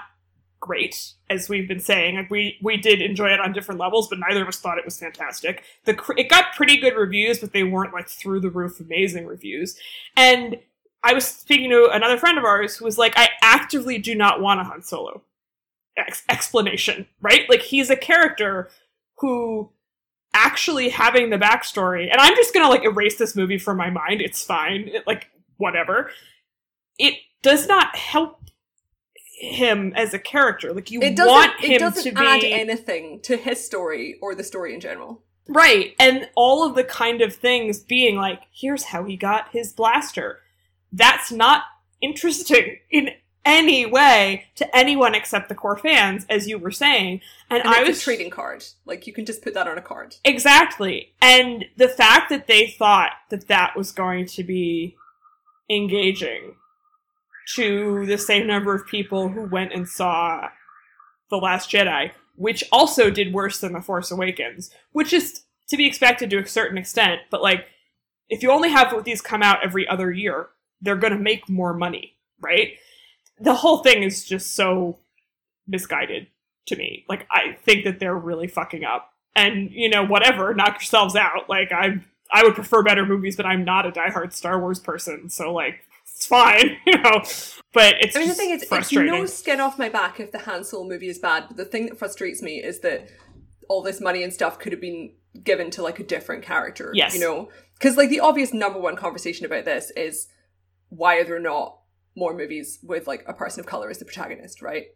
great, 0.60 1.14
as 1.28 1.48
we've 1.48 1.66
been 1.66 1.80
saying. 1.80 2.16
Like 2.16 2.30
we 2.30 2.58
we 2.62 2.76
did 2.76 3.02
enjoy 3.02 3.30
it 3.30 3.40
on 3.40 3.52
different 3.52 3.80
levels, 3.80 4.08
but 4.08 4.18
neither 4.18 4.42
of 4.42 4.48
us 4.48 4.58
thought 4.58 4.78
it 4.78 4.84
was 4.84 4.98
fantastic. 4.98 5.64
The 5.84 5.98
it 6.16 6.28
got 6.28 6.54
pretty 6.54 6.76
good 6.76 6.94
reviews, 6.94 7.38
but 7.40 7.52
they 7.52 7.64
weren't 7.64 7.94
like 7.94 8.08
through 8.08 8.40
the 8.40 8.50
roof 8.50 8.78
amazing 8.78 9.26
reviews. 9.26 9.76
And 10.16 10.58
I 11.02 11.14
was 11.14 11.26
speaking 11.26 11.70
to 11.70 11.88
another 11.90 12.18
friend 12.18 12.38
of 12.38 12.44
ours 12.44 12.76
who 12.76 12.84
was 12.84 12.98
like, 12.98 13.14
I 13.16 13.30
actively 13.42 13.98
do 13.98 14.14
not 14.14 14.40
want 14.40 14.60
a 14.60 14.64
Han 14.64 14.82
Solo 14.82 15.22
ex- 15.96 16.24
explanation, 16.28 17.06
right? 17.20 17.48
Like 17.48 17.62
he's 17.62 17.90
a 17.90 17.96
character 17.96 18.70
who 19.18 19.70
actually 20.34 20.90
having 20.90 21.30
the 21.30 21.38
backstory, 21.38 22.10
and 22.10 22.20
I'm 22.20 22.36
just 22.36 22.54
gonna 22.54 22.68
like 22.68 22.84
erase 22.84 23.16
this 23.16 23.34
movie 23.34 23.58
from 23.58 23.76
my 23.76 23.90
mind. 23.90 24.20
It's 24.20 24.44
fine, 24.44 24.88
it, 24.88 25.06
like 25.06 25.28
whatever. 25.56 26.10
It 26.98 27.14
does 27.42 27.66
not 27.66 27.96
help 27.96 28.40
him 29.40 29.92
as 29.96 30.14
a 30.14 30.18
character. 30.18 30.72
Like 30.72 30.90
you 30.90 31.00
it 31.00 31.18
want 31.18 31.58
him 31.60 31.72
it 31.72 31.78
doesn't 31.80 32.04
to 32.04 32.12
be 32.12 32.20
add 32.20 32.44
anything 32.44 33.20
to 33.22 33.36
his 33.36 33.64
story 33.64 34.18
or 34.20 34.34
the 34.34 34.44
story 34.44 34.74
in 34.74 34.80
general. 34.80 35.22
Right. 35.48 35.94
And 35.98 36.28
all 36.36 36.64
of 36.64 36.76
the 36.76 36.84
kind 36.84 37.22
of 37.22 37.34
things 37.34 37.80
being 37.80 38.16
like, 38.16 38.42
here's 38.52 38.84
how 38.84 39.04
he 39.04 39.16
got 39.16 39.48
his 39.50 39.72
blaster. 39.72 40.40
That's 40.92 41.32
not 41.32 41.64
interesting 42.00 42.78
in 42.90 43.10
any 43.44 43.86
way 43.86 44.44
to 44.56 44.76
anyone 44.76 45.14
except 45.14 45.48
the 45.48 45.54
core 45.54 45.78
fans, 45.78 46.26
as 46.28 46.46
you 46.46 46.58
were 46.58 46.70
saying. 46.70 47.20
And, 47.48 47.64
And 47.64 47.74
I 47.74 47.80
it's 47.80 47.88
was 47.88 48.00
a 48.00 48.04
trading 48.04 48.30
card. 48.30 48.64
Like 48.84 49.06
you 49.06 49.12
can 49.12 49.24
just 49.24 49.42
put 49.42 49.54
that 49.54 49.66
on 49.66 49.78
a 49.78 49.82
card. 49.82 50.16
Exactly. 50.24 51.14
And 51.20 51.64
the 51.76 51.88
fact 51.88 52.28
that 52.30 52.46
they 52.46 52.68
thought 52.68 53.12
that 53.30 53.48
that 53.48 53.76
was 53.76 53.90
going 53.90 54.26
to 54.26 54.44
be 54.44 54.96
engaging 55.68 56.56
to 57.54 58.06
the 58.06 58.18
same 58.18 58.46
number 58.46 58.74
of 58.74 58.86
people 58.86 59.28
who 59.28 59.42
went 59.42 59.72
and 59.72 59.88
saw 59.88 60.48
The 61.30 61.36
Last 61.36 61.70
Jedi, 61.70 62.12
which 62.36 62.64
also 62.72 63.10
did 63.10 63.32
worse 63.32 63.60
than 63.60 63.72
The 63.72 63.80
Force 63.80 64.10
Awakens, 64.10 64.70
which 64.92 65.12
is 65.12 65.42
to 65.68 65.76
be 65.76 65.86
expected 65.86 66.30
to 66.30 66.38
a 66.38 66.46
certain 66.46 66.78
extent, 66.78 67.20
but 67.30 67.42
like, 67.42 67.66
if 68.28 68.42
you 68.42 68.50
only 68.50 68.70
have 68.70 69.04
these 69.04 69.20
come 69.20 69.42
out 69.42 69.64
every 69.64 69.86
other 69.88 70.12
year, 70.12 70.48
they're 70.80 70.96
going 70.96 71.12
to 71.12 71.18
make 71.18 71.48
more 71.48 71.74
money, 71.74 72.16
right? 72.40 72.74
The 73.40 73.54
whole 73.54 73.78
thing 73.78 74.02
is 74.02 74.24
just 74.24 74.54
so 74.54 74.98
misguided 75.66 76.28
to 76.66 76.76
me. 76.76 77.04
Like, 77.08 77.26
I 77.30 77.56
think 77.64 77.84
that 77.84 77.98
they're 78.00 78.16
really 78.16 78.46
fucking 78.46 78.84
up. 78.84 79.12
And, 79.34 79.70
you 79.70 79.88
know, 79.88 80.04
whatever, 80.04 80.54
knock 80.54 80.74
yourselves 80.74 81.16
out. 81.16 81.48
Like, 81.48 81.72
I 81.72 82.00
I 82.32 82.44
would 82.44 82.54
prefer 82.54 82.82
better 82.82 83.04
movies, 83.04 83.36
but 83.36 83.46
I'm 83.46 83.64
not 83.64 83.86
a 83.86 83.90
diehard 83.90 84.32
Star 84.32 84.60
Wars 84.60 84.78
person, 84.78 85.28
so, 85.28 85.52
like, 85.52 85.84
it's 86.20 86.26
fine, 86.26 86.76
you 86.86 86.98
know? 86.98 87.22
But 87.72 87.94
it's 88.00 88.14
I 88.14 88.20
mean, 88.20 88.28
the 88.28 88.34
thing 88.34 88.50
is, 88.50 88.66
it's 88.70 88.92
no 88.92 89.24
skin 89.24 89.58
off 89.60 89.78
my 89.78 89.88
back 89.88 90.20
if 90.20 90.32
the 90.32 90.40
Han 90.40 90.64
Solo 90.64 90.86
movie 90.86 91.08
is 91.08 91.18
bad. 91.18 91.44
But 91.48 91.56
the 91.56 91.64
thing 91.64 91.86
that 91.86 91.98
frustrates 91.98 92.42
me 92.42 92.62
is 92.62 92.80
that 92.80 93.08
all 93.68 93.82
this 93.82 94.00
money 94.00 94.22
and 94.22 94.32
stuff 94.32 94.58
could 94.58 94.72
have 94.72 94.80
been 94.80 95.12
given 95.42 95.70
to 95.70 95.82
like 95.82 95.98
a 95.98 96.04
different 96.04 96.42
character. 96.42 96.90
Yes. 96.94 97.14
you 97.14 97.20
know, 97.20 97.48
because 97.74 97.96
like 97.96 98.10
the 98.10 98.20
obvious 98.20 98.52
number 98.52 98.78
one 98.78 98.96
conversation 98.96 99.46
about 99.46 99.64
this 99.64 99.92
is 99.92 100.28
why 100.88 101.16
are 101.16 101.24
there 101.24 101.38
not 101.38 101.78
more 102.16 102.36
movies 102.36 102.80
with 102.82 103.06
like 103.06 103.24
a 103.26 103.32
person 103.32 103.60
of 103.60 103.66
color 103.66 103.88
as 103.88 103.98
the 103.98 104.04
protagonist, 104.04 104.60
right? 104.60 104.86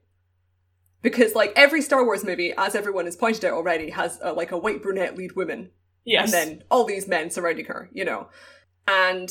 Because 1.01 1.35
like 1.35 1.53
every 1.57 1.81
Star 1.81 2.05
Wars 2.05 2.25
movie, 2.25 2.53
as 2.59 2.75
everyone 2.75 3.05
has 3.07 3.17
pointed 3.17 3.45
out 3.45 3.53
already, 3.53 3.91
has 3.91 4.19
a, 4.21 4.33
like 4.33 4.51
a 4.51 4.59
white 4.59 4.83
brunette 4.83 5.17
lead 5.17 5.37
woman 5.37 5.71
yes. 6.05 6.25
and 6.25 6.33
then 6.33 6.65
all 6.71 6.85
these 6.85 7.07
men 7.07 7.31
surrounding 7.31 7.67
her, 7.67 7.89
you 7.93 8.05
know. 8.05 8.29
And 8.89 9.31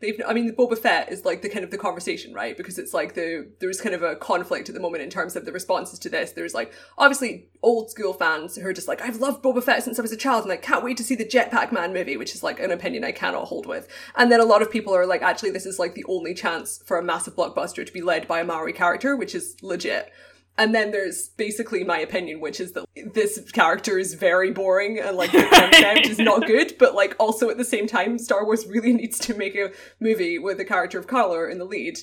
they've 0.00 0.20
I 0.26 0.32
mean 0.32 0.54
Boba 0.54 0.78
Fett 0.78 1.10
is 1.10 1.24
like 1.24 1.42
the 1.42 1.48
kind 1.48 1.64
of 1.64 1.70
the 1.70 1.78
conversation, 1.78 2.32
right? 2.32 2.56
Because 2.56 2.78
it's 2.78 2.94
like 2.94 3.14
the 3.14 3.50
there's 3.60 3.80
kind 3.80 3.94
of 3.94 4.02
a 4.02 4.16
conflict 4.16 4.68
at 4.68 4.74
the 4.74 4.80
moment 4.80 5.02
in 5.02 5.10
terms 5.10 5.36
of 5.36 5.44
the 5.44 5.52
responses 5.52 5.98
to 6.00 6.08
this. 6.08 6.32
There's 6.32 6.54
like 6.54 6.72
obviously 6.96 7.48
old 7.62 7.90
school 7.90 8.12
fans 8.12 8.56
who 8.56 8.66
are 8.66 8.72
just 8.72 8.88
like, 8.88 9.00
I've 9.00 9.16
loved 9.16 9.42
Boba 9.42 9.62
Fett 9.62 9.82
since 9.82 9.98
I 9.98 10.02
was 10.02 10.12
a 10.12 10.16
child 10.16 10.44
and 10.44 10.52
I 10.52 10.56
can't 10.56 10.84
wait 10.84 10.96
to 10.98 11.04
see 11.04 11.14
the 11.14 11.24
Jetpack 11.24 11.72
Man 11.72 11.92
movie, 11.92 12.16
which 12.16 12.34
is 12.34 12.42
like 12.42 12.60
an 12.60 12.70
opinion 12.70 13.04
I 13.04 13.12
cannot 13.12 13.46
hold 13.46 13.66
with. 13.66 13.88
And 14.16 14.30
then 14.30 14.40
a 14.40 14.44
lot 14.44 14.62
of 14.62 14.70
people 14.70 14.94
are 14.94 15.06
like, 15.06 15.22
actually 15.22 15.50
this 15.50 15.66
is 15.66 15.78
like 15.78 15.94
the 15.94 16.04
only 16.08 16.34
chance 16.34 16.82
for 16.84 16.98
a 16.98 17.02
massive 17.02 17.36
blockbuster 17.36 17.84
to 17.84 17.92
be 17.92 18.02
led 18.02 18.28
by 18.28 18.40
a 18.40 18.44
Maori 18.44 18.72
character, 18.72 19.16
which 19.16 19.34
is 19.34 19.56
legit. 19.62 20.12
And 20.58 20.74
then 20.74 20.90
there's 20.90 21.28
basically 21.28 21.84
my 21.84 22.00
opinion, 22.00 22.40
which 22.40 22.58
is 22.58 22.72
that 22.72 22.84
this 23.14 23.38
character 23.52 23.96
is 23.96 24.14
very 24.14 24.50
boring 24.50 24.98
and 24.98 25.16
like 25.16 25.30
the 25.30 25.44
concept 25.44 26.08
is 26.08 26.18
not 26.18 26.46
good, 26.46 26.74
but 26.80 26.96
like 26.96 27.14
also 27.20 27.48
at 27.48 27.58
the 27.58 27.64
same 27.64 27.86
time, 27.86 28.18
Star 28.18 28.44
Wars 28.44 28.66
really 28.66 28.92
needs 28.94 29.20
to 29.20 29.34
make 29.34 29.54
a 29.54 29.70
movie 30.00 30.36
with 30.36 30.58
a 30.58 30.64
character 30.64 30.98
of 30.98 31.06
color 31.06 31.48
in 31.48 31.58
the 31.58 31.64
lead. 31.64 31.98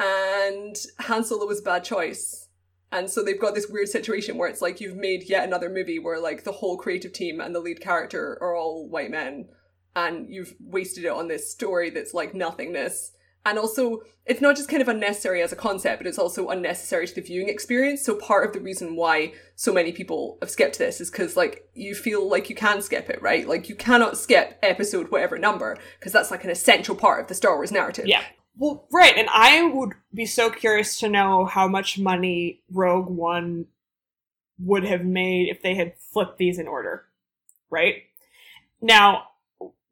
And 0.00 0.74
Han 1.02 1.22
Solo 1.22 1.46
was 1.46 1.60
a 1.60 1.62
bad 1.62 1.84
choice. 1.84 2.48
And 2.90 3.08
so 3.08 3.22
they've 3.22 3.40
got 3.40 3.54
this 3.54 3.68
weird 3.68 3.88
situation 3.88 4.38
where 4.38 4.48
it's 4.48 4.62
like 4.62 4.80
you've 4.80 4.96
made 4.96 5.28
yet 5.28 5.46
another 5.46 5.70
movie 5.70 6.00
where 6.00 6.20
like 6.20 6.42
the 6.42 6.52
whole 6.52 6.76
creative 6.76 7.12
team 7.12 7.40
and 7.40 7.54
the 7.54 7.60
lead 7.60 7.80
character 7.80 8.38
are 8.40 8.56
all 8.56 8.88
white 8.88 9.10
men. 9.10 9.48
And 9.94 10.28
you've 10.28 10.54
wasted 10.60 11.04
it 11.04 11.12
on 11.12 11.28
this 11.28 11.52
story 11.52 11.90
that's 11.90 12.12
like 12.12 12.34
nothingness. 12.34 13.12
And 13.46 13.58
also, 13.58 14.00
it's 14.24 14.40
not 14.40 14.56
just 14.56 14.70
kind 14.70 14.80
of 14.80 14.88
unnecessary 14.88 15.42
as 15.42 15.52
a 15.52 15.56
concept, 15.56 15.98
but 15.98 16.06
it's 16.06 16.18
also 16.18 16.48
unnecessary 16.48 17.06
to 17.06 17.14
the 17.14 17.20
viewing 17.20 17.48
experience. 17.48 18.02
So 18.02 18.14
part 18.16 18.46
of 18.46 18.54
the 18.54 18.60
reason 18.60 18.96
why 18.96 19.34
so 19.54 19.72
many 19.72 19.92
people 19.92 20.38
have 20.40 20.50
skipped 20.50 20.78
this 20.78 21.00
is 21.00 21.10
because 21.10 21.36
like 21.36 21.68
you 21.74 21.94
feel 21.94 22.28
like 22.28 22.48
you 22.48 22.56
can 22.56 22.80
skip 22.80 23.10
it, 23.10 23.20
right? 23.20 23.46
Like 23.46 23.68
you 23.68 23.74
cannot 23.74 24.16
skip 24.16 24.58
episode 24.62 25.10
whatever 25.10 25.36
number 25.36 25.76
because 25.98 26.12
that's 26.12 26.30
like 26.30 26.44
an 26.44 26.50
essential 26.50 26.94
part 26.94 27.20
of 27.20 27.28
the 27.28 27.34
Star 27.34 27.56
Wars 27.56 27.70
narrative. 27.70 28.06
Yeah. 28.06 28.22
Well, 28.56 28.86
right, 28.92 29.16
and 29.16 29.28
I 29.32 29.64
would 29.64 29.94
be 30.12 30.26
so 30.26 30.48
curious 30.48 30.98
to 31.00 31.08
know 31.08 31.44
how 31.44 31.66
much 31.66 31.98
money 31.98 32.62
Rogue 32.70 33.08
One 33.08 33.66
would 34.60 34.84
have 34.84 35.04
made 35.04 35.48
if 35.48 35.60
they 35.60 35.74
had 35.74 35.98
flipped 35.98 36.38
these 36.38 36.60
in 36.60 36.68
order, 36.68 37.04
right? 37.68 38.04
Now, 38.80 39.24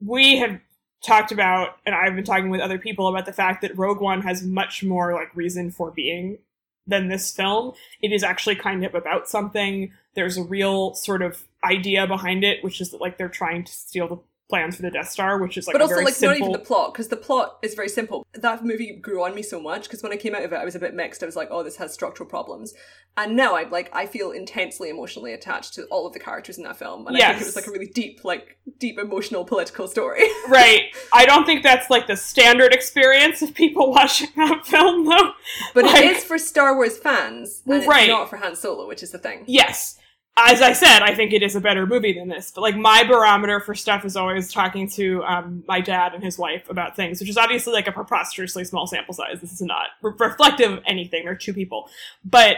we 0.01 0.39
have 0.39 0.61
talked 1.03 1.33
about, 1.33 1.77
and 1.85 1.95
I've 1.95 2.15
been 2.15 2.25
talking 2.25 2.51
with 2.51 2.61
other 2.61 2.79
people 2.79 3.09
about 3.09 3.27
the 3.27 3.33
fact 3.33 3.63
that 3.63 3.77
Rogue 3.77 4.01
One 4.01 4.23
has 4.23 4.43
much 4.43 4.85
more 4.85 5.13
like 5.15 5.35
reason 5.35 5.71
for 5.71 5.91
being 5.91 6.39
than 6.87 7.09
this 7.09 7.33
film. 7.33 7.75
It 8.01 8.13
is 8.13 8.23
actually 8.23 8.57
kind 8.57 8.85
of 8.85 8.95
about 8.95 9.29
something. 9.29 9.93
There's 10.15 10.37
a 10.37 10.43
real 10.43 10.95
sort 10.95 11.23
of 11.23 11.45
idea 11.65 12.07
behind 12.07 12.45
it, 12.45 12.63
which 12.63 12.81
is 12.81 12.91
that 12.91 13.01
like 13.01 13.19
they're 13.19 13.29
trying 13.29 13.65
to 13.65 13.73
steal 13.73 14.09
the 14.09 14.19
plans 14.53 14.77
for 14.77 14.83
the 14.83 14.91
Death 14.91 15.09
Star, 15.09 15.39
which 15.39 15.57
is 15.57 15.67
like 15.67 15.73
but 15.73 15.81
also 15.81 15.97
like 15.97 16.13
simple. 16.13 16.29
not 16.29 16.37
even 16.37 16.53
the 16.53 16.59
plot 16.59 16.93
because 16.93 17.09
the 17.09 17.17
plot 17.17 17.59
is 17.63 17.73
very 17.75 17.89
simple 17.89 18.27
that 18.35 18.63
movie 18.63 18.93
grew 18.97 19.25
on 19.25 19.35
me 19.35 19.43
so 19.43 19.59
much 19.61 19.85
because 19.85 20.03
when 20.03 20.13
i 20.13 20.17
came 20.17 20.35
out 20.35 20.43
of 20.45 20.53
it 20.53 20.57
i 20.57 20.65
was 20.65 20.75
a 20.75 20.79
bit 20.79 20.95
mixed 20.95 21.23
i 21.23 21.27
was 21.27 21.37
like 21.37 21.49
oh 21.51 21.63
this 21.63 21.77
has 21.77 21.93
structural 21.93 22.29
problems 22.29 22.75
and 23.17 23.35
now 23.35 23.57
i'm 23.57 23.71
like 23.71 23.89
i 23.95 24.05
feel 24.05 24.31
intensely 24.31 24.91
emotionally 24.91 25.33
attached 25.33 25.73
to 25.73 25.85
all 25.87 26.07
of 26.07 26.13
the 26.13 26.19
characters 26.19 26.59
in 26.59 26.65
that 26.65 26.77
film 26.77 27.07
and 27.07 27.17
i 27.17 27.21
think 27.31 27.41
it 27.43 27.45
was 27.47 27.57
like 27.57 27.67
a 27.67 27.71
really 27.71 27.87
deep 27.87 28.25
like 28.25 28.59
deep 28.79 28.99
emotional 28.99 29.45
political 29.45 29.89
story 29.89 30.23
Right. 30.49 30.83
I 31.15 31.25
don't 31.25 31.45
think 31.47 31.63
that's 31.63 31.89
like 31.89 32.07
the 32.07 32.17
standard 32.17 32.75
experience 32.75 33.41
of 33.43 33.55
people 33.55 33.91
watching 33.99 34.29
that 34.37 34.67
film, 34.67 35.07
though. 35.07 35.33
but 35.75 35.85
Like- 35.85 36.05
it 36.05 36.17
is 36.17 36.25
for 36.25 36.37
star 36.37 36.75
wars 36.75 36.99
fans 36.99 37.63
and 37.65 37.75
it's 37.77 37.87
Right. 37.87 38.09
not 38.09 38.29
for 38.29 38.37
han 38.37 38.55
solo 38.57 38.87
which 38.87 39.03
is 39.03 39.13
the 39.13 39.19
thing 39.19 39.45
Yes. 39.47 39.99
As 40.37 40.63
I 40.63 40.73
said, 40.73 41.03
I 41.03 41.15
think 41.15 41.35
it 41.35 41.43
is 41.43 41.57
a 41.57 41.61
better 41.61 41.87
movie 41.87 42.15
than 42.15 42.29
this. 42.29 42.51
But 42.51 42.63
like 42.63 42.77
my 42.77 43.05
barometer 43.05 43.61
for 43.61 43.75
stuff 43.75 44.05
is 44.05 44.17
always 44.17 44.51
talking 44.51 44.89
to 44.91 45.23
um, 45.25 45.63
my 45.69 45.81
dad 45.81 46.15
and 46.15 46.25
his 46.25 46.39
wife 46.39 46.71
about 46.71 46.97
things, 46.97 47.21
which 47.21 47.29
is 47.29 47.37
obviously 47.37 47.75
like 47.75 47.87
a 47.87 47.93
preposterously 47.93 48.65
small 48.65 48.87
sample 48.87 49.13
size. 49.13 49.41
This 49.43 49.53
is 49.53 49.61
not 49.61 49.89
re- 50.01 50.13
reflective 50.19 50.73
of 50.73 50.83
anything. 50.87 51.25
They're 51.25 51.35
two 51.35 51.53
people, 51.53 51.91
but 52.25 52.57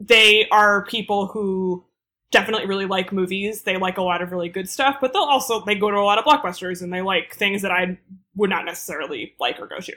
they 0.00 0.48
are 0.50 0.84
people 0.86 1.26
who 1.26 1.84
definitely 2.32 2.66
really 2.66 2.86
like 2.86 3.12
movies. 3.12 3.62
They 3.62 3.76
like 3.76 3.98
a 3.98 4.02
lot 4.02 4.20
of 4.20 4.32
really 4.32 4.48
good 4.48 4.68
stuff, 4.68 4.96
but 5.00 5.12
they'll 5.12 5.22
also 5.22 5.64
they 5.64 5.76
go 5.76 5.90
to 5.90 5.98
a 5.98 6.00
lot 6.00 6.18
of 6.18 6.24
blockbusters 6.24 6.82
and 6.82 6.92
they 6.92 7.02
like 7.02 7.34
things 7.34 7.62
that 7.62 7.70
I 7.70 7.98
would 8.34 8.50
not 8.50 8.64
necessarily 8.64 9.34
like 9.38 9.60
or 9.60 9.68
go 9.68 9.78
to. 9.78 9.92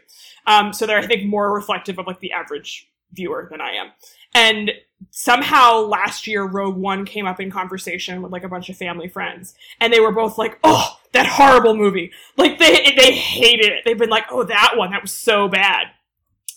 Um, 0.45 0.73
so 0.73 0.85
they're 0.85 0.99
I 0.99 1.07
think 1.07 1.25
more 1.25 1.51
reflective 1.51 1.97
of 1.97 2.05
like 2.05 2.19
the 2.19 2.33
average 2.33 2.87
viewer 3.11 3.47
than 3.49 3.61
I 3.61 3.71
am. 3.71 3.91
And 4.33 4.71
somehow 5.11 5.79
last 5.79 6.27
year 6.27 6.43
Rogue 6.43 6.75
One 6.75 7.05
came 7.05 7.25
up 7.25 7.39
in 7.39 7.51
conversation 7.51 8.21
with 8.21 8.31
like 8.31 8.43
a 8.43 8.49
bunch 8.49 8.69
of 8.69 8.77
family 8.77 9.07
friends, 9.07 9.55
and 9.79 9.91
they 9.91 9.99
were 9.99 10.11
both 10.11 10.37
like, 10.37 10.59
"Oh, 10.63 10.97
that 11.13 11.25
horrible 11.25 11.75
movie!" 11.75 12.11
Like 12.37 12.59
they 12.59 12.93
they 12.97 13.13
hated 13.13 13.67
it. 13.67 13.83
They've 13.85 13.97
been 13.97 14.09
like, 14.09 14.25
"Oh, 14.29 14.43
that 14.43 14.73
one, 14.75 14.91
that 14.91 15.01
was 15.01 15.11
so 15.11 15.47
bad," 15.47 15.87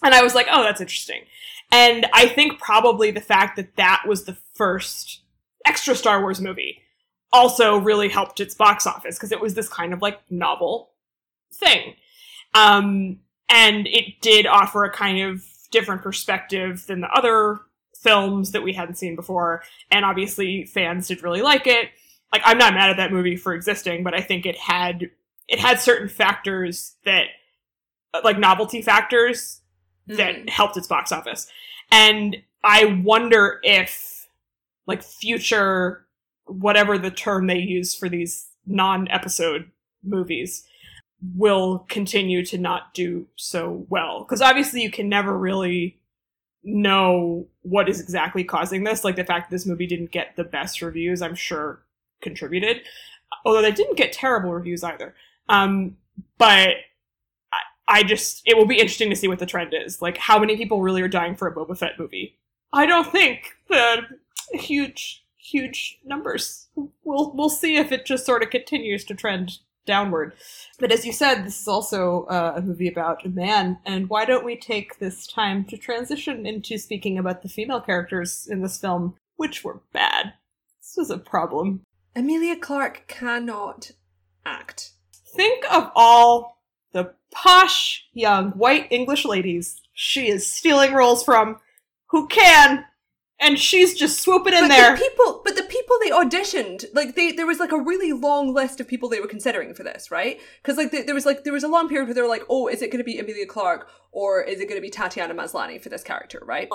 and 0.02 0.14
I 0.14 0.22
was 0.22 0.34
like, 0.34 0.46
"Oh, 0.50 0.62
that's 0.62 0.80
interesting." 0.80 1.22
And 1.70 2.06
I 2.14 2.26
think 2.28 2.58
probably 2.58 3.11
the 3.11 3.20
fact 3.20 3.56
that 3.56 3.76
that 3.76 4.04
was 4.06 4.24
the 4.24 4.37
first 4.54 5.20
extra 5.66 5.94
Star 5.94 6.20
Wars 6.20 6.40
movie 6.40 6.82
also 7.32 7.76
really 7.76 8.08
helped 8.08 8.40
its 8.40 8.54
box 8.54 8.87
office 8.87 9.16
because 9.16 9.32
it 9.32 9.40
was 9.40 9.54
this 9.54 9.68
kind 9.68 9.92
of 9.92 10.00
like 10.00 10.18
novel 10.30 10.90
thing. 11.52 11.94
Um, 12.54 13.18
and 13.50 13.87
it 13.87 14.20
did 14.20 14.46
offer 14.46 14.84
a 14.84 14.90
kind 14.90 15.20
of 15.20 15.44
different 15.70 16.02
perspective 16.02 16.87
than 16.87 17.00
the 17.00 17.11
other 17.11 17.59
films 17.96 18.52
that 18.52 18.62
we 18.62 18.72
hadn't 18.72 18.96
seen 18.96 19.16
before. 19.16 19.62
And 19.90 20.04
obviously 20.04 20.64
fans 20.64 21.09
did 21.09 21.22
really 21.22 21.42
like 21.42 21.66
it. 21.66 21.90
Like 22.33 22.42
I'm 22.44 22.59
not 22.59 22.74
mad 22.74 22.90
at 22.90 22.96
that 22.98 23.12
movie 23.12 23.37
for 23.37 23.54
existing, 23.54 24.04
but 24.04 24.14
I 24.14 24.20
think 24.20 24.46
it 24.46 24.57
had 24.57 25.11
it 25.48 25.59
had 25.59 25.81
certain 25.81 26.09
factors 26.09 26.94
that 27.04 27.24
like 28.22 28.38
novelty 28.38 28.83
factors 28.83 29.61
that 30.07 30.35
Mm. 30.37 30.48
helped 30.48 30.76
its 30.76 30.87
box 30.87 31.11
office. 31.12 31.50
And 31.90 32.37
I 32.64 33.00
wonder 33.04 33.61
if 33.62 34.28
like 34.86 35.03
future 35.03 36.07
whatever 36.47 36.99
the 36.99 37.11
term 37.11 37.47
they 37.47 37.59
use 37.59 37.95
for 37.95 38.09
these 38.09 38.47
non-episode 38.66 39.70
movies 40.03 40.64
will 41.34 41.84
continue 41.88 42.44
to 42.44 42.58
not 42.58 42.94
do 42.94 43.26
so 43.36 43.86
well. 43.88 44.20
Because 44.20 44.40
obviously 44.40 44.82
you 44.82 44.90
can 44.90 45.08
never 45.08 45.36
really 45.36 45.98
know 46.62 47.46
what 47.62 47.88
is 47.88 48.00
exactly 48.00 48.44
causing 48.44 48.84
this. 48.84 49.04
Like 49.04 49.16
the 49.16 49.24
fact 49.24 49.50
that 49.50 49.54
this 49.54 49.66
movie 49.66 49.86
didn't 49.86 50.10
get 50.10 50.36
the 50.36 50.44
best 50.44 50.82
reviews 50.82 51.22
i'm 51.22 51.34
sure 51.34 51.82
contributed. 52.20 52.82
Although 53.44 53.62
they 53.62 53.72
didn't 53.72 53.96
get 53.96 54.12
terrible 54.12 54.52
reviews 54.52 54.84
either. 54.84 55.14
Um 55.48 55.96
but 56.36 56.70
I, 57.52 57.60
I 57.88 58.02
just 58.02 58.42
it 58.46 58.56
will 58.56 58.66
be 58.66 58.78
interesting 58.78 59.10
to 59.10 59.16
see 59.16 59.28
what 59.28 59.38
the 59.38 59.46
trend 59.46 59.74
is. 59.74 60.02
Like 60.02 60.18
how 60.18 60.38
many 60.38 60.56
people 60.56 60.82
really 60.82 61.02
are 61.02 61.08
dying 61.08 61.34
for 61.34 61.48
a 61.48 61.54
boba 61.54 61.76
fett 61.76 61.98
movie? 61.98 62.36
I 62.72 62.86
don't 62.86 63.10
think 63.10 63.56
the 63.68 64.02
huge 64.52 65.24
huge 65.36 65.98
numbers. 66.04 66.68
We'll 67.04 67.32
we'll 67.34 67.48
see 67.48 67.76
if 67.76 67.92
it 67.92 68.04
just 68.04 68.26
sort 68.26 68.42
of 68.42 68.50
continues 68.50 69.04
to 69.06 69.14
trend 69.14 69.58
downward. 69.89 70.34
But 70.78 70.93
as 70.93 71.05
you 71.05 71.12
said, 71.12 71.45
this 71.45 71.61
is 71.61 71.66
also 71.66 72.26
uh, 72.26 72.53
a 72.57 72.62
movie 72.62 72.86
about 72.89 73.24
a 73.24 73.30
man, 73.30 73.78
and 73.84 74.09
why 74.09 74.24
don't 74.24 74.45
we 74.45 74.57
take 74.57 74.99
this 74.99 75.26
time 75.26 75.64
to 75.64 75.76
transition 75.76 76.47
into 76.47 76.78
speaking 76.78 77.18
about 77.18 77.43
the 77.43 77.49
female 77.49 77.80
characters 77.80 78.47
in 78.49 78.62
this 78.62 78.78
film, 78.78 79.16
which 79.36 79.64
were 79.64 79.80
bad. 79.93 80.34
This 80.80 80.95
was 80.97 81.11
a 81.11 81.18
problem. 81.18 81.80
Emilia 82.14 82.57
Clarke 82.57 83.05
cannot 83.09 83.93
act. 84.47 84.93
Think 85.34 85.64
of 85.72 85.91
all 85.97 86.62
the 86.93 87.14
posh, 87.32 88.07
young, 88.12 88.51
white 88.53 88.86
English 88.91 89.24
ladies 89.24 89.80
she 89.93 90.28
is 90.28 90.47
stealing 90.47 90.93
roles 90.93 91.24
from 91.24 91.57
who 92.11 92.28
can 92.28 92.84
and 93.41 93.59
she's 93.59 93.95
just 93.95 94.20
swooping 94.20 94.53
in 94.53 94.68
there. 94.68 94.68
but 94.68 94.76
there. 94.76 94.97
The 94.97 95.03
people, 95.03 95.43
but 95.45 95.57
the 95.57 95.62
people 95.62 95.97
they 96.03 96.11
auditioned, 96.11 96.86
like 96.95 97.14
they, 97.14 97.32
there 97.32 97.47
was 97.47 97.59
like 97.59 97.72
a 97.72 97.78
really 97.78 98.12
long 98.12 98.53
list 98.53 98.80
of 98.80 98.89
people 98.89 99.09
they 99.09 99.20
were 99.20 99.28
considering 99.28 99.74
for 99.74 99.84
this, 99.84 100.11
right? 100.11 100.41
Because 100.62 100.76
like 100.76 100.91
the, 100.91 101.03
there 101.03 101.14
was 101.14 101.26
like 101.26 101.45
there 101.45 101.53
was 101.53 101.64
a 101.64 101.68
long 101.68 101.89
period 101.89 102.09
where 102.09 102.14
they 102.14 102.22
were 102.22 102.28
like, 102.28 102.45
oh, 102.49 102.68
is 102.68 102.82
it 102.82 102.91
going 102.91 102.99
to 102.99 103.05
be 103.05 103.18
Emilia 103.18 103.47
Clarke 103.47 103.89
or 104.11 104.42
is 104.42 104.61
it 104.61 104.68
going 104.68 104.80
to 104.80 104.82
be 104.82 104.90
Tatiana 104.90 105.34
Maslany 105.34 105.80
for 105.80 105.90
this 105.90 106.02
character, 106.02 106.42
right? 106.44 106.68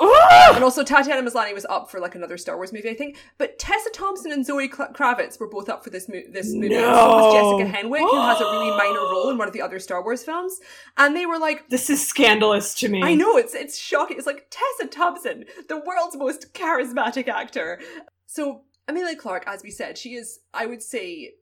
and 0.53 0.63
also 0.63 0.83
Tatiana 0.83 1.27
Maslany 1.27 1.53
was 1.53 1.65
up 1.65 1.89
for 1.89 1.99
like 1.99 2.15
another 2.15 2.37
Star 2.37 2.55
Wars 2.55 2.71
movie, 2.71 2.89
I 2.89 2.93
think. 2.93 3.17
But 3.37 3.57
Tessa 3.57 3.89
Thompson 3.91 4.31
and 4.31 4.45
Zoe 4.45 4.69
Kravitz 4.69 5.39
were 5.39 5.49
both 5.49 5.67
up 5.67 5.83
for 5.83 5.89
this 5.89 6.07
mo- 6.07 6.21
this 6.31 6.53
movie. 6.53 6.69
No. 6.69 6.81
So 6.91 7.57
Jessica 7.59 7.77
Henwick, 7.77 7.99
who 7.99 8.21
has 8.21 8.39
a 8.39 8.45
really 8.45 8.69
minor 8.77 8.99
role 8.99 9.29
in 9.29 9.37
one 9.37 9.47
of 9.47 9.53
the 9.53 9.61
other 9.61 9.79
Star 9.79 10.03
Wars 10.03 10.23
films, 10.23 10.59
and 10.97 11.15
they 11.15 11.25
were 11.25 11.39
like, 11.39 11.69
This 11.69 11.89
is 11.89 12.05
scandalous 12.05 12.73
to 12.75 12.89
me. 12.89 13.01
I 13.01 13.15
know 13.15 13.37
it's 13.37 13.55
it's 13.55 13.77
shocking. 13.77 14.17
It's 14.17 14.27
like 14.27 14.47
Tessa 14.49 14.89
Thompson, 14.89 15.45
the 15.69 15.77
world's 15.77 16.15
most 16.15 16.53
charismatic 16.53 17.27
actor. 17.27 17.81
So 18.27 18.61
Emilia 18.87 19.15
Clarke, 19.15 19.45
as 19.47 19.63
we 19.63 19.71
said, 19.71 19.97
she 19.97 20.15
is, 20.15 20.39
I 20.53 20.65
would 20.65 20.83
say, 20.83 21.33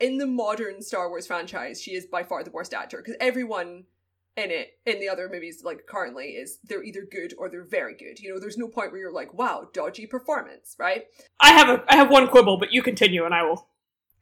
in 0.00 0.18
the 0.18 0.26
modern 0.26 0.82
Star 0.82 1.08
Wars 1.08 1.26
franchise, 1.26 1.80
she 1.80 1.92
is 1.94 2.06
by 2.06 2.22
far 2.22 2.42
the 2.42 2.50
worst 2.50 2.74
actor 2.74 2.98
because 2.98 3.16
everyone 3.20 3.84
in 4.36 4.50
it 4.50 4.78
in 4.86 5.00
the 5.00 5.08
other 5.08 5.28
movies 5.30 5.62
like 5.64 5.86
currently 5.86 6.26
is 6.28 6.58
they're 6.64 6.82
either 6.84 7.06
good 7.10 7.34
or 7.38 7.48
they're 7.48 7.64
very 7.64 7.94
good. 7.94 8.18
You 8.20 8.32
know, 8.32 8.40
there's 8.40 8.58
no 8.58 8.68
point 8.68 8.92
where 8.92 9.00
you're 9.00 9.12
like, 9.12 9.34
wow, 9.34 9.68
dodgy 9.72 10.06
performance, 10.06 10.76
right? 10.78 11.04
I 11.40 11.52
have 11.52 11.68
a 11.68 11.84
I 11.88 11.96
have 11.96 12.10
one 12.10 12.28
quibble, 12.28 12.58
but 12.58 12.72
you 12.72 12.82
continue 12.82 13.24
and 13.24 13.34
I 13.34 13.42
will 13.42 13.68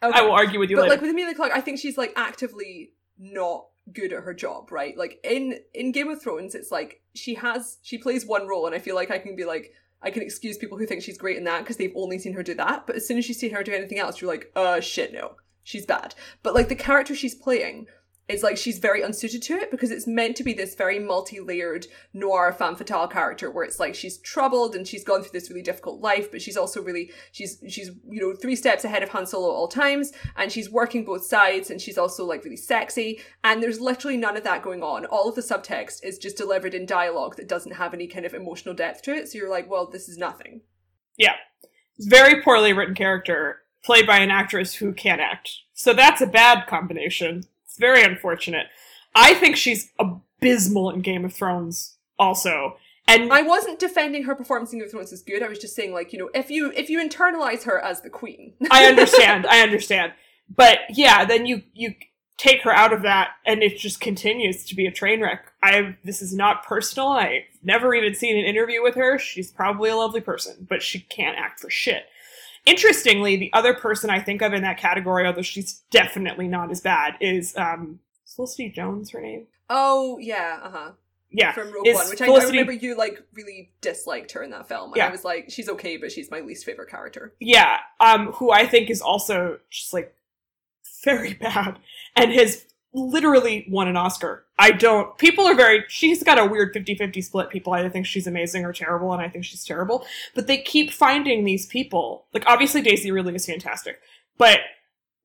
Okay. 0.03 0.17
I 0.17 0.23
will 0.23 0.33
argue 0.33 0.61
with 0.61 0.71
you 0.71 0.77
but 0.77 0.83
later. 0.83 0.95
like 0.95 1.01
with 1.03 1.11
Emilia 1.11 1.35
Clarke, 1.35 1.53
I 1.53 1.61
think 1.61 1.79
she's 1.79 1.99
like 1.99 2.13
actively 2.17 2.93
not 3.19 3.67
good 3.93 4.13
at 4.13 4.23
her 4.23 4.35
job, 4.35 4.71
right? 4.71 4.97
Like 4.97 5.19
in 5.25 5.59
in 5.75 5.93
Game 5.93 6.09
of 6.09 6.23
Thrones, 6.23 6.55
it's 6.55 6.71
like 6.71 7.03
she 7.15 7.35
has 7.35 7.79
she 7.83 7.99
plays 7.99 8.25
one 8.25 8.47
role, 8.47 8.67
and 8.67 8.75
I 8.75 8.79
feel 8.79 8.95
like 8.95 9.11
I 9.11 9.19
can 9.19 9.35
be 9.35 9.45
like 9.45 9.73
I 10.01 10.11
can 10.11 10.23
excuse 10.23 10.57
people 10.57 10.79
who 10.79 10.87
think 10.87 11.03
she's 11.03 11.19
great 11.19 11.37
in 11.37 11.45
that 11.45 11.61
because 11.61 11.77
they've 11.79 11.93
only 11.97 12.19
seen 12.19 12.35
her 12.35 12.45
do 12.45 12.55
that. 12.55 12.87
But 12.87 12.95
as 12.97 13.07
soon 13.09 13.19
as 13.19 13.27
you 13.27 13.35
see 13.35 13.49
her 13.49 13.65
do 13.65 13.73
anything 13.73 13.99
else, 13.99 14.21
you're 14.21 14.31
like, 14.31 14.53
uh, 14.55 14.79
shit, 14.79 15.13
no, 15.13 15.35
she's 15.65 15.85
bad. 15.85 16.15
But 16.45 16.55
like 16.55 16.69
the 16.69 16.77
character 16.77 17.17
she's 17.17 17.35
playing. 17.35 17.87
It's 18.29 18.43
like 18.43 18.59
she's 18.59 18.79
very 18.79 19.03
unsuited 19.03 19.43
to 19.43 19.55
it 19.55 19.71
because 19.71 19.91
it's 19.91 20.07
meant 20.07 20.37
to 20.37 20.45
be 20.45 20.53
this 20.53 20.75
very 20.75 20.99
multi-layered 20.99 21.87
noir 22.13 22.53
femme 22.53 22.77
fatale 22.77 23.09
character 23.09 23.51
where 23.51 23.65
it's 23.65 23.81
like 23.81 23.95
she's 23.95 24.19
troubled 24.19 24.75
and 24.75 24.87
she's 24.87 25.03
gone 25.03 25.23
through 25.23 25.33
this 25.33 25.49
really 25.49 25.63
difficult 25.63 26.03
life, 26.03 26.31
but 26.31 26.43
she's 26.43 26.57
also 26.57 26.83
really 26.83 27.11
she's 27.33 27.63
she's 27.69 27.91
you 28.09 28.21
know 28.21 28.35
three 28.35 28.55
steps 28.55 28.85
ahead 28.85 29.03
of 29.03 29.09
Han 29.11 29.27
Solo 29.27 29.49
at 29.49 29.57
all 29.57 29.69
times, 29.69 30.13
and 30.37 30.53
she's 30.53 30.71
working 30.71 31.05
both 31.05 31.25
sides, 31.25 31.71
and 31.71 31.81
she's 31.81 31.97
also 31.97 32.25
like 32.27 32.45
really 32.45 32.57
sexy. 32.57 33.21
And 33.45 33.63
there's 33.63 33.81
literally 33.81 34.19
none 34.19 34.37
of 34.37 34.45
that 34.45 34.63
going 34.63 34.83
on. 34.83 35.07
All 35.07 35.29
of 35.29 35.35
the 35.35 35.41
subtext 35.41 36.05
is 36.05 36.19
just 36.19 36.37
delivered 36.37 36.75
in 36.75 36.85
dialogue 36.85 37.37
that 37.37 37.49
doesn't 37.49 37.77
have 37.77 37.95
any 37.95 38.07
kind 38.07 38.27
of 38.27 38.35
emotional 38.35 38.75
depth 38.75 39.03
to 39.03 39.15
it. 39.15 39.29
So 39.29 39.39
you're 39.39 39.51
like, 39.51 39.71
well, 39.71 39.89
this 39.91 40.09
is 40.09 40.19
nothing. 40.19 40.61
yeah. 41.17 41.37
it's 41.97 42.07
Very 42.07 42.43
poorly 42.43 42.75
written 42.75 42.95
character, 42.95 43.63
played 43.83 44.07
by 44.07 44.19
an 44.19 44.31
actress 44.31 44.75
who 44.75 44.93
can't 44.93 45.21
act. 45.21 45.51
So 45.73 45.95
that's 45.95 46.21
a 46.21 46.27
bad 46.27 46.67
combination. 46.67 47.45
Very 47.79 48.03
unfortunate. 48.03 48.67
I 49.15 49.35
think 49.35 49.57
she's 49.57 49.91
abysmal 49.99 50.91
in 50.91 51.01
Game 51.01 51.25
of 51.25 51.33
Thrones 51.33 51.97
also. 52.19 52.77
And 53.07 53.33
I 53.33 53.43
wasn't 53.43 53.79
defending 53.79 54.25
her 54.25 54.35
performance 54.35 54.73
in 54.73 54.79
Game 54.79 54.87
of 54.87 54.91
Thrones 54.91 55.13
as 55.13 55.23
good. 55.23 55.43
I 55.43 55.49
was 55.49 55.59
just 55.59 55.75
saying, 55.75 55.95
like, 55.95 56.13
you 56.13 56.19
know, 56.19 56.31
if 56.35 56.51
you 56.51 56.71
if 56.73 56.91
you 56.91 57.01
internalize 57.01 57.65
her 57.65 57.81
as 57.81 58.03
the 58.03 58.11
queen, 58.11 58.53
I 58.71 58.85
understand. 58.85 59.47
I 59.47 59.61
understand. 59.61 60.13
But 60.55 60.79
yeah, 60.91 61.25
then 61.25 61.47
you 61.47 61.63
you 61.73 61.95
take 62.37 62.63
her 62.63 62.71
out 62.71 62.93
of 62.93 63.03
that, 63.03 63.31
and 63.47 63.63
it 63.63 63.79
just 63.79 64.01
continues 64.01 64.65
to 64.67 64.75
be 64.75 64.87
a 64.87 64.93
train 64.93 65.23
wreck. 65.23 65.53
I 65.63 65.97
this 66.05 66.21
is 66.21 66.35
not 66.35 66.65
personal. 66.65 67.09
I've 67.09 67.43
never 67.63 67.95
even 67.95 68.15
seen 68.15 68.37
an 68.37 68.45
interview 68.45 68.83
with 68.83 68.95
her. 68.95 69.19
She's 69.19 69.51
probably 69.51 69.89
a 69.89 69.97
lovely 69.97 70.21
person, 70.21 70.67
but 70.69 70.83
she 70.83 71.01
can't 71.01 71.39
act 71.39 71.61
for 71.61 71.71
shit. 71.71 72.05
Interestingly, 72.69 73.37
the 73.37 73.51
other 73.53 73.75
person 73.75 74.11
I 74.11 74.21
think 74.21 74.43
of 74.43 74.53
in 74.53 74.63
that 74.63 74.79
category, 74.79 75.27
although 75.27 75.43
she's 75.43 75.83
definitely 75.91 76.49
not 76.49 76.71
as 76.71 76.81
bad, 76.81 77.15
is 77.21 77.57
um 77.57 78.01
Felicity 78.27 78.69
Jones. 78.69 79.11
Her 79.11 79.21
name, 79.21 79.47
oh 79.71 80.19
yeah, 80.19 80.61
uh 80.63 80.71
huh. 80.71 80.91
yeah, 81.31 81.53
from 81.53 81.73
Rogue 81.73 81.87
One, 81.87 82.09
which 82.09 82.21
I, 82.21 82.27
I 82.27 82.45
remember 82.45 82.73
you 82.73 82.95
like 82.97 83.23
really 83.33 83.73
disliked 83.81 84.33
her 84.33 84.43
in 84.43 84.51
that 84.51 84.69
film, 84.69 84.93
Yeah. 84.95 85.07
I 85.07 85.11
was 85.11 85.25
like, 85.25 85.51
she's 85.51 85.69
okay, 85.69 85.97
but 85.97 86.13
she's 86.13 86.31
my 86.31 86.41
least 86.41 86.65
favorite 86.65 86.91
character. 86.91 87.35
yeah, 87.41 87.79
um, 88.01 88.33
who 88.33 88.51
I 88.51 88.67
think 88.67 88.91
is 88.91 89.01
also 89.01 89.59
just 89.71 89.93
like 89.93 90.15
very 91.05 91.35
bad 91.41 91.79
and 92.17 92.33
has 92.33 92.67
literally 92.99 93.67
won 93.69 93.89
an 93.89 93.97
Oscar. 93.97 94.45
I 94.59 94.73
don't, 94.73 95.17
people 95.19 95.47
are 95.47 95.55
very, 95.55 95.85
she's 95.89 96.23
got 96.23 96.39
a 96.39 96.45
weird 96.45 96.73
50 96.73 96.95
50 96.97 97.23
split. 97.23 97.51
People 97.51 97.73
either 97.75 97.91
think 97.91 98.07
she's 98.07 98.27
amazing 98.27 98.65
or 98.65 98.73
terrible, 98.73 99.13
and 99.13 99.23
I 99.23 99.29
think 99.29 99.45
she's 99.45 99.65
terrible. 99.65 100.05
But 100.35 100.47
they 100.47 100.59
keep 100.59 100.91
finding 100.91 101.45
these 101.45 101.67
people. 101.67 102.27
Like, 102.35 102.45
obviously, 102.47 102.83
Daisy 102.83 103.11
Ridley 103.11 103.35
is 103.35 103.47
fantastic, 103.47 104.01
but 104.37 104.61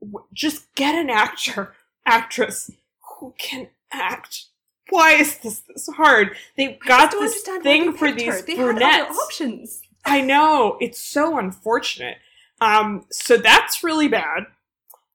w- 0.02 0.26
just 0.34 0.74
get 0.76 0.96
an 0.96 1.10
actor, 1.10 1.74
actress 2.06 2.72
who 3.20 3.34
can 3.38 3.70
act. 3.92 4.46
Why 4.90 5.14
is 5.14 5.38
this 5.40 5.62
this 5.62 5.88
hard? 5.96 6.36
They've 6.58 6.80
got 6.80 7.12
this 7.12 7.48
understand 7.48 7.64
thing 7.64 7.94
for 7.94 8.10
her. 8.10 8.14
these 8.14 8.44
They 8.44 8.56
had 8.56 8.82
other 8.82 9.14
options. 9.14 9.82
I 10.06 10.22
know. 10.22 10.78
It's 10.82 11.02
so 11.02 11.38
unfortunate. 11.38 12.18
Um, 12.62 13.06
so 13.10 13.38
that's 13.38 13.84
really 13.84 14.08
bad. 14.08 14.44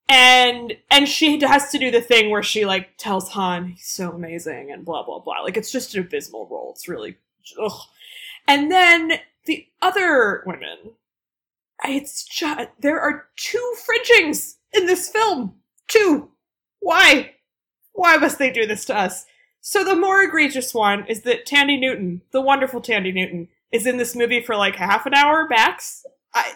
And 0.09 0.75
and 0.91 1.07
she 1.07 1.39
has 1.41 1.71
to 1.71 1.79
do 1.79 1.91
the 1.91 2.01
thing 2.01 2.31
where 2.31 2.43
she 2.43 2.65
like 2.65 2.97
tells 2.97 3.31
Han 3.31 3.69
he's 3.69 3.87
so 3.87 4.13
amazing 4.13 4.71
and 4.73 4.85
blah 4.85 5.05
blah 5.05 5.19
blah. 5.19 5.41
Like 5.43 5.57
it's 5.57 5.71
just 5.71 5.95
an 5.95 6.01
abysmal 6.01 6.49
role. 6.51 6.73
It's 6.75 6.89
really 6.89 7.17
ugh. 7.61 7.81
And 8.47 8.71
then 8.71 9.21
the 9.45 9.67
other 9.83 10.43
women, 10.47 10.79
it's 11.85 12.25
just 12.25 12.71
there 12.81 13.01
are 13.01 13.27
two 13.37 13.75
fridgings 13.77 14.55
in 14.73 14.87
this 14.87 15.11
film. 15.11 15.57
Two. 15.89 16.31
Why? 16.81 17.35
Why 17.93 18.17
must 18.17 18.39
they 18.39 18.51
do 18.51 18.67
this 18.67 18.85
to 18.87 18.97
us? 18.97 19.27
So 19.61 19.85
the 19.85 19.97
more 19.97 20.23
egregious 20.23 20.73
one 20.73 21.05
is 21.07 21.23
that 21.23 21.47
Thandie 21.47 21.81
Newton, 21.81 22.23
the 22.31 22.41
wonderful 22.41 22.81
Thandie 22.81 23.13
Newton, 23.13 23.49
is 23.73 23.87
in 23.87 23.97
this 23.99 24.15
movie 24.15 24.41
for 24.41 24.57
like 24.57 24.77
half 24.77 25.05
an 25.05 25.15
hour 25.15 25.47
max. 25.49 26.07
I, 26.35 26.53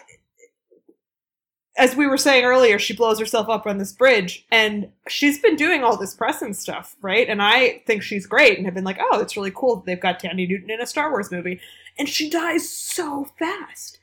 as 1.75 1.95
we 1.95 2.05
were 2.05 2.17
saying 2.17 2.45
earlier, 2.45 2.77
she 2.77 2.95
blows 2.95 3.19
herself 3.19 3.49
up 3.49 3.65
on 3.65 3.77
this 3.77 3.91
bridge, 3.91 4.45
and 4.51 4.89
she's 5.07 5.39
been 5.39 5.55
doing 5.55 5.83
all 5.83 5.97
this 5.97 6.13
press 6.13 6.41
and 6.41 6.55
stuff, 6.55 6.95
right? 7.01 7.27
And 7.27 7.41
I 7.41 7.81
think 7.87 8.03
she's 8.03 8.27
great, 8.27 8.57
and 8.57 8.65
have 8.65 8.75
been 8.75 8.83
like, 8.83 8.99
oh, 8.99 9.19
it's 9.19 9.35
really 9.35 9.51
cool 9.55 9.77
that 9.77 9.85
they've 9.85 9.99
got 9.99 10.21
Thandie 10.21 10.47
Newton 10.47 10.69
in 10.69 10.81
a 10.81 10.85
Star 10.85 11.09
Wars 11.09 11.31
movie, 11.31 11.59
and 11.97 12.07
she 12.07 12.29
dies 12.29 12.69
so 12.69 13.27
fast. 13.39 13.99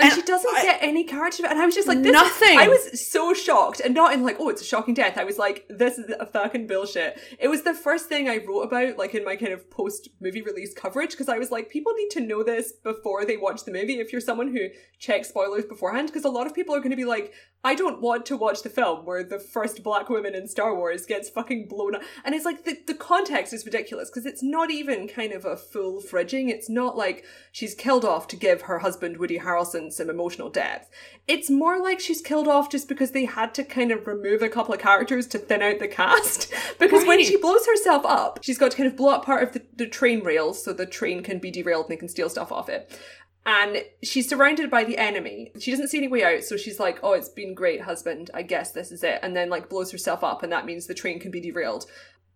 And, 0.00 0.10
And 0.10 0.12
she 0.12 0.22
doesn't 0.22 0.56
I- 0.56 0.62
get 0.62 0.78
any 0.82 1.04
character, 1.04 1.46
and 1.46 1.58
I 1.58 1.66
was 1.66 1.74
just 1.74 1.88
like, 1.88 2.02
this 2.02 2.12
Nothing. 2.12 2.58
I 2.58 2.68
was 2.68 3.00
so 3.08 3.34
shocked, 3.34 3.80
and 3.80 3.94
not 3.94 4.12
in 4.12 4.22
like, 4.22 4.36
oh, 4.40 4.48
it's 4.48 4.62
a 4.62 4.64
shocking 4.64 4.94
death. 4.94 5.18
I 5.18 5.24
was 5.24 5.38
like, 5.38 5.66
this 5.68 5.98
is 5.98 6.12
a 6.18 6.26
fucking 6.26 6.66
bullshit. 6.66 7.20
It 7.38 7.48
was 7.48 7.62
the 7.62 7.74
first 7.74 8.08
thing 8.08 8.28
I 8.28 8.38
wrote 8.46 8.62
about, 8.62 8.96
like 8.98 9.14
in 9.14 9.24
my 9.24 9.36
kind 9.36 9.52
of 9.52 9.70
post 9.70 10.08
movie 10.20 10.42
release 10.42 10.74
coverage, 10.74 11.10
because 11.10 11.28
I 11.28 11.38
was 11.38 11.50
like, 11.50 11.70
people 11.70 11.92
need 11.94 12.10
to 12.10 12.20
know 12.20 12.42
this 12.42 12.72
before 12.72 13.24
they 13.24 13.36
watch 13.36 13.64
the 13.64 13.72
movie. 13.72 13.98
If 14.00 14.12
you're 14.12 14.20
someone 14.20 14.48
who 14.52 14.68
checks 14.98 15.28
spoilers 15.28 15.64
beforehand, 15.64 16.08
because 16.08 16.24
a 16.24 16.30
lot 16.30 16.46
of 16.46 16.54
people 16.54 16.74
are 16.74 16.80
going 16.80 16.90
to 16.90 16.96
be 16.96 17.04
like, 17.04 17.32
I 17.62 17.74
don't 17.74 18.00
want 18.00 18.24
to 18.26 18.38
watch 18.38 18.62
the 18.62 18.70
film 18.70 19.04
where 19.04 19.22
the 19.22 19.38
first 19.38 19.82
black 19.82 20.08
woman 20.08 20.34
in 20.34 20.48
Star 20.48 20.74
Wars 20.74 21.04
gets 21.04 21.28
fucking 21.28 21.68
blown 21.68 21.94
up. 21.94 22.02
And 22.24 22.34
it's 22.34 22.46
like 22.46 22.64
the, 22.64 22.78
the 22.86 22.94
context 22.94 23.52
is 23.52 23.66
ridiculous 23.66 24.08
because 24.08 24.24
it's 24.24 24.42
not 24.42 24.70
even 24.70 25.06
kind 25.06 25.32
of 25.32 25.44
a 25.44 25.56
full 25.58 26.00
fridging. 26.00 26.48
It's 26.48 26.70
not 26.70 26.96
like 26.96 27.24
she's 27.52 27.74
killed 27.74 28.04
off 28.04 28.28
to 28.28 28.36
give 28.36 28.62
her 28.62 28.78
husband 28.78 29.18
Woody 29.18 29.38
Harrelson 29.38 29.89
some 29.90 30.10
emotional 30.10 30.50
depth. 30.50 30.90
It's 31.26 31.50
more 31.50 31.80
like 31.80 32.00
she's 32.00 32.20
killed 32.20 32.48
off 32.48 32.70
just 32.70 32.88
because 32.88 33.12
they 33.12 33.24
had 33.24 33.54
to 33.54 33.64
kind 33.64 33.90
of 33.92 34.06
remove 34.06 34.42
a 34.42 34.48
couple 34.48 34.74
of 34.74 34.80
characters 34.80 35.26
to 35.28 35.38
thin 35.38 35.62
out 35.62 35.78
the 35.78 35.88
cast. 35.88 36.52
because 36.78 37.06
when 37.06 37.22
she 37.24 37.36
blows 37.36 37.66
herself 37.66 38.04
up, 38.04 38.40
she's 38.42 38.58
got 38.58 38.70
to 38.72 38.76
kind 38.76 38.88
of 38.88 38.96
blow 38.96 39.10
up 39.10 39.24
part 39.24 39.42
of 39.42 39.52
the, 39.52 39.62
the 39.76 39.86
train 39.86 40.20
rails 40.20 40.62
so 40.62 40.72
the 40.72 40.86
train 40.86 41.22
can 41.22 41.38
be 41.38 41.50
derailed 41.50 41.86
and 41.86 41.92
they 41.92 41.96
can 41.96 42.08
steal 42.08 42.28
stuff 42.28 42.52
off 42.52 42.68
it 42.68 42.98
and 43.46 43.84
she's 44.02 44.28
surrounded 44.28 44.70
by 44.70 44.84
the 44.84 44.98
enemy. 44.98 45.52
She 45.58 45.70
doesn't 45.70 45.88
see 45.88 45.98
any 45.98 46.08
way 46.08 46.22
out, 46.22 46.44
so 46.44 46.56
she's 46.56 46.78
like, 46.78 47.00
"Oh, 47.02 47.12
it's 47.12 47.28
been 47.28 47.54
great, 47.54 47.82
husband. 47.82 48.30
I 48.34 48.42
guess 48.42 48.72
this 48.72 48.92
is 48.92 49.02
it." 49.02 49.18
And 49.22 49.34
then 49.34 49.48
like 49.48 49.68
blows 49.68 49.90
herself 49.92 50.22
up, 50.22 50.42
and 50.42 50.52
that 50.52 50.66
means 50.66 50.86
the 50.86 50.94
train 50.94 51.18
can 51.18 51.30
be 51.30 51.40
derailed. 51.40 51.86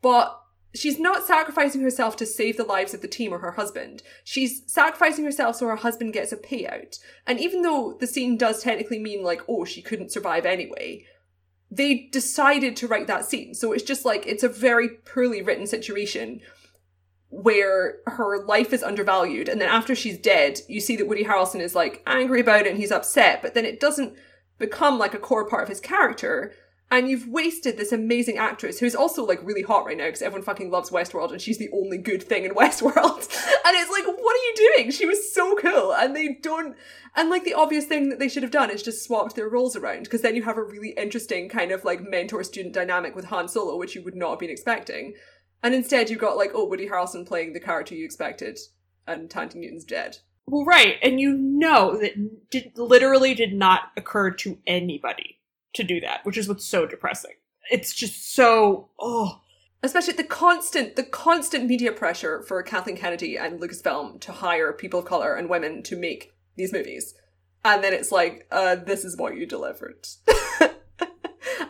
But 0.01 0.41
she's 0.75 0.99
not 0.99 1.25
sacrificing 1.25 1.81
herself 1.83 2.17
to 2.17 2.27
save 2.27 2.57
the 2.57 2.65
lives 2.65 2.95
of 2.95 3.01
the 3.01 3.09
team 3.09 3.33
or 3.33 3.39
her 3.39 3.53
husband. 3.53 4.03
She's 4.25 4.63
sacrificing 4.67 5.25
herself 5.25 5.57
so 5.57 5.67
her 5.67 5.77
husband 5.77 6.13
gets 6.13 6.33
a 6.33 6.37
payout. 6.37 6.99
And 7.27 7.41
even 7.41 7.63
though 7.63 7.97
the 7.99 8.07
scene 8.07 8.37
does 8.37 8.63
technically 8.63 8.99
mean 8.99 9.23
like, 9.23 9.43
"Oh, 9.49 9.65
she 9.65 9.83
couldn't 9.83 10.13
survive 10.13 10.45
anyway," 10.45 11.05
they 11.71 12.09
decided 12.13 12.77
to 12.77 12.89
write 12.89 13.07
that 13.07 13.25
scene. 13.25 13.55
So 13.55 13.73
it's 13.73 13.85
just 13.85 14.05
like 14.05 14.27
it's 14.27 14.43
a 14.43 14.49
very 14.49 14.89
poorly 14.89 15.43
written 15.43 15.67
situation 15.67 16.41
where 17.31 17.97
her 18.07 18.45
life 18.45 18.73
is 18.73 18.85
undervalued 18.85 19.49
and 19.49 19.61
then 19.61 19.69
after 19.69 19.95
she's 19.95 20.19
dead, 20.19 20.61
you 20.69 20.81
see 20.81 20.95
that 20.95 21.09
Woody 21.09 21.25
Harrelson 21.25 21.61
is 21.61 21.75
like 21.75 22.01
angry 22.07 22.41
about 22.41 22.67
it 22.67 22.69
and 22.69 22.79
he's 22.79 22.93
upset, 22.93 23.43
but 23.43 23.55
then 23.55 23.65
it 23.65 23.81
doesn't 23.81 24.15
become 24.59 24.99
like 24.99 25.15
a 25.15 25.19
core 25.19 25.49
part 25.49 25.65
of 25.65 25.69
his 25.69 25.81
character. 25.81 26.53
And 26.91 27.09
you've 27.09 27.27
wasted 27.27 27.77
this 27.77 27.93
amazing 27.93 28.37
actress 28.37 28.79
who's 28.79 28.95
also 28.95 29.25
like 29.25 29.43
really 29.43 29.63
hot 29.63 29.87
right 29.87 29.97
now 29.97 30.07
because 30.07 30.23
everyone 30.23 30.45
fucking 30.45 30.71
loves 30.71 30.91
Westworld 30.91 31.33
and 31.33 31.41
she's 31.41 31.59
the 31.59 31.71
only 31.73 31.99
good 31.99 32.23
thing 32.23 32.45
in 32.45 32.51
Westworld. 32.55 33.29
and 33.65 33.77
it's 33.77 33.91
like, 33.91 34.07
what 34.07 34.37
are 34.37 34.45
you 34.45 34.55
doing? 34.77 34.91
She 34.91 35.07
was 35.07 35.33
so 35.33 35.57
cool. 35.57 35.93
And 35.95 36.15
they 36.15 36.39
don't, 36.41 36.77
and 37.17 37.31
like 37.31 37.45
the 37.45 37.55
obvious 37.55 37.87
thing 37.87 38.11
that 38.11 38.19
they 38.19 38.29
should 38.29 38.43
have 38.43 38.53
done 38.53 38.71
is 38.71 38.83
just 38.83 39.05
swapped 39.05 39.35
their 39.35 39.49
roles 39.49 39.77
around 39.77 40.05
because 40.05 40.23
then 40.23 40.37
you 40.37 40.43
have 40.45 40.59
a 40.59 40.63
really 40.63 40.91
interesting 40.91 41.49
kind 41.49 41.73
of 41.73 41.85
like 41.85 42.01
mentor 42.01 42.45
student 42.45 42.75
dynamic 42.75 43.17
with 43.17 43.27
Han 43.27 43.49
Solo, 43.49 43.77
which 43.77 43.95
you 43.95 44.03
would 44.03 44.15
not 44.15 44.31
have 44.31 44.39
been 44.39 44.51
expecting. 44.51 45.15
And 45.63 45.75
instead 45.75 46.11
you've 46.11 46.21
got 46.21 46.37
like, 46.37 46.53
oh, 46.55 46.67
Woody 46.67 46.89
Harrelson 46.89 47.27
playing 47.27 47.55
the 47.55 47.61
character 47.61 47.95
you 47.95 48.05
expected 48.05 48.59
and 49.07 49.29
Thandie 49.29 49.57
Newton's 49.57 49.85
dead. 49.85 50.19
Well, 50.47 50.65
right, 50.65 50.97
and 51.03 51.19
you 51.19 51.33
know 51.33 51.99
that 51.99 52.51
did, 52.51 52.73
literally 52.77 53.35
did 53.35 53.55
not 53.55 53.93
occur 53.97 54.31
to 54.33 54.59
anybody 54.67 55.39
to 55.75 55.85
do 55.85 56.01
that, 56.01 56.25
which 56.25 56.39
is 56.39 56.49
what's 56.49 56.65
so 56.65 56.87
depressing. 56.87 57.33
It's 57.71 57.95
just 57.95 58.35
so 58.35 58.91
oh, 58.99 59.41
especially 59.83 60.15
the 60.15 60.25
constant 60.25 60.97
the 60.97 61.03
constant 61.03 61.67
media 61.67 61.93
pressure 61.93 62.43
for 62.43 62.63
Kathleen 62.63 62.97
Kennedy 62.97 63.37
and 63.37 63.61
Lucasfilm 63.61 64.21
to 64.21 64.33
hire 64.33 64.73
people 64.73 65.01
of 65.01 65.07
color 65.07 65.35
and 65.35 65.49
women 65.49 65.83
to 65.85 65.97
make 65.97 66.33
these 66.57 66.73
movies, 66.73 67.15
and 67.65 67.83
then 67.83 67.93
it's 67.93 68.13
like, 68.13 68.47
uh, 68.51 68.77
this 68.77 69.05
is 69.05 69.17
what 69.17 69.37
you 69.37 69.47
delivered. 69.47 70.07
and 70.61 70.71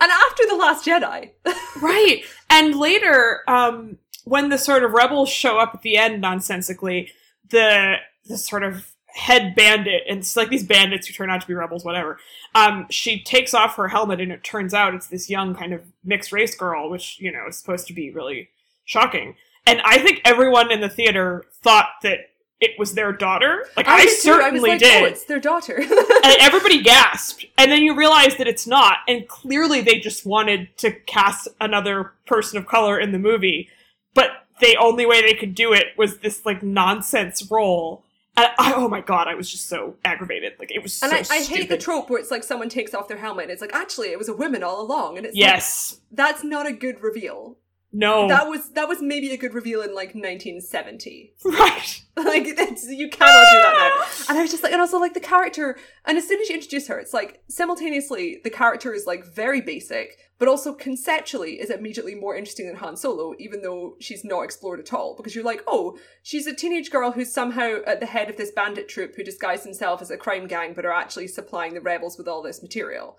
after 0.01 0.43
the 0.49 0.57
Last 0.59 0.85
Jedi, 0.85 1.31
right, 1.83 2.23
and 2.51 2.77
later, 2.77 3.43
um, 3.49 3.99
when 4.25 4.49
the 4.49 4.59
sort 4.59 4.85
of 4.85 4.93
rebels 4.93 5.29
show 5.29 5.59
up 5.59 5.73
at 5.75 5.83
the 5.83 5.97
end 5.97 6.21
nonsensically, 6.21 7.11
the 7.49 7.97
the 8.27 8.39
sort 8.39 8.63
of 8.63 8.94
head 9.15 9.55
bandit 9.55 10.03
and 10.09 10.19
it's 10.19 10.37
like 10.37 10.49
these 10.49 10.65
bandits 10.65 11.07
who 11.07 11.15
turn 11.15 11.31
out 11.31 11.41
to 11.41 11.47
be 11.47 11.55
rebels 11.55 11.85
whatever. 11.85 12.19
Um 12.55 12.87
she 12.91 13.23
takes 13.23 13.55
off 13.55 13.77
her 13.77 13.89
helmet 13.89 14.21
and 14.21 14.33
it 14.33 14.43
turns 14.43 14.75
out 14.75 14.95
it's 14.95 15.07
this 15.07 15.31
young 15.31 15.55
kind 15.55 15.73
of 15.73 15.83
mixed 16.05 16.33
race 16.33 16.55
girl 16.55 16.91
which 16.91 17.21
you 17.21 17.31
know 17.31 17.47
is 17.49 17.57
supposed 17.57 17.87
to 17.87 17.93
be 17.93 18.11
really 18.11 18.49
shocking. 18.85 19.37
And 19.67 19.81
i 19.83 19.99
think 19.99 20.21
everyone 20.25 20.71
in 20.73 20.81
the 20.81 20.89
theater 20.89 21.45
thought 21.63 21.91
that 22.03 22.31
it 22.61 22.79
was 22.79 22.95
their 22.95 23.13
daughter. 23.13 23.67
Like 23.77 23.87
i, 23.89 24.05
too. 24.05 24.11
certainly 24.11 24.71
I 24.71 24.75
was 24.75 24.81
like, 24.83 24.91
did. 24.91 25.03
Oh, 25.03 25.07
it's 25.07 25.25
their 25.25 25.41
daughter. 25.41 25.77
and 25.81 26.37
everybody 26.41 26.83
gasped. 26.83 27.45
And 27.59 27.71
then 27.71 27.83
you 27.83 27.95
realize 27.95 28.37
that 28.37 28.47
it's 28.47 28.67
not. 28.67 28.99
And 29.07 29.29
clearly 29.29 29.81
they 29.81 29.99
just 29.99 30.25
wanted 30.25 30.77
to 30.79 30.93
cast 30.93 31.49
another 31.61 32.13
person 32.27 32.59
of 32.59 32.67
color 32.67 32.99
in 32.99 33.13
the 33.13 33.19
movie. 33.19 33.69
But 34.15 34.31
the 34.61 34.77
only 34.77 35.05
way 35.05 35.21
they 35.21 35.35
could 35.35 35.55
do 35.55 35.73
it 35.73 35.89
was 35.99 36.19
this 36.19 36.47
like 36.47 36.63
nonsense 36.63 37.51
role 37.51 38.04
and 38.37 38.49
I, 38.59 38.75
oh 38.75 38.89
my 38.89 39.01
god 39.01 39.29
i 39.29 39.35
was 39.35 39.51
just 39.51 39.69
so 39.69 39.97
aggravated. 40.05 40.53
Like 40.59 40.71
it 40.71 40.83
was 40.83 40.95
so 40.95 41.07
and 41.07 41.15
I, 41.15 41.35
I 41.35 41.43
hate 41.43 41.69
the 41.69 41.79
trope 41.79 42.11
where 42.11 42.21
it's 42.21 42.31
like 42.31 42.45
someone 42.45 42.69
takes 42.69 42.95
off 42.95 43.09
their 43.09 43.19
helmet 43.19 43.45
and 43.45 43.53
it's 43.53 43.61
like 43.61 43.75
actually 43.75 44.09
it 44.09 44.19
was 44.19 44.29
a 44.29 44.35
woman 44.35 44.63
all 44.63 44.81
along. 44.81 45.17
And 45.17 45.27
it's 45.27 45.35
like, 45.35 45.41
yes. 45.41 46.01
that's 46.11 46.45
not 46.45 46.67
a 46.67 46.73
good 46.73 47.03
reveal. 47.03 47.57
No 47.95 48.29
That 48.29 48.49
was 48.49 48.71
that 48.73 48.89
was 48.89 49.01
maybe 49.01 49.33
a 49.33 49.37
good 49.37 49.55
reveal 49.55 49.81
in 49.81 49.95
like 49.95 50.15
1970. 50.15 51.33
right 51.45 52.03
like 52.17 52.57
that's, 52.57 52.89
you 52.89 53.09
cannot 53.09 53.51
do 53.51 53.57
that 53.57 53.75
now. 53.99 54.07
And 54.29 54.39
I 54.39 54.43
was 54.43 54.51
just 54.51 54.63
like, 54.63 54.73
and 54.73 54.81
also 54.81 54.99
like 54.99 55.15
the 55.15 55.21
character, 55.21 55.77
and 56.05 56.17
as 56.17 56.29
soon 56.29 56.41
as 56.41 56.49
you 56.49 56.55
introduce 56.55 56.87
her, 56.87 56.99
it's 56.99 57.13
like 57.13 57.43
simultaneously 57.49 58.41
the 58.45 58.51
character 58.51 58.95
is 58.95 59.05
like 59.05 59.25
very 59.25 59.61
basic, 59.61 60.17
but 60.39 60.49
also 60.49 60.73
conceptually 60.73 61.61
is 61.61 61.71
immediately 61.71 62.15
more 62.15 62.37
interesting 62.37 62.67
than 62.67 62.77
Han 62.77 62.97
Solo, 62.97 63.35
even 63.39 63.63
though 63.63 63.97
she's 64.01 64.25
not 64.25 64.43
explored 64.43 64.79
at 64.79 64.93
all. 64.93 65.15
Because 65.17 65.35
you're 65.35 65.45
like, 65.45 65.63
oh, 65.67 65.99
she's 66.23 66.47
a 66.47 66.55
teenage 66.55 66.91
girl 66.91 67.13
who's 67.13 67.33
somehow 67.33 67.79
at 67.87 67.99
the 67.99 68.07
head 68.07 68.31
of 68.31 68.37
this 68.37 68.53
bandit 68.53 68.89
troop 68.89 69.17
who 69.17 69.25
disguise 69.25 69.65
themselves 69.65 70.03
as 70.03 70.11
a 70.11 70.17
crime 70.17 70.47
gang, 70.47 70.73
but 70.73 70.85
are 70.85 70.93
actually 70.93 71.27
supplying 71.27 71.75
the 71.75 71.81
rebels 71.81 72.17
with 72.17 72.29
all 72.29 72.43
this 72.43 72.63
material. 72.63 73.17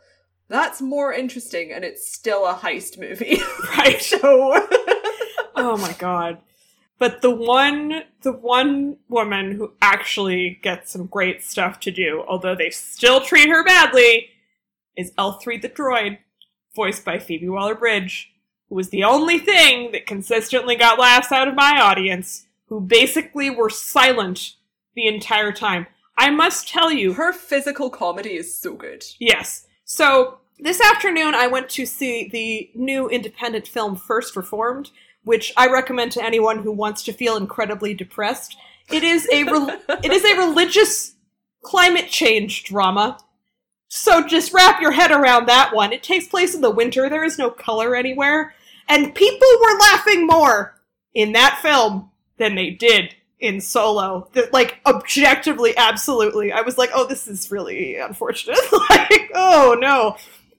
That's 0.47 0.81
more 0.81 1.11
interesting, 1.11 1.71
and 1.71 1.83
it's 1.83 2.07
still 2.07 2.45
a 2.45 2.53
heist 2.53 2.99
movie. 2.99 3.41
right 3.77 4.01
so 4.01 4.19
oh 5.55 5.77
my 5.77 5.93
god 5.93 6.37
but 6.97 7.21
the 7.21 7.31
one 7.31 8.03
the 8.21 8.31
one 8.31 8.97
woman 9.09 9.51
who 9.51 9.73
actually 9.81 10.59
gets 10.61 10.91
some 10.91 11.05
great 11.05 11.43
stuff 11.43 11.79
to 11.79 11.91
do 11.91 12.23
although 12.27 12.55
they 12.55 12.69
still 12.69 13.21
treat 13.21 13.49
her 13.49 13.63
badly 13.63 14.29
is 14.95 15.11
l3 15.17 15.61
the 15.61 15.69
droid 15.69 16.17
voiced 16.75 17.05
by 17.05 17.19
phoebe 17.19 17.49
waller-bridge 17.49 18.31
who 18.69 18.75
was 18.75 18.89
the 18.89 19.03
only 19.03 19.37
thing 19.37 19.91
that 19.91 20.07
consistently 20.07 20.75
got 20.75 20.99
laughs 20.99 21.31
out 21.31 21.47
of 21.47 21.55
my 21.55 21.79
audience 21.79 22.47
who 22.67 22.79
basically 22.79 23.49
were 23.49 23.69
silent 23.69 24.55
the 24.95 25.07
entire 25.07 25.51
time 25.51 25.87
i 26.17 26.29
must 26.29 26.67
tell 26.67 26.91
you 26.91 27.13
her 27.13 27.33
physical 27.33 27.89
comedy 27.89 28.35
is 28.35 28.57
so 28.57 28.73
good. 28.73 29.03
Yes. 29.19 29.64
So 29.85 30.39
this 30.59 30.81
afternoon, 30.81 31.35
I 31.35 31.45
went 31.45 31.69
to 31.69 31.85
see 31.85 32.27
the 32.27 32.71
new 32.73 33.07
independent 33.07 33.67
film 33.67 33.95
First 33.95 34.35
Reformed, 34.35 34.89
which 35.23 35.53
I 35.55 35.67
recommend 35.67 36.11
to 36.13 36.23
anyone 36.23 36.63
who 36.63 36.71
wants 36.71 37.03
to 37.03 37.13
feel 37.13 37.37
incredibly 37.37 37.93
depressed. 37.93 38.57
It 38.91 39.03
is 39.03 39.29
a 39.31 39.43
rel- 39.43 39.69
it 40.03 40.11
is 40.11 40.25
a 40.25 40.37
religious 40.37 41.13
climate 41.63 42.09
change 42.09 42.63
drama. 42.63 43.19
So 43.87 44.25
just 44.25 44.53
wrap 44.53 44.81
your 44.81 44.91
head 44.91 45.11
around 45.11 45.47
that 45.47 45.73
one. 45.73 45.93
It 45.93 46.01
takes 46.01 46.27
place 46.27 46.55
in 46.55 46.61
the 46.61 46.71
winter. 46.71 47.07
There 47.07 47.23
is 47.23 47.37
no 47.37 47.51
color 47.51 47.95
anywhere, 47.95 48.55
and 48.89 49.13
people 49.13 49.47
were 49.61 49.79
laughing 49.79 50.25
more 50.25 50.81
in 51.13 51.31
that 51.33 51.59
film 51.61 52.09
than 52.37 52.55
they 52.55 52.71
did 52.71 53.15
in 53.45 53.61
Solo. 53.61 54.29
That 54.33 54.51
like 54.53 54.79
objectively, 54.85 55.75
absolutely, 55.77 56.51
I 56.51 56.61
was 56.61 56.77
like, 56.77 56.89
oh, 56.93 57.05
this 57.07 57.27
is 57.27 57.51
really 57.51 57.97
unfortunate. 57.97 58.57
like, 58.89 59.31
oh 59.33 59.75
no. 59.79 60.17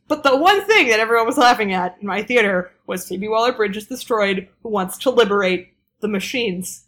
But 0.08 0.22
the 0.22 0.36
one 0.36 0.64
thing 0.66 0.88
that 0.88 1.00
everyone 1.00 1.26
was 1.26 1.36
laughing 1.38 1.72
at 1.72 1.96
in 2.00 2.06
my 2.06 2.22
theater 2.22 2.70
was 2.86 3.08
Phoebe 3.08 3.26
Waller-Bridge 3.28 3.76
is 3.76 3.88
this 3.88 4.04
droid 4.04 4.46
who 4.62 4.68
wants 4.68 4.96
to 4.98 5.10
liberate 5.10 5.72
the 6.00 6.06
machines. 6.08 6.84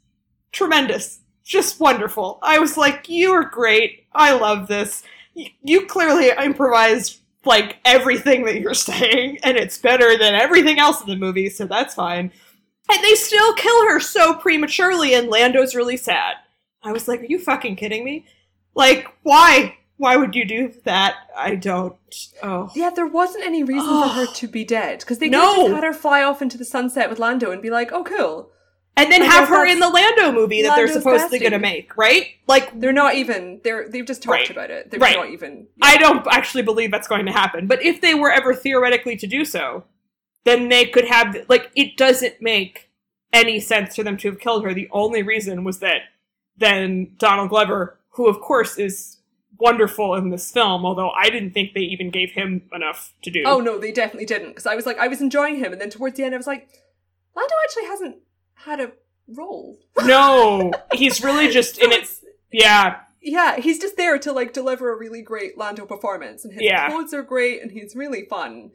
Tremendous. 0.52 1.20
Just 1.44 1.80
wonderful. 1.80 2.38
I 2.42 2.58
was 2.58 2.76
like, 2.76 3.08
you 3.08 3.32
are 3.32 3.44
great. 3.44 4.06
I 4.12 4.32
love 4.34 4.68
this. 4.68 5.02
Y- 5.34 5.52
You 5.62 5.86
clearly 5.86 6.30
improvised 6.30 7.20
like 7.44 7.78
everything 7.84 8.44
that 8.44 8.60
you're 8.60 8.74
saying, 8.92 9.38
and 9.42 9.56
it's 9.56 9.78
better 9.78 10.16
than 10.18 10.34
everything 10.34 10.78
else 10.78 11.00
in 11.00 11.08
the 11.08 11.16
movie, 11.16 11.48
so 11.50 11.66
that's 11.66 11.94
fine. 11.94 12.30
And 12.90 13.04
they 13.04 13.14
still 13.14 13.52
kill 13.54 13.84
her 13.88 14.00
so 14.00 14.34
prematurely, 14.34 15.14
and 15.14 15.28
Lando's 15.28 15.74
really 15.74 15.96
sad. 15.96 16.36
I 16.82 16.92
was 16.92 17.06
like, 17.08 17.20
are 17.20 17.26
you 17.26 17.38
fucking 17.38 17.76
kidding 17.76 18.04
me? 18.04 18.24
Like, 18.74 19.08
why? 19.22 19.76
Why 19.96 20.16
would 20.16 20.34
you 20.36 20.44
do 20.44 20.72
that? 20.84 21.16
I 21.36 21.56
don't. 21.56 21.96
Oh. 22.42 22.70
Yeah, 22.74 22.90
there 22.90 23.06
wasn't 23.06 23.44
any 23.44 23.64
reason 23.64 23.88
for 23.88 24.08
her 24.08 24.26
to 24.26 24.46
be 24.48 24.64
dead 24.64 25.00
because 25.00 25.18
they 25.18 25.26
could 25.26 25.32
No. 25.32 25.56
just 25.56 25.74
had 25.74 25.84
her 25.84 25.92
fly 25.92 26.22
off 26.22 26.40
into 26.40 26.56
the 26.56 26.64
sunset 26.64 27.10
with 27.10 27.18
Lando 27.18 27.50
and 27.50 27.60
be 27.60 27.68
like, 27.70 27.90
"Oh, 27.92 28.04
cool." 28.04 28.50
And 28.96 29.10
then 29.12 29.22
have 29.22 29.48
her 29.48 29.64
in 29.66 29.80
the 29.80 29.88
Lando 29.88 30.32
movie 30.32 30.62
that 30.62 30.74
they're 30.76 30.88
supposedly 30.88 31.38
going 31.40 31.52
to 31.52 31.58
make, 31.58 31.96
right? 31.96 32.26
Like, 32.48 32.78
They're 32.80 32.92
not 32.92 33.14
even. 33.16 33.60
They're 33.64 33.88
they've 33.88 34.06
just 34.06 34.22
talked 34.22 34.38
Right. 34.38 34.50
about 34.50 34.70
it. 34.70 34.90
They're 34.90 34.98
Right. 35.00 35.16
not 35.16 35.30
even. 35.30 35.66
I 35.82 35.98
don't 35.98 36.24
actually 36.30 36.62
believe 36.62 36.90
that's 36.92 37.06
going 37.08 37.26
to 37.26 37.32
happen. 37.32 37.66
But 37.66 37.82
if 37.84 38.00
they 38.00 38.14
were 38.14 38.30
ever 38.30 38.54
theoretically 38.54 39.16
to 39.16 39.26
do 39.26 39.44
so, 39.44 39.84
then 40.48 40.68
they 40.68 40.86
could 40.86 41.04
have 41.06 41.36
like 41.48 41.70
it 41.76 41.96
doesn't 41.96 42.40
make 42.40 42.88
any 43.32 43.60
sense 43.60 43.94
for 43.96 44.02
them 44.02 44.16
to 44.18 44.28
have 44.30 44.40
killed 44.40 44.64
her. 44.64 44.72
The 44.74 44.88
only 44.90 45.22
reason 45.22 45.62
was 45.64 45.78
that 45.80 46.00
then 46.56 47.14
Donald 47.18 47.50
Glover, 47.50 47.98
who 48.10 48.26
of 48.28 48.40
course 48.40 48.78
is 48.78 49.18
wonderful 49.58 50.14
in 50.14 50.30
this 50.30 50.50
film, 50.50 50.86
although 50.86 51.10
I 51.10 51.30
didn't 51.30 51.52
think 51.52 51.74
they 51.74 51.80
even 51.80 52.10
gave 52.10 52.30
him 52.32 52.62
enough 52.72 53.12
to 53.22 53.30
do. 53.30 53.42
Oh 53.44 53.60
no, 53.60 53.78
they 53.78 53.92
definitely 53.92 54.26
didn't. 54.26 54.50
Because 54.50 54.66
I 54.66 54.74
was 54.74 54.86
like, 54.86 54.98
I 54.98 55.08
was 55.08 55.20
enjoying 55.20 55.56
him, 55.56 55.72
and 55.72 55.80
then 55.80 55.90
towards 55.90 56.16
the 56.16 56.24
end, 56.24 56.34
I 56.34 56.38
was 56.38 56.46
like, 56.46 56.68
Lando 57.36 57.54
actually 57.64 57.86
hasn't 57.86 58.16
had 58.54 58.80
a 58.80 58.92
role. 59.28 59.78
no, 60.04 60.72
he's 60.94 61.22
really 61.22 61.48
just 61.58 61.78
in 61.78 61.90
it. 61.92 61.96
it's- 62.02 62.24
Yeah, 62.52 63.00
Yeah, 63.20 63.56
he's 63.60 63.78
just 63.78 63.96
there 63.96 64.18
to 64.20 64.32
like 64.32 64.52
deliver 64.52 64.92
a 64.92 64.96
really 64.96 65.22
great 65.22 65.58
Lando 65.58 65.84
performance, 65.86 66.44
and 66.44 66.52
his 66.54 66.62
Yeah. 66.62 66.88
clothes 66.88 67.12
are 67.12 67.22
great, 67.22 67.60
and 67.62 67.70
he's 67.72 67.94
really 67.94 68.24
fun. 68.24 68.70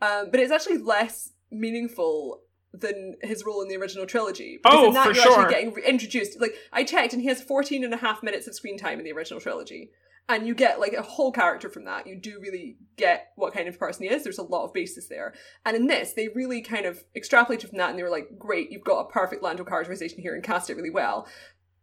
Um, 0.00 0.30
but 0.30 0.40
it's 0.40 0.52
actually 0.52 0.78
less 0.78 1.30
meaningful 1.50 2.42
than 2.72 3.16
his 3.22 3.44
role 3.44 3.62
in 3.62 3.68
the 3.68 3.76
original 3.76 4.06
trilogy. 4.06 4.58
Because 4.62 4.78
Oh, 4.78 4.88
in 4.88 4.94
that 4.94 5.06
for 5.08 5.12
you're 5.14 5.22
sure. 5.22 5.40
actually 5.40 5.54
getting 5.54 5.72
re- 5.74 5.84
introduced. 5.86 6.40
Like 6.40 6.54
I 6.72 6.84
checked, 6.84 7.12
and 7.12 7.22
he 7.22 7.28
has 7.28 7.42
14 7.42 7.82
and 7.84 7.94
a 7.94 7.96
half 7.98 8.22
minutes 8.22 8.46
of 8.46 8.54
screen 8.54 8.78
time 8.78 8.98
in 8.98 9.04
the 9.04 9.12
original 9.12 9.40
trilogy. 9.40 9.90
And 10.30 10.46
you 10.46 10.54
get 10.54 10.78
like 10.78 10.92
a 10.92 11.00
whole 11.00 11.32
character 11.32 11.70
from 11.70 11.86
that. 11.86 12.06
You 12.06 12.14
do 12.20 12.38
really 12.38 12.76
get 12.96 13.32
what 13.36 13.54
kind 13.54 13.66
of 13.66 13.78
person 13.78 14.02
he 14.04 14.10
is. 14.10 14.22
There's 14.24 14.36
a 14.36 14.42
lot 14.42 14.64
of 14.64 14.74
basis 14.74 15.08
there. 15.08 15.32
And 15.64 15.74
in 15.74 15.86
this, 15.86 16.12
they 16.12 16.28
really 16.28 16.60
kind 16.60 16.84
of 16.84 17.02
extrapolated 17.16 17.70
from 17.70 17.78
that, 17.78 17.88
and 17.88 17.98
they 17.98 18.02
were 18.02 18.10
like, 18.10 18.38
"Great, 18.38 18.70
you've 18.70 18.84
got 18.84 19.00
a 19.00 19.08
perfect 19.10 19.42
Lando 19.42 19.64
characterization 19.64 20.20
here, 20.20 20.34
and 20.34 20.44
cast 20.44 20.68
it 20.68 20.74
really 20.76 20.90
well." 20.90 21.26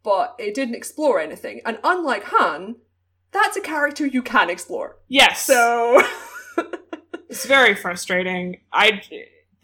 But 0.04 0.36
it 0.38 0.54
didn't 0.54 0.76
explore 0.76 1.18
anything. 1.18 1.60
And 1.66 1.78
unlike 1.82 2.22
Han, 2.26 2.76
that's 3.32 3.56
a 3.56 3.60
character 3.60 4.06
you 4.06 4.22
can 4.22 4.48
explore. 4.48 4.98
yes. 5.08 5.42
So 5.44 6.00
It's 7.28 7.46
very 7.46 7.74
frustrating. 7.74 8.60
I 8.72 9.02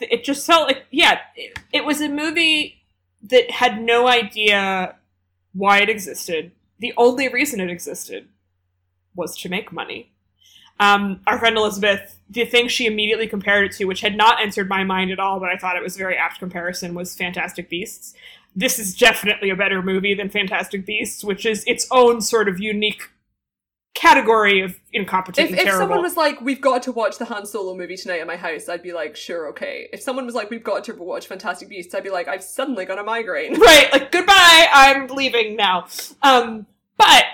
it 0.01 0.25
just 0.25 0.47
felt 0.47 0.67
like 0.67 0.85
yeah, 0.91 1.21
it, 1.37 1.59
it 1.73 1.85
was 1.85 2.01
a 2.01 2.09
movie 2.09 2.83
that 3.23 3.51
had 3.51 3.81
no 3.81 4.09
idea 4.09 4.97
why 5.53 5.79
it 5.79 5.89
existed. 5.89 6.53
The 6.79 6.93
only 6.97 7.29
reason 7.29 7.61
it 7.61 7.71
existed 7.71 8.29
was 9.15 9.37
to 9.39 9.49
make 9.49 9.73
money. 9.73 10.11
Um, 10.81 11.21
our 11.29 11.39
friend 11.39 11.57
Elizabeth, 11.57 12.19
the 12.29 12.45
thing 12.45 12.67
she 12.67 12.87
immediately 12.87 13.29
compared 13.29 13.67
it 13.67 13.73
to, 13.77 13.85
which 13.85 14.01
had 14.01 14.17
not 14.17 14.41
entered 14.41 14.69
my 14.69 14.83
mind 14.83 15.13
at 15.13 15.21
all, 15.21 15.39
but 15.39 15.49
I 15.49 15.57
thought 15.57 15.77
it 15.77 15.83
was 15.83 15.95
a 15.95 15.99
very 15.99 16.17
apt 16.17 16.41
comparison, 16.41 16.95
was 16.95 17.15
Fantastic 17.15 17.69
Beasts. 17.69 18.15
This 18.57 18.79
is 18.79 18.97
definitely 18.97 19.51
a 19.51 19.57
better 19.57 19.81
movie 19.81 20.15
than 20.15 20.29
Fantastic 20.29 20.85
Beasts, 20.85 21.23
which 21.23 21.47
is 21.47 21.63
its 21.67 21.87
own 21.93 22.21
sort 22.21 22.49
of 22.49 22.59
unique 22.59 23.12
category 23.95 24.63
of 24.63 24.79
incompetent 24.93 25.51
If, 25.51 25.67
if 25.67 25.75
someone 25.75 26.03
was 26.03 26.17
like, 26.17 26.41
"We've 26.41 26.61
got 26.61 26.83
to 26.85 26.93
watch 26.93 27.19
the 27.19 27.25
Han 27.27 27.45
Solo 27.45 27.77
movie 27.77 27.97
tonight 27.97 28.21
at 28.21 28.27
my 28.27 28.37
house," 28.37 28.69
I'd 28.69 28.83
be 28.83 28.93
like, 28.93 29.17
"Sure, 29.17 29.49
okay." 29.49 29.89
If 29.93 30.01
someone 30.01 30.25
was 30.25 30.35
like, 30.35 30.51
"We've 30.51 30.65
got 30.65 30.85
to 30.85 30.95
watch 30.95 31.27
Fantastic 31.27 31.69
Beasts," 31.69 31.95
I'd 31.95 32.03
be 32.03 32.11
like, 32.11 32.29
"I've 32.29 32.43
suddenly 32.43 32.85
got 32.85 32.99
a 32.99 33.05
migraine." 33.05 33.55
right 33.61 33.93
like 33.93 34.11
goodbye 34.11 34.67
i'm 34.73 35.07
leaving 35.09 35.57
now. 35.57 35.87
Um 36.23 36.67
but 36.97 37.25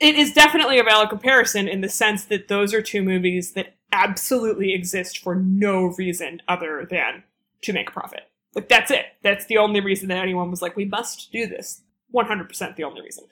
it 0.00 0.14
is 0.14 0.32
definitely 0.32 0.78
a 0.78 0.84
valid 0.84 1.08
comparison 1.08 1.68
in 1.68 1.80
the 1.80 1.88
sense 1.88 2.24
that 2.26 2.48
those 2.48 2.72
are 2.72 2.82
two 2.82 3.02
movies 3.02 3.52
that 3.52 3.74
absolutely 3.92 4.74
exist 4.74 5.18
for 5.18 5.34
no 5.34 5.86
reason 5.98 6.42
other 6.46 6.86
than 6.88 7.24
to 7.62 7.72
make 7.72 7.88
a 7.88 7.92
profit. 7.92 8.28
Like 8.54 8.68
that's 8.68 8.90
it. 8.90 9.06
That's 9.22 9.46
the 9.46 9.58
only 9.58 9.80
reason 9.80 10.08
that 10.08 10.18
anyone 10.18 10.50
was 10.50 10.62
like 10.62 10.76
we 10.76 10.84
must 10.84 11.32
do 11.32 11.46
this 11.46 11.82
100% 12.14 12.76
the 12.76 12.84
only 12.84 13.02
reason. 13.02 13.24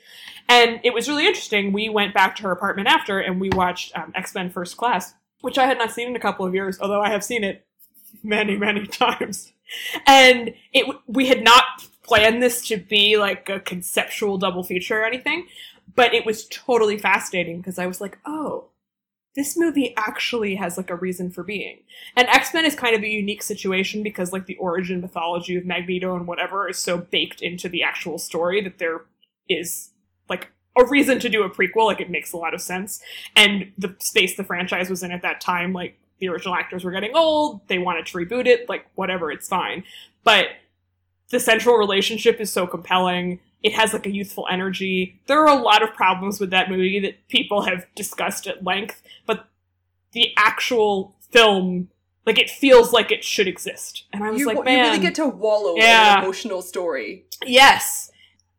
And 0.49 0.81
it 0.85 0.93
was 0.93 1.09
really 1.09 1.27
interesting. 1.27 1.73
We 1.73 1.89
went 1.89 2.15
back 2.15 2.37
to 2.37 2.43
her 2.45 2.53
apartment 2.53 2.89
after 2.89 3.19
and 3.19 3.41
we 3.41 3.51
watched 3.51 3.97
um, 3.97 4.13
x-men 4.15 4.51
first 4.51 4.77
class 4.77 5.15
which 5.41 5.59
i 5.59 5.67
had 5.67 5.79
not 5.79 5.93
seen 5.93 6.09
in 6.09 6.17
a 6.17 6.21
couple 6.21 6.47
of 6.47 6.55
years 6.55 6.79
although 6.81 7.03
i 7.03 7.11
have 7.11 7.25
seen 7.25 7.45
it 7.45 7.67
many 8.23 8.57
many 8.57 8.87
times. 8.87 9.53
And 10.07 10.55
it 10.73 10.95
we 11.07 11.27
had 11.27 11.43
not 11.43 11.65
planned 12.03 12.43
this 12.43 12.67
to 12.69 12.77
be 12.77 13.17
like 13.17 13.49
a 13.49 13.59
conceptual 13.59 14.39
double 14.39 14.63
feature 14.63 15.01
or 15.01 15.05
anything 15.05 15.47
but 15.95 16.15
it 16.15 16.25
was 16.25 16.47
totally 16.47 16.99
fascinating 16.99 17.59
because 17.59 17.79
i 17.79 17.87
was 17.87 18.01
like 18.01 18.19
oh 18.25 18.67
this 19.37 19.57
movie 19.57 19.95
actually 19.97 20.57
has 20.57 20.77
like 20.77 20.91
a 20.91 20.97
reason 20.97 21.31
for 21.31 21.45
being. 21.45 21.81
And 22.17 22.27
x-men 22.29 22.65
is 22.65 22.75
kind 22.75 22.97
of 22.97 23.03
a 23.03 23.09
unique 23.09 23.43
situation 23.43 24.03
because 24.03 24.33
like 24.33 24.47
the 24.47 24.57
origin 24.57 25.03
mythology 25.03 25.57
of 25.57 25.67
magneto 25.67 26.17
and 26.17 26.27
whatever 26.27 26.69
is 26.69 26.79
so 26.79 26.97
baked 26.99 27.43
into 27.43 27.69
the 27.69 27.83
actual 27.83 28.19
story 28.19 28.63
that 28.63 28.79
there 28.79 29.03
is 29.49 29.91
like 30.29 30.51
a 30.77 30.87
reason 30.87 31.21
to 31.21 31.29
do 31.29 31.43
a 31.43 31.51
prequel 31.51 31.85
like 31.85 32.01
it 32.01 32.11
makes 32.11 32.33
a 32.33 32.37
lot 32.39 32.55
of 32.55 32.63
sense. 32.63 33.01
And 33.37 33.73
the 33.77 33.95
space 34.01 34.37
the 34.37 34.45
franchise 34.45 34.89
was 34.89 35.03
in 35.03 35.13
at 35.13 35.23
that 35.23 35.43
time 35.43 35.75
like 35.75 35.99
the 36.19 36.29
original 36.29 36.55
actors 36.55 36.83
were 36.83 36.91
getting 36.91 37.15
old 37.15 37.61
they 37.69 37.77
wanted 37.77 38.07
to 38.07 38.17
reboot 38.17 38.47
it 38.47 38.69
like 38.71 38.87
whatever 38.95 39.31
it's 39.31 39.49
fine. 39.49 39.85
But 40.25 40.49
the 41.31 41.41
central 41.41 41.77
relationship 41.77 42.41
is 42.41 42.51
so 42.51 42.67
compelling 42.67 43.41
it 43.67 43.73
has 43.75 43.93
like 43.93 44.07
a 44.07 44.15
youthful 44.19 44.47
energy 44.51 45.21
there 45.27 45.41
are 45.45 45.59
a 45.59 45.63
lot 45.71 45.83
of 45.83 45.93
problems 45.95 46.39
with 46.41 46.51
that 46.51 46.71
movie 46.71 47.01
that 47.01 47.15
people 47.29 47.63
have 47.63 47.85
discussed 47.95 48.47
at 48.47 48.63
length 48.65 49.03
but 49.27 49.49
the 50.13 50.33
actual 50.37 51.17
film 51.33 51.89
like 52.27 52.39
it 52.39 52.49
feels 52.51 52.93
like 52.93 53.11
it 53.13 53.23
should 53.25 53.49
exist 53.49 54.05
and 54.13 54.23
i 54.25 54.31
was 54.31 54.41
You, 54.41 54.47
like 54.47 54.57
you 54.59 54.65
man 54.65 54.85
really 54.87 54.99
get 54.99 55.15
to 55.17 55.27
wallow 55.27 55.75
Yeah. 55.77 56.13
in 56.13 56.19
an 56.19 56.25
emotional 56.25 56.63
story. 56.63 57.25
Yes. 57.45 58.11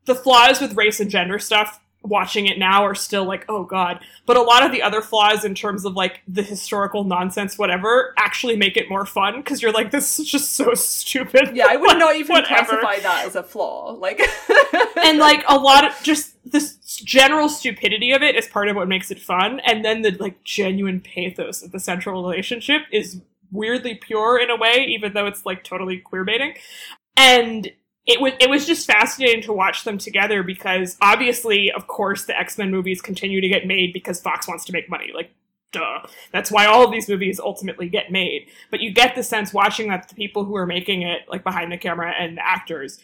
The 0.04 0.14
flaws 0.14 0.60
with 0.60 0.74
race 0.74 1.00
and 1.00 1.10
gender 1.10 1.38
stuff, 1.38 1.80
watching 2.02 2.46
it 2.46 2.58
now, 2.58 2.84
are 2.84 2.94
still 2.94 3.24
like, 3.24 3.44
oh 3.48 3.64
god. 3.64 4.00
But 4.26 4.36
a 4.36 4.42
lot 4.42 4.64
of 4.64 4.72
the 4.72 4.82
other 4.82 5.02
flaws, 5.02 5.44
in 5.44 5.54
terms 5.54 5.84
of 5.84 5.94
like 5.94 6.20
the 6.26 6.42
historical 6.42 7.04
nonsense, 7.04 7.58
whatever, 7.58 8.14
actually 8.16 8.56
make 8.56 8.76
it 8.76 8.88
more 8.88 9.04
fun 9.04 9.38
because 9.40 9.60
you're 9.62 9.72
like, 9.72 9.90
this 9.90 10.18
is 10.18 10.28
just 10.28 10.52
so 10.52 10.72
stupid. 10.74 11.54
Yeah, 11.54 11.66
I 11.68 11.76
would 11.76 11.98
not 11.98 12.16
even 12.16 12.34
Whatever. 12.34 12.80
classify 12.80 13.00
that 13.00 13.26
as 13.26 13.36
a 13.36 13.42
flaw. 13.42 13.92
Like, 13.92 14.20
and 14.96 15.18
like 15.18 15.44
a 15.48 15.56
lot 15.56 15.84
of 15.84 16.02
just 16.02 16.34
this 16.50 16.76
general 17.04 17.48
stupidity 17.48 18.12
of 18.12 18.22
it 18.22 18.34
is 18.34 18.46
part 18.46 18.68
of 18.68 18.76
what 18.76 18.88
makes 18.88 19.10
it 19.10 19.20
fun 19.20 19.60
and 19.66 19.84
then 19.84 20.02
the 20.02 20.12
like 20.12 20.42
genuine 20.44 21.00
pathos 21.00 21.62
of 21.62 21.72
the 21.72 21.80
central 21.80 22.22
relationship 22.22 22.82
is 22.90 23.20
weirdly 23.50 23.94
pure 23.94 24.38
in 24.38 24.48
a 24.50 24.56
way 24.56 24.84
even 24.88 25.12
though 25.12 25.26
it's 25.26 25.44
like 25.44 25.62
totally 25.62 25.98
queer 25.98 26.24
baiting 26.24 26.54
and 27.16 27.70
it 28.08 28.20
was 28.20 28.32
it 28.40 28.50
was 28.50 28.66
just 28.66 28.86
fascinating 28.86 29.42
to 29.42 29.52
watch 29.52 29.84
them 29.84 29.98
together 29.98 30.42
because 30.42 30.96
obviously 31.00 31.70
of 31.70 31.86
course 31.86 32.24
the 32.24 32.36
x-men 32.36 32.70
movies 32.70 33.00
continue 33.00 33.40
to 33.40 33.48
get 33.48 33.66
made 33.66 33.92
because 33.92 34.20
fox 34.20 34.48
wants 34.48 34.64
to 34.64 34.72
make 34.72 34.88
money 34.90 35.12
like 35.14 35.30
duh 35.72 36.00
that's 36.32 36.50
why 36.50 36.64
all 36.66 36.82
of 36.84 36.90
these 36.90 37.08
movies 37.08 37.38
ultimately 37.38 37.88
get 37.88 38.10
made 38.10 38.48
but 38.70 38.80
you 38.80 38.90
get 38.90 39.14
the 39.14 39.22
sense 39.22 39.52
watching 39.52 39.88
that 39.88 40.08
the 40.08 40.14
people 40.14 40.44
who 40.44 40.56
are 40.56 40.66
making 40.66 41.02
it 41.02 41.20
like 41.28 41.44
behind 41.44 41.70
the 41.70 41.76
camera 41.78 42.12
and 42.18 42.36
the 42.38 42.44
actors 42.46 42.98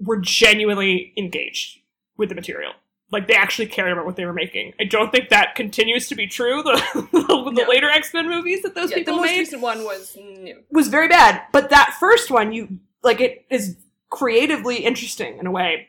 were 0.00 0.18
genuinely 0.20 1.12
engaged 1.16 1.78
with 2.16 2.28
the 2.28 2.34
material. 2.34 2.72
Like 3.10 3.26
they 3.26 3.34
actually 3.34 3.66
cared 3.66 3.90
about 3.90 4.04
what 4.06 4.16
they 4.16 4.26
were 4.26 4.32
making. 4.34 4.74
I 4.78 4.84
don't 4.84 5.10
think 5.10 5.30
that 5.30 5.54
continues 5.54 6.08
to 6.08 6.14
be 6.14 6.26
true. 6.26 6.62
The, 6.94 7.10
the 7.12 7.50
No. 7.64 7.68
later 7.68 7.88
X 7.90 8.12
Men 8.14 8.28
movies 8.28 8.62
that 8.62 8.74
those 8.74 8.90
yeah, 8.90 8.96
the 8.98 9.00
people 9.00 9.16
most 9.16 9.26
made 9.26 9.38
recent 9.38 9.62
one 9.62 9.82
was 9.84 10.14
new. 10.16 10.62
was 10.70 10.88
very 10.88 11.08
bad. 11.08 11.42
But 11.52 11.70
that 11.70 11.96
first 11.98 12.30
one, 12.30 12.52
you 12.52 12.78
like 13.02 13.20
it 13.20 13.44
is 13.50 13.76
creatively 14.10 14.76
interesting 14.84 15.38
in 15.38 15.46
a 15.46 15.50
way, 15.50 15.88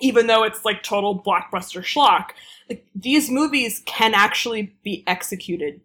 even 0.00 0.26
though 0.26 0.44
it's 0.44 0.64
like 0.64 0.82
total 0.82 1.22
blockbuster 1.22 1.82
schlock. 1.82 2.30
Like 2.68 2.86
these 2.94 3.30
movies 3.30 3.82
can 3.84 4.14
actually 4.14 4.74
be 4.82 5.04
executed 5.06 5.80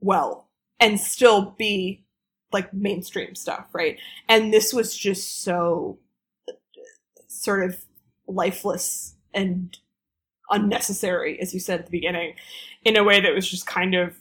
well 0.00 0.48
and 0.80 1.00
still 1.00 1.54
be 1.58 2.04
like 2.52 2.72
mainstream 2.72 3.34
stuff, 3.34 3.66
right? 3.72 3.98
And 4.28 4.52
this 4.52 4.72
was 4.72 4.96
just 4.96 5.42
so 5.42 5.98
sort 7.26 7.64
of 7.64 7.84
lifeless 8.26 9.14
and 9.32 9.76
unnecessary, 10.50 11.40
as 11.40 11.52
you 11.52 11.60
said 11.60 11.80
at 11.80 11.86
the 11.86 11.92
beginning, 11.92 12.34
in 12.84 12.96
a 12.96 13.04
way 13.04 13.20
that 13.20 13.34
was 13.34 13.50
just 13.50 13.66
kind 13.66 13.94
of 13.94 14.14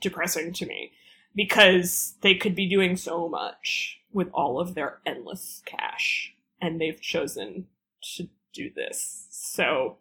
depressing 0.00 0.52
to 0.52 0.66
me 0.66 0.92
because 1.34 2.14
they 2.20 2.34
could 2.34 2.54
be 2.54 2.68
doing 2.68 2.96
so 2.96 3.28
much 3.28 4.00
with 4.18 4.28
all 4.34 4.60
of 4.60 4.74
their 4.74 4.98
endless 5.06 5.62
cash 5.64 6.34
and 6.60 6.78
they've 6.80 7.00
chosen 7.00 7.66
to 8.16 8.28
do 8.52 8.68
this. 8.74 9.26
So 9.30 9.96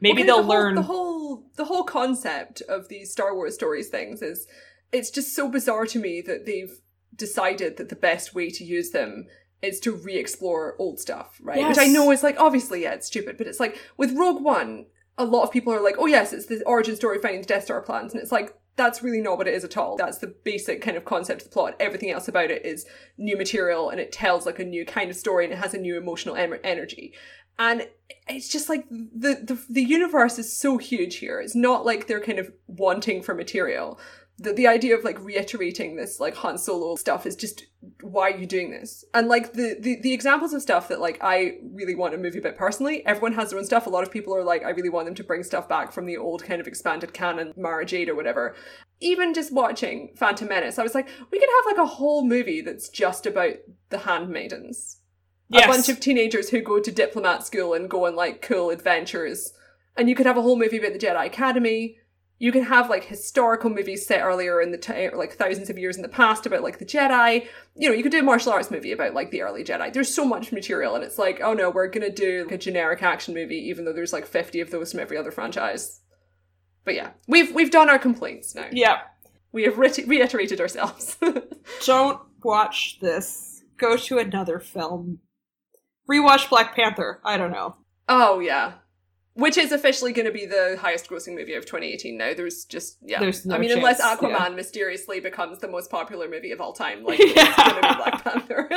maybe 0.00 0.20
Okay, 0.20 0.26
they'll 0.26 0.38
the 0.38 0.42
whole- 0.42 0.48
learn 0.48 0.74
the 0.74 0.82
whole 0.82 1.44
the 1.56 1.64
whole 1.66 1.84
concept 1.84 2.62
of 2.62 2.88
these 2.88 3.12
Star 3.12 3.34
Wars 3.34 3.54
stories 3.54 3.88
things 3.88 4.22
is 4.22 4.46
it's 4.90 5.10
just 5.10 5.34
so 5.34 5.48
bizarre 5.48 5.86
to 5.86 5.98
me 5.98 6.20
that 6.22 6.46
they've 6.46 6.80
decided 7.14 7.76
that 7.76 7.88
the 7.90 7.96
best 7.96 8.34
way 8.34 8.48
to 8.50 8.64
use 8.64 8.90
them 8.90 9.26
is 9.60 9.80
to 9.80 9.92
re-explore 9.92 10.76
old 10.78 10.98
stuff, 11.00 11.38
right? 11.42 11.66
Which 11.68 11.78
I 11.78 11.86
know 11.88 12.10
is 12.10 12.22
like 12.22 12.40
obviously 12.40 12.82
yeah, 12.84 12.94
it's 12.94 13.06
stupid, 13.08 13.36
but 13.36 13.46
it's 13.46 13.60
like 13.60 13.78
with 13.96 14.16
Rogue 14.16 14.42
One, 14.42 14.86
a 15.18 15.24
lot 15.24 15.42
of 15.42 15.50
people 15.52 15.72
are 15.74 15.80
like, 15.82 15.96
oh 15.98 16.06
yes, 16.06 16.32
it's 16.32 16.46
the 16.46 16.62
origin 16.64 16.96
story 16.96 17.18
finding 17.18 17.42
the 17.42 17.46
Death 17.48 17.64
Star 17.64 17.82
plans, 17.82 18.12
and 18.14 18.22
it's 18.22 18.32
like 18.32 18.54
that's 18.78 19.02
really 19.02 19.20
not 19.20 19.36
what 19.36 19.48
it 19.48 19.54
is 19.54 19.64
at 19.64 19.76
all. 19.76 19.96
That's 19.96 20.18
the 20.18 20.34
basic 20.44 20.80
kind 20.80 20.96
of 20.96 21.04
concept 21.04 21.42
of 21.42 21.48
the 21.48 21.52
plot. 21.52 21.74
Everything 21.78 22.10
else 22.10 22.28
about 22.28 22.50
it 22.50 22.64
is 22.64 22.86
new 23.18 23.36
material, 23.36 23.90
and 23.90 24.00
it 24.00 24.12
tells 24.12 24.46
like 24.46 24.58
a 24.58 24.64
new 24.64 24.86
kind 24.86 25.10
of 25.10 25.16
story, 25.16 25.44
and 25.44 25.52
it 25.52 25.58
has 25.58 25.74
a 25.74 25.78
new 25.78 25.98
emotional 25.98 26.36
em- 26.36 26.54
energy. 26.64 27.12
And 27.58 27.88
it's 28.28 28.48
just 28.48 28.68
like 28.68 28.88
the, 28.88 29.34
the 29.42 29.60
the 29.68 29.82
universe 29.82 30.38
is 30.38 30.56
so 30.56 30.78
huge 30.78 31.16
here. 31.16 31.40
It's 31.40 31.56
not 31.56 31.84
like 31.84 32.06
they're 32.06 32.20
kind 32.20 32.38
of 32.38 32.52
wanting 32.68 33.22
for 33.22 33.34
material. 33.34 33.98
The 34.38 34.52
the 34.52 34.66
idea 34.66 34.96
of 34.96 35.04
like 35.04 35.18
reiterating 35.20 35.96
this 35.96 36.20
like 36.20 36.36
Han 36.36 36.58
Solo 36.58 36.94
stuff 36.96 37.26
is 37.26 37.34
just 37.34 37.66
why 38.02 38.30
are 38.30 38.38
you 38.38 38.46
doing 38.46 38.70
this? 38.70 39.04
And 39.12 39.28
like 39.28 39.52
the, 39.52 39.76
the 39.78 40.00
the 40.00 40.12
examples 40.12 40.52
of 40.52 40.62
stuff 40.62 40.88
that 40.88 41.00
like 41.00 41.18
I 41.20 41.58
really 41.72 41.94
want 41.94 42.14
a 42.14 42.18
movie 42.18 42.38
about 42.38 42.56
personally, 42.56 43.04
everyone 43.04 43.32
has 43.34 43.50
their 43.50 43.58
own 43.58 43.64
stuff. 43.64 43.86
A 43.86 43.90
lot 43.90 44.04
of 44.04 44.12
people 44.12 44.34
are 44.34 44.44
like, 44.44 44.64
I 44.64 44.70
really 44.70 44.88
want 44.88 45.06
them 45.06 45.14
to 45.16 45.24
bring 45.24 45.42
stuff 45.42 45.68
back 45.68 45.92
from 45.92 46.06
the 46.06 46.16
old 46.16 46.44
kind 46.44 46.60
of 46.60 46.66
expanded 46.68 47.12
canon, 47.12 47.52
Mara 47.56 47.84
Jade 47.84 48.08
or 48.08 48.14
whatever. 48.14 48.54
Even 49.00 49.34
just 49.34 49.52
watching 49.52 50.14
Phantom 50.16 50.48
Menace, 50.48 50.78
I 50.78 50.82
was 50.82 50.94
like, 50.94 51.08
we 51.30 51.38
could 51.38 51.48
have 51.48 51.76
like 51.76 51.84
a 51.84 51.94
whole 51.94 52.24
movie 52.24 52.60
that's 52.60 52.88
just 52.88 53.26
about 53.26 53.54
the 53.90 53.98
handmaidens 53.98 54.98
Yes. 55.50 55.64
a 55.64 55.68
bunch 55.68 55.88
of 55.88 56.00
teenagers 56.00 56.50
who 56.50 56.60
go 56.60 56.78
to 56.78 56.92
diplomat 56.92 57.46
school 57.46 57.72
and 57.72 57.88
go 57.88 58.06
on 58.06 58.14
like 58.14 58.42
cool 58.42 58.70
adventures. 58.70 59.52
And 59.96 60.08
you 60.08 60.14
could 60.14 60.26
have 60.26 60.36
a 60.36 60.42
whole 60.42 60.58
movie 60.58 60.78
about 60.78 60.92
the 60.92 60.98
Jedi 60.98 61.26
Academy. 61.26 61.96
You 62.40 62.52
can 62.52 62.62
have 62.64 62.88
like 62.88 63.04
historical 63.04 63.68
movies 63.68 64.06
set 64.06 64.22
earlier 64.22 64.60
in 64.60 64.70
the 64.70 64.78
time, 64.78 65.10
like 65.16 65.32
thousands 65.34 65.70
of 65.70 65.78
years 65.78 65.96
in 65.96 66.02
the 66.02 66.08
past 66.08 66.46
about 66.46 66.62
like 66.62 66.78
the 66.78 66.84
Jedi. 66.84 67.46
You 67.74 67.88
know, 67.88 67.94
you 67.94 68.02
could 68.02 68.12
do 68.12 68.20
a 68.20 68.22
martial 68.22 68.52
arts 68.52 68.70
movie 68.70 68.92
about 68.92 69.12
like 69.14 69.30
the 69.30 69.42
early 69.42 69.64
Jedi. 69.64 69.92
There's 69.92 70.14
so 70.14 70.24
much 70.24 70.52
material, 70.52 70.94
and 70.94 71.02
it's 71.02 71.18
like, 71.18 71.40
oh 71.42 71.52
no, 71.52 71.68
we're 71.70 71.88
gonna 71.88 72.10
do 72.10 72.44
like 72.44 72.52
a 72.52 72.58
generic 72.58 73.02
action 73.02 73.34
movie, 73.34 73.56
even 73.68 73.84
though 73.84 73.92
there's 73.92 74.12
like 74.12 74.26
50 74.26 74.60
of 74.60 74.70
those 74.70 74.92
from 74.92 75.00
every 75.00 75.16
other 75.16 75.32
franchise. 75.32 76.00
But 76.84 76.94
yeah, 76.94 77.10
we've 77.26 77.52
we've 77.54 77.70
done 77.72 77.90
our 77.90 77.98
complaints 77.98 78.54
now. 78.54 78.66
yeah. 78.70 79.00
We 79.50 79.62
have 79.64 79.78
re- 79.78 80.04
reiterated 80.06 80.60
ourselves. 80.60 81.16
Don't 81.86 82.20
watch 82.44 82.98
this. 83.00 83.62
Go 83.78 83.96
to 83.96 84.18
another 84.18 84.60
film. 84.60 85.20
Rewatch 86.08 86.50
Black 86.50 86.76
Panther. 86.76 87.20
I 87.24 87.36
don't 87.38 87.50
know. 87.50 87.76
oh 88.08 88.40
yeah, 88.40 88.74
Which 89.38 89.56
is 89.56 89.70
officially 89.70 90.12
going 90.12 90.26
to 90.26 90.32
be 90.32 90.46
the 90.46 90.76
highest 90.80 91.08
grossing 91.08 91.36
movie 91.36 91.54
of 91.54 91.64
2018 91.64 92.18
now. 92.18 92.34
There's 92.34 92.64
just, 92.64 92.98
yeah. 93.00 93.20
There's 93.20 93.46
no 93.46 93.54
I 93.54 93.58
mean, 93.58 93.70
unless 93.70 94.00
Aquaman 94.00 94.30
yeah. 94.30 94.48
mysteriously 94.48 95.20
becomes 95.20 95.60
the 95.60 95.68
most 95.68 95.92
popular 95.92 96.28
movie 96.28 96.50
of 96.50 96.60
all 96.60 96.72
time, 96.72 97.04
like, 97.04 97.20
Yeah. 97.22 97.30
it's 97.36 97.56
going 97.56 97.82
to 97.82 97.88
be 97.88 97.94
Black 97.94 98.24
Panther. 98.24 98.68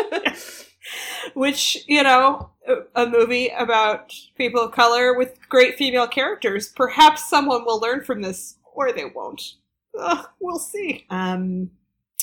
Which, 1.33 1.83
you 1.87 2.03
know, 2.03 2.51
a, 2.67 3.05
a 3.05 3.09
movie 3.09 3.49
about 3.57 4.13
people 4.37 4.61
of 4.61 4.71
color 4.71 5.17
with 5.17 5.39
great 5.49 5.77
female 5.79 6.07
characters. 6.07 6.69
Perhaps 6.69 7.27
someone 7.27 7.65
will 7.65 7.79
learn 7.79 8.03
from 8.03 8.21
this, 8.21 8.57
or 8.75 8.91
they 8.91 9.05
won't. 9.05 9.41
Ugh, 9.99 10.27
we'll 10.39 10.59
see. 10.59 11.07
Um, 11.09 11.71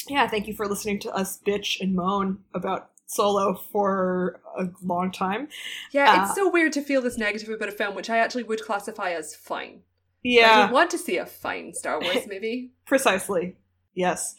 yeah, 0.08 0.28
thank 0.28 0.46
you 0.46 0.54
for 0.54 0.68
listening 0.68 1.00
to 1.00 1.12
us 1.12 1.40
bitch 1.44 1.80
and 1.80 1.92
moan 1.92 2.38
about 2.54 2.90
Solo 3.08 3.54
for 3.72 4.38
a 4.58 4.66
long 4.82 5.10
time. 5.10 5.48
yeah, 5.92 6.12
Uh, 6.12 6.24
it's 6.26 6.34
so 6.34 6.48
weird 6.50 6.72
to 6.74 6.82
feel 6.82 7.00
this 7.00 7.16
negative 7.18 7.48
about 7.48 7.68
a 7.70 7.72
film, 7.72 7.94
which 7.94 8.10
I 8.10 8.18
actually 8.18 8.42
would 8.44 8.62
classify 8.62 9.10
as 9.12 9.34
fine. 9.34 9.80
I 9.80 9.80
Yeah, 10.22 10.64
would 10.66 10.74
want 10.74 10.90
to 10.90 10.98
see 10.98 11.16
a 11.16 11.24
fine 11.26 11.72
Star 11.74 12.00
Wars 12.00 12.26
movie. 12.30 12.72
precisely. 12.86 13.56
Yes. 13.94 14.36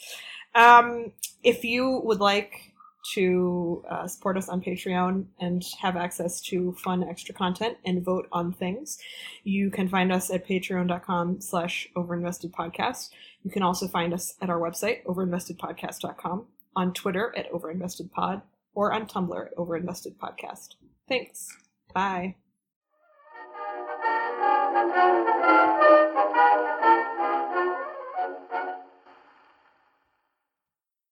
Um, 0.55 1.13
if 1.43 1.63
you 1.63 2.01
would 2.03 2.20
like 2.20 2.74
to 3.15 3.84
uh, 3.89 4.05
support 4.07 4.38
us 4.38 4.49
on 4.49 4.61
Patreon 4.61 5.26
and 5.39 5.63
have 5.82 5.95
access 5.95 6.39
to 6.41 6.74
fun 6.74 7.03
extra 7.03 7.34
content 7.34 7.78
and 7.86 8.03
vote 8.05 8.28
on 8.32 8.53
things, 8.53 8.99
you 9.43 9.72
can 9.72 9.88
find 9.89 10.11
us 10.11 10.30
at 10.30 10.45
patreon.com 10.47 11.41
slash 11.41 11.88
overinvestedpodcast. 11.95 13.09
You 13.43 13.49
can 13.49 13.63
also 13.63 13.88
find 13.88 14.13
us 14.13 14.36
at 14.41 14.49
our 14.51 14.59
website, 14.59 15.03
overinvestedpodcast.com, 15.05 16.45
on 16.76 16.93
Twitter 16.93 17.34
at 17.36 17.51
overinvestedpod, 17.51 18.41
or 18.80 18.93
on 18.93 19.05
Tumblr 19.05 19.47
at 19.47 19.55
overinvestedpodcast. 19.57 20.75
Thanks. 21.09 21.49
Bye. 21.93 22.36